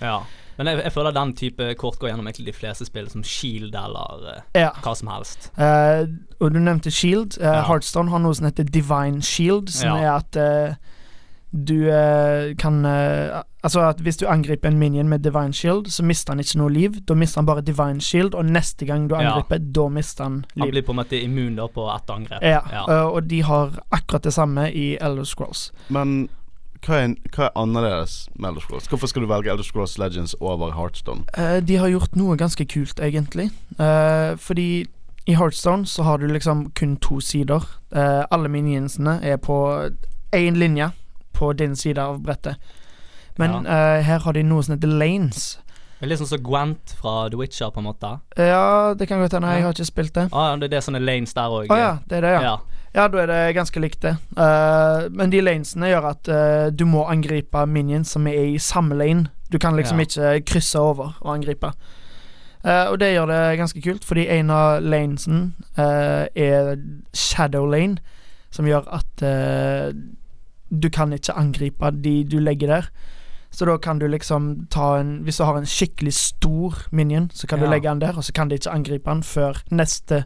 Ja. 0.02 0.22
Men 0.58 0.68
jeg, 0.72 0.80
jeg 0.86 0.94
føler 0.96 1.12
den 1.12 1.34
type 1.36 1.66
kort 1.76 1.98
går 2.00 2.14
gjennom 2.14 2.28
egentlig 2.30 2.46
de 2.48 2.54
fleste 2.56 2.86
spill, 2.88 3.10
som 3.12 3.24
Shield 3.28 3.76
eller 3.76 4.22
uh, 4.24 4.42
Ja. 4.56 4.70
hva 4.86 4.94
som 4.96 5.10
helst. 5.12 5.50
Uh, 5.60 6.08
og 6.40 6.54
du 6.56 6.60
nevnte 6.64 6.92
Shield. 6.92 7.36
Uh, 7.42 7.50
Ja. 7.50 7.62
Heartstone 7.68 8.10
har 8.14 8.24
noe 8.24 8.36
som 8.36 8.48
heter 8.48 8.64
Divine 8.64 9.20
Shield, 9.22 9.68
som 9.76 9.90
Ja. 9.92 9.98
er 10.00 10.12
at 10.24 10.36
eh, 10.40 10.76
du 11.52 11.90
eh, 11.90 12.56
kan 12.60 12.86
eh, 12.86 13.42
Altså 13.64 13.80
at 13.82 14.00
hvis 14.06 14.18
du 14.18 14.28
angriper 14.30 14.70
en 14.70 14.78
minion 14.78 15.10
med 15.10 15.20
Divine 15.20 15.54
Shield, 15.54 15.88
så 15.90 16.04
mister 16.06 16.34
han 16.34 16.40
ikke 16.40 16.60
noe 16.60 16.70
liv. 16.70 17.00
Da 17.08 17.16
mister 17.18 17.42
han 17.42 17.48
bare 17.48 17.64
Divine 17.66 18.02
Shield, 18.02 18.36
og 18.36 18.46
neste 18.46 18.86
gang 18.86 19.08
du 19.10 19.16
Ja. 19.16 19.22
angriper, 19.22 19.58
da 19.58 19.88
mister 19.90 20.24
han 20.24 20.46
Han 20.60 20.70
blir 20.70 20.84
på 20.86 20.92
en 20.92 21.00
måte 21.00 21.18
immun 21.24 21.56
da 21.56 21.66
på 21.68 21.88
ett 21.96 22.10
angrep. 22.10 22.44
Ja, 22.44 22.62
Ja. 22.72 22.84
Uh, 22.86 23.16
og 23.16 23.24
de 23.30 23.42
har 23.42 23.80
akkurat 23.92 24.24
det 24.24 24.34
samme 24.34 24.72
i 24.72 24.98
Elder 25.02 25.24
Scrolls. 25.24 25.72
Men 25.90 26.30
hva 26.86 26.94
er, 26.96 27.16
hva 27.34 27.44
er 27.48 27.56
annerledes 27.56 28.30
med 28.36 28.50
Elder 28.50 28.62
Scrolls? 28.62 28.88
Hvorfor 28.88 29.08
skal 29.08 29.22
du 29.22 29.28
velge 29.28 29.50
Elder 29.50 29.64
Scrolls 29.64 29.98
Legends 29.98 30.36
over 30.40 30.72
Heartstone? 30.72 31.24
Uh, 31.38 31.58
de 31.68 31.76
har 31.78 31.90
gjort 31.90 32.16
noe 32.16 32.38
ganske 32.38 32.66
kult, 32.66 33.00
egentlig. 33.00 33.50
Uh, 33.80 34.38
fordi 34.38 34.86
i 35.28 35.34
Heartstone 35.34 35.86
så 35.86 36.04
har 36.04 36.18
du 36.18 36.28
liksom 36.28 36.72
kun 36.76 36.98
to 36.98 37.20
sider. 37.20 37.66
Eh, 37.96 38.24
alle 38.32 38.50
minionsene 38.50 39.20
er 39.24 39.38
på 39.38 39.90
én 40.36 40.56
linje 40.56 40.92
på 41.36 41.52
din 41.60 41.76
side 41.76 42.02
av 42.02 42.22
brettet. 42.24 42.56
Men 43.38 43.66
eh, 43.68 44.02
her 44.08 44.24
har 44.24 44.34
de 44.38 44.44
noe 44.48 44.64
som 44.64 44.78
heter 44.78 44.92
lanes. 44.96 45.58
Det 46.00 46.06
er 46.08 46.12
Litt 46.12 46.20
sånn 46.22 46.30
som 46.30 46.44
Gwent 46.44 46.94
fra 47.00 47.16
The 47.32 47.38
Witcher, 47.40 47.72
på 47.72 47.80
en 47.82 47.88
måte. 47.90 48.10
Ja, 48.40 48.94
det 48.96 49.08
kan 49.08 49.20
godt 49.24 49.36
hende. 49.36 49.52
Jeg 49.56 49.64
har 49.64 49.76
ikke 49.76 49.88
spilt 49.88 50.14
det. 50.16 50.26
Ah, 50.32 50.54
ja, 50.54 50.58
det 50.64 50.76
er 50.76 50.84
sånne 50.84 51.00
lanes 51.04 51.36
der 51.36 51.52
òg. 51.56 51.70
Ah, 51.72 51.80
ja, 51.82 51.92
det 52.08 52.18
er 52.20 52.26
det, 52.28 52.34
ja. 52.46 52.56
Ja, 52.96 53.08
da 53.12 53.20
er 53.26 53.28
det 53.28 53.40
ganske 53.58 53.82
likt 53.84 54.04
det. 54.06 54.14
Uh, 54.40 55.08
men 55.12 55.32
de 55.34 55.42
lanesene 55.44 55.90
gjør 55.92 56.06
at 56.14 56.30
uh, 56.32 56.68
du 56.72 56.86
må 56.88 57.04
angripe 57.12 57.66
minions 57.68 58.14
som 58.16 58.28
er 58.32 58.54
i 58.54 58.60
samme 58.64 58.96
lane. 58.96 59.28
Du 59.52 59.58
kan 59.60 59.76
liksom 59.76 60.00
Ja. 60.00 60.06
ikke 60.08 60.46
krysse 60.54 60.80
over 60.80 61.18
og 61.20 61.34
angripe. 61.34 61.74
Uh, 62.66 62.92
og 62.92 63.00
det 63.00 63.12
gjør 63.14 63.28
det 63.32 63.42
ganske 63.60 63.82
kult, 63.84 64.06
fordi 64.08 64.28
en 64.40 64.50
av 64.50 64.80
lanesen 64.82 65.42
eh, 65.78 66.26
er 66.36 66.72
shadow 67.14 67.68
lane, 67.70 68.00
som 68.50 68.66
gjør 68.66 68.88
at 68.96 69.22
eh, 69.28 69.92
du 70.70 70.90
kan 70.90 71.14
ikke 71.14 71.36
angripe 71.38 71.92
de 72.02 72.24
du 72.24 72.40
legger 72.40 72.68
der. 72.68 72.90
Så 73.56 73.66
da 73.66 73.78
kan 73.80 74.00
du 74.00 74.08
liksom 74.12 74.68
ta 74.70 74.98
en 75.00 75.24
Hvis 75.24 75.38
du 75.38 75.46
har 75.48 75.56
en 75.58 75.66
skikkelig 75.70 76.14
stor 76.14 76.76
minion, 76.92 77.30
så 77.34 77.48
kan 77.48 77.60
du 77.60 77.70
legge 77.70 77.88
den 77.88 78.02
der, 78.02 78.18
og 78.18 78.24
så 78.24 78.34
kan 78.36 78.50
de 78.50 78.56
ikke 78.60 78.72
angripe 78.72 79.10
den 79.10 79.24
før 79.24 79.62
neste 79.72 80.26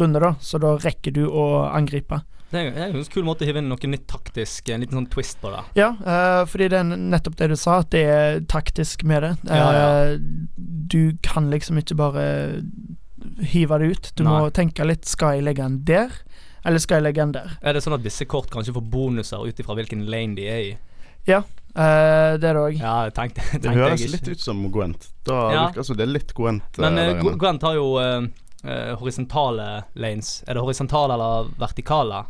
runde, 0.00 0.20
da. 0.20 0.34
Så 0.40 0.58
da 0.58 0.74
rekker 0.82 1.14
du 1.14 1.28
å 1.28 1.68
angripe. 1.70 2.24
Det 2.50 2.60
er, 2.60 2.70
det 2.74 2.82
er 2.82 2.96
en 2.98 3.06
kul 3.10 3.24
måte 3.26 3.42
å 3.42 3.48
hive 3.48 3.62
inn 3.62 3.70
noe 3.70 3.90
nytt 3.90 4.04
taktisk, 4.10 4.68
en 4.70 4.84
liten 4.84 4.98
sånn 5.00 5.08
twist 5.10 5.40
på 5.42 5.50
det. 5.50 5.62
Ja, 5.78 5.92
uh, 6.06 6.42
fordi 6.50 6.68
det 6.70 6.80
er 6.80 6.90
nettopp 6.92 7.38
det 7.40 7.48
du 7.50 7.56
sa, 7.58 7.80
at 7.82 7.90
det 7.94 8.04
er 8.10 8.42
taktisk 8.50 9.02
med 9.06 9.26
det. 9.26 9.32
Ja, 9.48 9.70
ja. 9.74 9.88
Eh, 10.04 10.18
du 10.94 11.16
kan 11.26 11.50
liksom 11.50 11.80
ikke 11.80 11.98
bare 11.98 12.26
hive 13.54 13.78
det 13.80 13.90
ut. 13.90 14.12
Du 14.14 14.22
må 14.26 14.50
tenke 14.54 14.86
litt 14.86 15.08
Skal 15.08 15.38
jeg 15.38 15.46
legge 15.48 15.64
den 15.64 15.80
der, 15.88 16.14
eller 16.64 16.80
skal 16.80 17.00
jeg 17.00 17.04
legge? 17.08 17.28
Er 17.62 17.76
det 17.76 17.82
sånn 17.84 17.96
at 17.98 18.04
visse 18.04 18.24
kort 18.30 18.50
kanskje 18.52 18.74
får 18.76 18.84
bonuser 18.92 19.44
ut 19.44 19.58
ifra 19.60 19.76
hvilken 19.76 20.06
lane 20.08 20.36
de 20.38 20.48
er 20.48 20.60
i? 20.64 20.74
Ja, 21.28 21.38
uh, 21.40 22.36
det 22.36 22.48
er 22.48 22.56
det 22.56 22.60
òg. 22.60 22.78
Ja, 22.78 22.94
jeg 23.08 23.14
tenkte, 23.16 23.40
Det 23.40 23.62
tenkte 23.64 23.74
høres 23.80 24.00
jeg 24.00 24.08
ikke. 24.10 24.16
litt 24.18 24.28
ut 24.28 24.40
som 24.44 24.62
Gwent. 24.72 25.08
Da 25.24 25.38
Ja. 25.52 25.66
virker 25.66 25.80
altså 25.84 25.96
det 25.96 26.04
er 26.04 26.12
litt 26.12 26.34
Gwent 26.36 26.78
eh, 26.78 26.84
Men 26.84 26.98
uh. 27.24 27.36
Gwent 27.40 27.62
har 27.62 27.74
jo 27.74 27.86
uh, 27.96 28.26
eh, 28.64 28.94
horisontale 29.00 29.84
lanes. 29.94 30.42
Er 30.46 30.54
det 30.54 30.62
horisontale 30.64 31.16
eller 31.16 31.48
vertikale? 31.60 32.24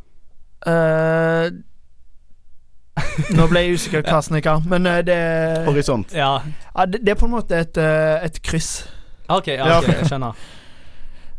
Eh, 0.67 1.51
nå 3.35 3.47
ble 3.51 3.65
jeg 3.65 3.75
usikker 3.75 4.03
hva 4.07 4.23
som 4.23 4.39
men 4.71 4.83
det 5.05 5.19
Horisont. 5.67 6.13
Ja. 6.15 6.41
Ja, 6.75 6.87
det, 6.87 7.03
det 7.05 7.11
er 7.15 7.19
på 7.19 7.27
en 7.27 7.35
måte 7.35 7.59
et, 7.59 7.77
et 7.77 8.43
kryss. 8.43 8.87
OK, 9.29 9.49
ja, 9.49 9.67
Ja. 9.67 9.79
ok, 9.79 9.89
jeg 9.89 10.07
skjønner. 10.07 10.35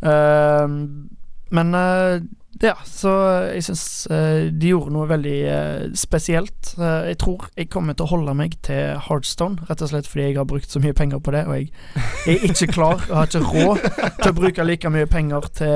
Men 1.55 1.71
ja, 2.63 2.73
så 2.87 3.11
jeg 3.51 3.63
syns 3.67 3.81
de 4.55 4.69
gjorde 4.71 4.93
noe 4.95 5.07
veldig 5.09 5.35
eh, 5.51 5.81
spesielt. 5.99 6.69
Eh, 6.79 7.09
jeg 7.11 7.17
tror 7.19 7.47
jeg 7.57 7.67
kommer 7.73 7.97
til 7.97 8.05
å 8.07 8.11
holde 8.13 8.35
meg 8.37 8.55
til 8.63 8.95
Heartstone, 9.09 9.65
rett 9.67 9.83
og 9.83 9.91
slett 9.91 10.07
fordi 10.07 10.29
jeg 10.29 10.37
har 10.39 10.47
brukt 10.47 10.71
så 10.71 10.79
mye 10.79 10.95
penger 10.95 11.19
på 11.19 11.33
det, 11.35 11.43
og 11.49 11.57
jeg 11.57 11.71
er 12.37 12.45
ikke 12.47 12.69
klar 12.71 13.01
og 13.09 13.15
har 13.17 13.27
ikke 13.27 13.43
råd 13.43 13.83
til 14.21 14.29
å 14.31 14.37
bruke 14.39 14.67
like 14.69 14.93
mye 14.95 15.09
penger 15.11 15.49
til 15.59 15.75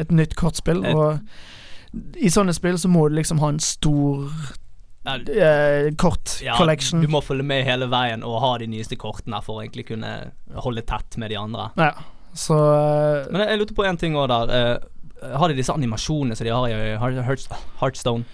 et 0.00 0.14
nytt 0.16 0.36
kortspill. 0.40 0.80
Og 0.88 2.16
i 2.16 2.32
sånne 2.32 2.54
spill 2.56 2.78
så 2.80 2.88
må 2.92 3.08
du 3.08 3.18
liksom 3.20 3.42
ha 3.44 3.52
en 3.54 3.62
stor 3.62 4.30
Uh, 5.06 5.92
kort 5.94 6.40
Ja, 6.42 6.56
collection. 6.58 6.98
Du 6.98 7.06
må 7.06 7.20
følge 7.22 7.44
med 7.46 7.62
hele 7.62 7.86
veien 7.86 8.24
og 8.26 8.40
ha 8.42 8.48
de 8.58 8.66
nyeste 8.66 8.96
kortene 8.98 9.38
for 9.38 9.60
å 9.60 9.62
egentlig 9.62 9.84
kunne 9.92 10.10
holde 10.64 10.82
tett 10.82 11.14
med 11.22 11.30
de 11.30 11.36
andre. 11.38 11.68
Ja, 11.78 11.92
så 12.34 12.56
uh, 12.58 13.28
Men 13.30 13.44
jeg, 13.44 13.52
jeg 13.52 13.60
lurte 13.60 13.76
på 13.78 13.86
en 13.86 14.00
ting 14.02 14.18
òg 14.18 14.26
der. 14.32 14.50
eh, 14.50 14.88
har 15.22 15.48
de 15.48 15.56
disse 15.58 15.72
animasjonene 15.72 16.36
som 16.36 16.44
de 16.46 16.52
har 16.52 16.68
i 16.68 16.96
Heart- 17.00 17.50
Heartstone? 17.80 18.24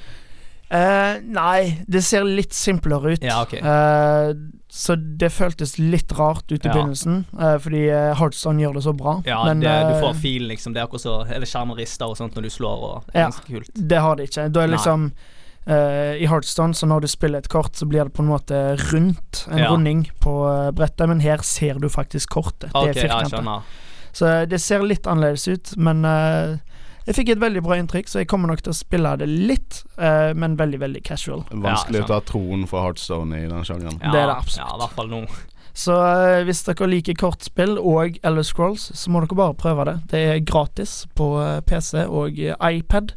Uh, 0.73 1.19
nei, 1.29 1.85
det 1.85 2.01
ser 2.01 2.25
litt 2.25 2.55
simplere 2.57 3.13
ut. 3.13 3.21
Ja, 3.25 3.43
okay. 3.45 3.61
uh, 3.61 4.33
så 4.73 4.95
det 4.97 5.29
føltes 5.35 5.75
litt 5.77 6.15
rart 6.17 6.47
ut 6.49 6.65
i 6.65 6.69
Ja. 6.69 6.73
begynnelsen, 6.73 7.27
uh, 7.37 7.59
fordi 7.61 7.83
eh, 7.93 8.15
Heartstone 8.17 8.63
gjør 8.63 8.79
det 8.79 8.83
så 8.87 8.95
bra. 8.97 9.19
Ja, 9.29 9.43
men, 9.45 9.61
det, 9.61 9.69
du 9.69 9.93
eh, 9.93 10.01
får 10.01 10.17
feel, 10.23 10.47
liksom. 10.49 10.73
Det 10.73 10.81
er 10.81 10.87
akkurat 10.89 11.05
så 11.05 11.19
Eller 11.29 11.45
skjermen 11.51 11.77
rister 11.77 12.09
og 12.09 12.17
sånt 12.17 12.39
når 12.39 12.47
du 12.49 12.51
slår, 12.55 12.87
og 12.89 13.05
det 13.11 13.19
er 13.19 13.21
Ja, 13.21 13.29
ganske 13.29 13.53
kult. 13.53 13.69
det 13.93 14.01
har 14.01 14.17
de 14.17 14.23
ikke. 14.31 14.47
Da 14.49 14.63
er 14.65 14.73
liksom 14.73 15.07
eh, 15.67 16.17
I 16.25 16.27
Heartstone, 16.33 16.73
så 16.75 16.89
når 16.89 17.05
du 17.05 17.09
spiller 17.13 17.45
et 17.45 17.53
kort, 17.53 17.77
så 17.77 17.85
blir 17.87 18.09
det 18.09 18.17
på 18.17 18.25
en 18.25 18.33
måte 18.33 18.63
rundt. 18.89 19.45
En 19.53 19.67
runding 19.69 20.07
på 20.25 20.39
eh, 20.49 20.71
brettet, 20.73 21.05
men 21.13 21.21
her 21.21 21.45
ser 21.45 21.85
du 21.85 21.91
faktisk 21.93 22.31
kortet. 22.33 22.73
Ok, 22.73 22.95
det 22.95 23.05
er 23.05 23.13
firkantet. 23.13 23.77
så 24.17 24.27
eh, 24.39 24.45
det 24.49 24.59
ser 24.65 24.89
litt 24.89 25.05
annerledes 25.07 25.45
ut, 25.53 25.77
men 25.77 26.01
eh, 26.09 26.57
jeg 27.07 27.17
fikk 27.17 27.33
et 27.35 27.41
veldig 27.43 27.63
bra 27.65 27.79
inntrykk, 27.81 28.11
så 28.11 28.23
jeg 28.23 28.29
kommer 28.31 28.53
nok 28.53 28.63
til 28.63 28.73
å 28.73 28.77
spille 28.77 29.15
det 29.19 29.27
litt, 29.31 29.83
uh, 29.99 30.31
men 30.39 30.55
veldig, 30.61 30.79
veldig 30.83 31.03
casual. 31.07 31.43
Vanskelig 31.51 32.05
å 32.05 32.11
ta 32.13 32.21
troen 32.27 32.67
for 32.71 32.87
Heartstone 32.87 33.43
i 33.43 33.49
den 33.51 33.67
sjangeren. 33.67 33.99
Ja, 34.03 34.13
Det 34.13 34.23
er 34.23 34.31
det 34.31 34.37
absolutt. 34.37 34.63
Ja, 34.63 34.77
i 34.77 34.83
hvert 34.85 34.97
fall 35.01 35.11
nå. 35.11 35.23
Så 35.73 35.97
uh, 35.97 36.43
hvis 36.47 36.63
dere 36.69 36.91
liker 36.93 37.19
kortspill 37.19 37.79
og 37.81 38.19
Elder 38.23 38.47
Scrolls, 38.47 38.91
så 38.95 39.11
må 39.11 39.25
dere 39.25 39.39
bare 39.39 39.59
prøve 39.59 39.87
det. 39.89 39.97
Det 40.13 40.25
er 40.31 40.43
gratis 40.47 41.03
på 41.19 41.35
eh, 41.43 41.61
PC 41.67 42.05
og 42.07 42.39
iPad, 42.39 43.15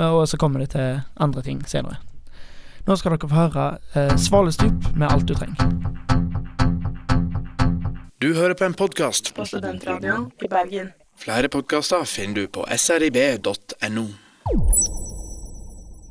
og 0.00 0.22
så 0.30 0.38
kommer 0.40 0.62
det 0.62 0.70
til 0.74 1.02
andre 1.20 1.42
ting 1.44 1.60
senere. 1.68 1.98
Nå 2.86 2.96
skal 2.96 3.14
dere 3.14 3.28
få 3.28 3.36
høre 3.36 3.66
uh, 3.94 4.16
Svalestup 4.18 4.90
med 4.96 5.10
alt 5.10 5.28
du 5.28 5.36
trenger. 5.36 5.68
Du 8.20 8.34
hører 8.34 8.54
på 8.54 8.66
en 8.68 8.74
podkast 8.76 9.34
På 9.36 9.46
Studentradioen 9.48 10.30
i 10.44 10.48
Bergen. 10.48 10.90
Flere 11.20 11.48
podkaster 11.52 12.04
finner 12.08 12.34
du 12.34 12.46
på 12.48 12.62
srib.no. 12.80 14.04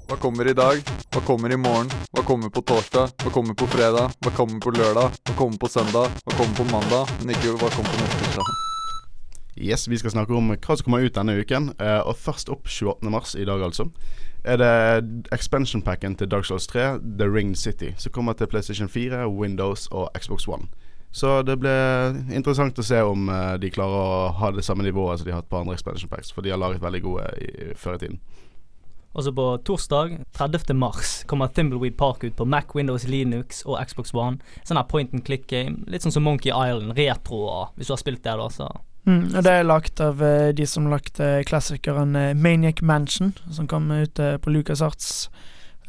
Hva 0.06 0.18
kommer 0.22 0.46
i 0.46 0.54
dag? 0.54 0.84
Hva 1.10 1.22
kommer 1.26 1.50
i 1.50 1.58
morgen? 1.58 1.90
Hva 2.14 2.22
kommer 2.28 2.52
på 2.54 2.62
torsdag? 2.62 3.16
Hva 3.24 3.32
kommer 3.34 3.58
på 3.58 3.66
fredag? 3.74 4.14
Hva 4.22 4.32
kommer 4.38 4.62
på 4.62 4.70
lørdag? 4.76 5.18
Hva 5.26 5.36
kommer 5.40 5.58
på 5.58 5.70
søndag? 5.74 6.14
Hva 6.28 6.36
kommer 6.38 6.60
på 6.60 6.68
mandag? 6.70 7.10
Men 7.24 7.34
ikke 7.34 7.56
hva 7.56 7.72
kommer 7.74 7.90
på 7.90 8.04
neste 8.04 8.22
tirsdag. 8.22 8.52
Yes, 9.58 9.88
Vi 9.90 9.98
skal 9.98 10.14
snakke 10.14 10.38
om 10.38 10.54
hva 10.54 10.78
som 10.78 10.86
kommer 10.86 11.02
ut 11.02 11.18
denne 11.18 11.40
uken. 11.42 11.72
Eh, 11.82 12.02
og 12.06 12.14
først 12.18 12.54
opp 12.54 12.70
28. 12.70 13.10
mars 13.10 13.34
i 13.34 13.50
dag, 13.50 13.66
altså, 13.66 13.90
er 14.46 14.62
det 14.62 15.26
expansion 15.34 15.82
packen 15.82 16.16
til 16.22 16.30
Dark 16.30 16.46
Souls 16.46 16.70
3, 16.70 17.00
The 17.18 17.26
Ringed 17.26 17.58
City, 17.58 17.96
som 17.98 18.14
kommer 18.14 18.38
til 18.38 18.48
PlayStation 18.48 18.90
4, 18.90 19.26
Windows 19.26 19.88
og 19.90 20.14
Xbox 20.14 20.46
One. 20.48 20.70
Så 21.12 21.40
det 21.42 21.56
blir 21.58 22.20
interessant 22.36 22.78
å 22.78 22.86
se 22.86 23.00
om 23.02 23.30
eh, 23.34 23.56
de 23.62 23.72
klarer 23.74 23.96
å 23.98 24.28
ha 24.40 24.52
det 24.54 24.66
samme 24.66 24.86
nivået 24.86 25.20
som 25.20 25.28
de 25.28 25.34
har 25.34 25.42
hatt 25.42 25.50
på 25.50 25.62
andre 25.62 25.78
expansion 25.78 26.12
packs, 26.12 26.30
for 26.32 26.46
de 26.46 26.54
har 26.54 26.62
laget 26.62 26.84
veldig 26.84 27.02
gode 27.02 27.32
i, 27.42 27.72
før 27.80 27.98
i 27.98 28.04
tiden. 28.04 28.20
Og 29.18 29.26
på 29.36 29.46
torsdag 29.66 30.20
30. 30.38 30.76
mars 30.78 31.24
kommer 31.28 31.50
Thimbleweed 31.50 31.98
Park 31.98 32.22
ut 32.24 32.36
på 32.38 32.46
Mac, 32.46 32.76
Windows, 32.78 33.08
Linux 33.10 33.64
og 33.66 33.80
Xbox 33.82 34.14
One. 34.14 34.38
Sånn 34.62 34.78
her 34.78 34.86
point 34.86 35.16
and 35.18 35.26
click 35.26 35.48
game. 35.50 35.82
Litt 35.90 36.06
sånn 36.06 36.14
som 36.14 36.24
Monkey 36.24 36.54
Island, 36.54 36.94
retro. 36.94 37.42
Hvis 37.76 37.90
du 37.90 37.96
har 37.96 38.04
spilt 38.04 38.24
det, 38.24 38.38
da, 38.38 38.48
så 38.54 38.70
Mm, 39.08 39.32
og 39.32 39.44
det 39.46 39.52
er 39.52 39.64
lagt 39.66 40.02
av 40.04 40.20
eh, 40.22 40.52
de 40.54 40.66
som 40.68 40.90
lagde 40.92 41.28
klassikeren 41.48 42.16
eh, 42.20 42.34
Maniac 42.38 42.82
Mansion, 42.86 43.32
som 43.50 43.68
kom 43.68 43.88
ut 43.92 44.20
eh, 44.20 44.36
på 44.38 44.52
LucasArts 44.52 45.30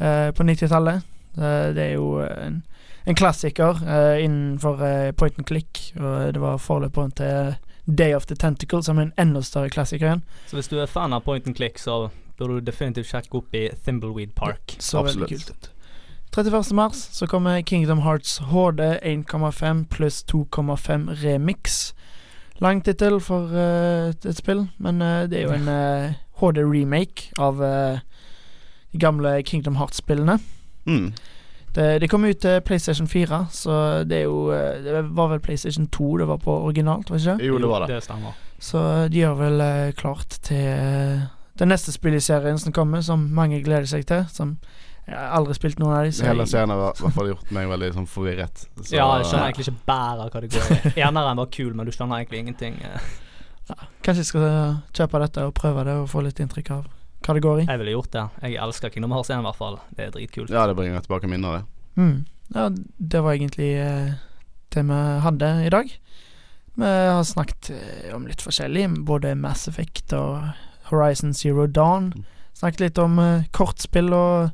uh, 0.01 0.31
på 0.31 0.47
90-tallet. 0.47 1.03
Eh, 1.37 1.67
det 1.75 1.85
er 1.85 1.93
jo 1.99 2.21
en, 2.25 2.63
en 3.05 3.15
klassiker 3.15 3.81
uh, 3.87 4.25
innenfor 4.25 4.83
uh, 4.83 5.13
point 5.13 5.39
and 5.39 5.47
click, 5.47 5.93
og 5.97 6.35
det 6.35 6.41
var 6.41 6.61
forløperen 6.61 7.13
til 7.17 7.55
Day 7.87 8.15
of 8.15 8.27
the 8.27 8.37
Tentacle, 8.37 8.83
som 8.83 8.99
er 8.99 9.09
en 9.09 9.15
enda 9.19 9.43
større 9.43 9.71
klassiker 9.73 10.07
igjen. 10.07 10.25
Så 10.47 10.59
hvis 10.59 10.69
du 10.69 10.79
er 10.79 10.91
fan 10.91 11.17
av 11.17 11.25
point 11.25 11.47
and 11.47 11.57
click, 11.57 11.79
så 11.79 12.11
burde 12.39 12.61
du 12.61 12.67
definitivt 12.71 13.11
sjekke 13.11 13.41
opp 13.41 13.55
i 13.57 13.69
Thimbleweed 13.85 14.35
Park. 14.37 14.77
Så 14.79 15.03
veldig 15.07 15.29
kult 15.29 15.51
ut. 15.51 15.71
31. 16.31 16.75
mars 16.79 17.01
så 17.11 17.27
kommer 17.27 17.63
Kingdom 17.67 18.05
Hearts 18.05 18.39
HD 18.53 18.85
1,5 19.03 19.87
pluss 19.91 20.23
2,5 20.31 21.09
remix. 21.25 21.95
Lang 22.61 22.85
tittel 22.85 23.19
for 23.25 23.51
uh, 23.51 24.13
et 24.13 24.39
spill, 24.39 24.69
men 24.79 25.01
det 25.01 25.41
er 25.41 25.49
jo 25.49 25.57
en 25.57 26.15
HD-remake 26.41 27.33
av 27.41 27.59
de 27.61 28.99
gamle 29.01 29.43
Kingdom 29.43 29.77
Hearts-spillene. 29.81 30.39
Mm. 30.87 31.13
Det, 31.75 31.99
det 32.03 32.09
kom 32.11 32.25
ut 32.27 32.39
til 32.43 32.61
PlayStation 32.67 33.07
4, 33.09 33.45
så 33.55 33.75
det 34.05 34.17
er 34.17 34.25
jo 34.27 34.51
eh, 34.51 34.81
Det 34.83 35.05
var 35.15 35.29
vel 35.31 35.41
PlayStation 35.41 35.87
2 35.87 36.17
det 36.19 36.27
var 36.27 36.41
på 36.43 36.57
originalt, 36.67 37.11
var 37.11 37.19
det 37.19 37.27
ikke? 37.37 37.47
Jo, 37.47 37.59
det 37.63 37.69
var 37.71 37.85
det. 37.85 37.95
Det 37.95 38.03
stemmer. 38.03 38.39
Så 38.59 38.83
de 39.09 39.23
gjør 39.23 39.37
vel 39.39 39.63
eh, 39.65 39.93
klart 39.97 40.41
til 40.43 40.67
eh, 40.67 41.23
den 41.63 41.71
neste 41.71 41.95
spillet 41.95 42.25
i 42.25 42.27
serien 42.27 42.59
som 42.59 42.75
kommer, 42.75 43.05
som 43.07 43.23
mange 43.37 43.63
gleder 43.63 43.87
seg 43.87 44.05
til. 44.09 44.27
Som 44.35 44.57
Jeg 45.07 45.15
har 45.15 45.31
aldri 45.39 45.55
spilt 45.55 45.79
noen 45.79 45.95
av 45.95 46.05
de. 46.09 46.27
Hele 46.27 46.47
serien 46.51 46.75
har 46.75 46.83
i 46.83 46.87
hvert 46.89 47.17
fall 47.17 47.31
gjort 47.31 47.55
meg 47.55 47.71
veldig 47.71 47.95
sånn 48.01 48.11
forvirret. 48.11 48.67
Så, 48.83 48.95
ja, 48.97 49.07
jeg 49.21 49.31
skjønner 49.31 49.49
egentlig 49.49 49.69
ikke 49.69 49.87
bæret 49.87 50.35
hva 50.35 50.43
det 50.45 50.53
går 50.55 50.71
i. 50.77 50.95
Eneren 51.07 51.43
var 51.45 51.51
kul, 51.55 51.73
men 51.75 51.87
du 51.87 51.95
skjønner 51.95 52.23
egentlig 52.23 52.45
ingenting. 52.45 52.81
Ja, 52.83 53.79
Kanskje 54.03 54.25
jeg 54.25 54.33
skal 54.33 54.49
kjøpe 54.97 55.23
dette 55.23 55.47
og 55.47 55.55
prøve 55.55 55.87
det 55.87 56.01
og 56.03 56.09
få 56.11 56.25
litt 56.27 56.43
inntrykk 56.43 56.73
av 56.75 56.89
hva 57.25 57.37
det 57.37 57.43
går 57.45 57.63
i. 57.63 57.67
Jeg 57.69 57.81
ville 57.83 57.95
gjort 57.95 58.13
det. 58.15 58.25
Jeg 58.47 58.61
elsker 58.65 58.93
Kingdom 58.93 59.13
Hearts 59.15 59.31
1 59.31 59.43
i 59.43 59.47
hvert 59.47 59.59
fall. 59.59 59.79
Det 59.97 60.07
er 60.07 60.15
dritkult. 60.15 60.53
Ja, 60.55 60.67
det 60.67 60.77
bringer 60.79 61.05
tilbake 61.05 61.31
minner, 61.31 61.61
det. 61.61 61.65
Mm. 62.01 62.25
Ja, 62.55 62.69
det 62.97 63.21
var 63.23 63.37
egentlig 63.37 63.71
eh, 63.79 64.15
det 64.75 64.87
vi 64.89 65.01
hadde 65.27 65.51
i 65.67 65.71
dag. 65.71 65.93
Vi 66.81 66.87
har 66.87 67.23
snakket 67.25 67.71
eh, 67.77 68.15
om 68.17 68.27
litt 68.27 68.43
forskjellig, 68.43 68.89
både 69.07 69.35
Mass 69.39 69.69
Effect 69.69 70.15
og 70.17 70.51
Horizon 70.91 71.35
Zero 71.35 71.67
Dawn. 71.67 72.13
Snakket 72.57 72.81
litt 72.87 72.99
om 72.99 73.19
eh, 73.23 73.47
kortspill 73.55 74.11
og 74.17 74.51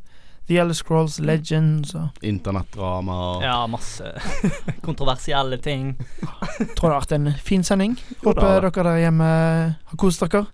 The 0.46 0.60
Elder 0.62 0.76
Scrolls 0.78 1.18
Legends 1.18 1.94
og 1.98 2.20
Internettdrama 2.22 3.14
og 3.32 3.42
Ja, 3.42 3.56
masse 3.70 4.12
kontroversielle 4.86 5.58
ting. 5.58 5.96
Tror 6.76 6.90
det 6.90 6.92
har 6.92 7.00
vært 7.00 7.16
en 7.16 7.32
fin 7.42 7.64
sending. 7.66 7.96
Håper 8.22 8.60
dere 8.68 8.70
der 8.76 9.00
hjemme 9.06 9.30
har 9.74 9.98
kost 9.98 10.22
dere. 10.22 10.46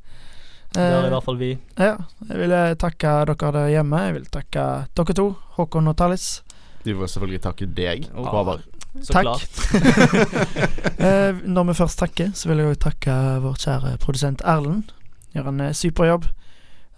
Det 0.73 0.81
har 0.81 1.03
i 1.03 1.07
Eh, 1.07 1.13
hvert 1.13 1.25
fall 1.27 1.37
vi. 1.41 1.51
Ja, 1.79 1.97
jeg 2.29 2.39
vil 2.41 2.53
eh, 2.57 2.75
takke 2.81 3.13
dere 3.29 3.53
der 3.59 3.69
hjemme. 3.75 4.01
Jeg 4.07 4.15
vil 4.19 4.27
takke 4.33 4.67
dere 4.97 5.15
to, 5.19 5.27
Håkon 5.59 5.89
og 5.93 5.97
Tallis. 6.01 6.43
Vi 6.85 6.93
vil 6.97 7.07
selvfølgelig 7.09 7.43
takke 7.45 7.67
deg, 7.77 8.09
Håvard. 8.17 8.63
Så 9.03 9.13
Takk. 9.15 9.25
klart. 9.25 10.23
eh, 11.01 11.33
når 11.49 11.65
vi 11.71 11.75
først 11.79 11.99
takker, 12.03 12.33
så 12.37 12.49
vil 12.51 12.61
jeg 12.63 12.73
òg 12.75 12.81
takke 12.83 13.15
vår 13.45 13.57
kjære 13.63 13.93
produsent 14.03 14.43
Erlend. 14.45 14.91
Gjør 15.33 15.49
en 15.53 15.63
super 15.75 16.09
jobb. 16.11 16.27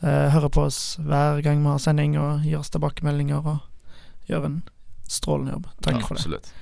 Eh, 0.03 0.29
hører 0.35 0.51
på 0.53 0.65
oss 0.67 0.97
hver 1.01 1.39
gang 1.45 1.63
vi 1.63 1.71
har 1.71 1.79
sending 1.83 2.17
og 2.19 2.43
gir 2.45 2.59
oss 2.59 2.73
tilbakemeldinger 2.75 3.47
og 3.47 3.61
gjør 4.29 4.49
en 4.51 4.57
strålende 5.09 5.55
jobb. 5.55 5.67
Takk 5.87 6.01
Ja, 6.01 6.07
for 6.07 6.15
det. 6.15 6.23
Absolutt. 6.25 6.53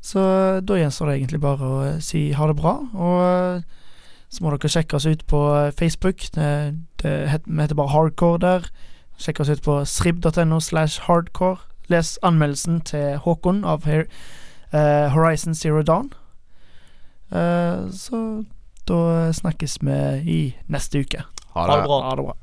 Så 0.00 0.20
da 0.64 0.76
gjenstår 0.80 1.10
det 1.10 1.16
egentlig 1.20 1.40
bare 1.42 1.66
å 1.70 1.80
si 2.04 2.30
ha 2.32 2.46
det 2.48 2.56
bra. 2.60 2.74
Og 2.94 3.64
så 4.30 4.44
må 4.44 4.52
dere 4.54 4.70
sjekke 4.70 4.96
oss 4.96 5.06
ut 5.06 5.24
på 5.26 5.40
eh, 5.56 5.72
Facebook. 5.74 6.22
Det, 6.34 6.50
det 7.02 7.14
heter, 7.30 7.50
vi 7.50 7.62
heter 7.62 7.78
bare 7.78 7.94
Hardcore 7.94 8.38
der. 8.38 8.68
Sjekk 9.20 9.42
oss 9.42 9.50
ut 9.50 9.62
på 9.62 9.80
srib.no 9.84 10.60
slash 10.60 11.02
hardcore. 11.08 11.58
Les 11.90 12.18
anmeldelsen 12.22 12.80
til 12.86 13.18
Håkon 13.18 13.64
av 13.66 13.84
Her, 13.84 14.06
uh, 14.72 15.10
Horizon 15.10 15.54
Zero 15.54 15.82
Dawn. 15.82 16.12
Uh, 17.34 17.90
så 17.90 18.44
da 18.88 19.32
snakkes 19.34 19.80
vi 19.82 19.98
i 20.24 20.38
neste 20.70 21.02
uke. 21.02 21.24
Ha 21.54 21.66
det. 21.66 21.74
Ha 21.74 21.76
det 21.76 21.88
bra. 21.90 22.00
Ha 22.06 22.14
det 22.16 22.24
bra. 22.24 22.36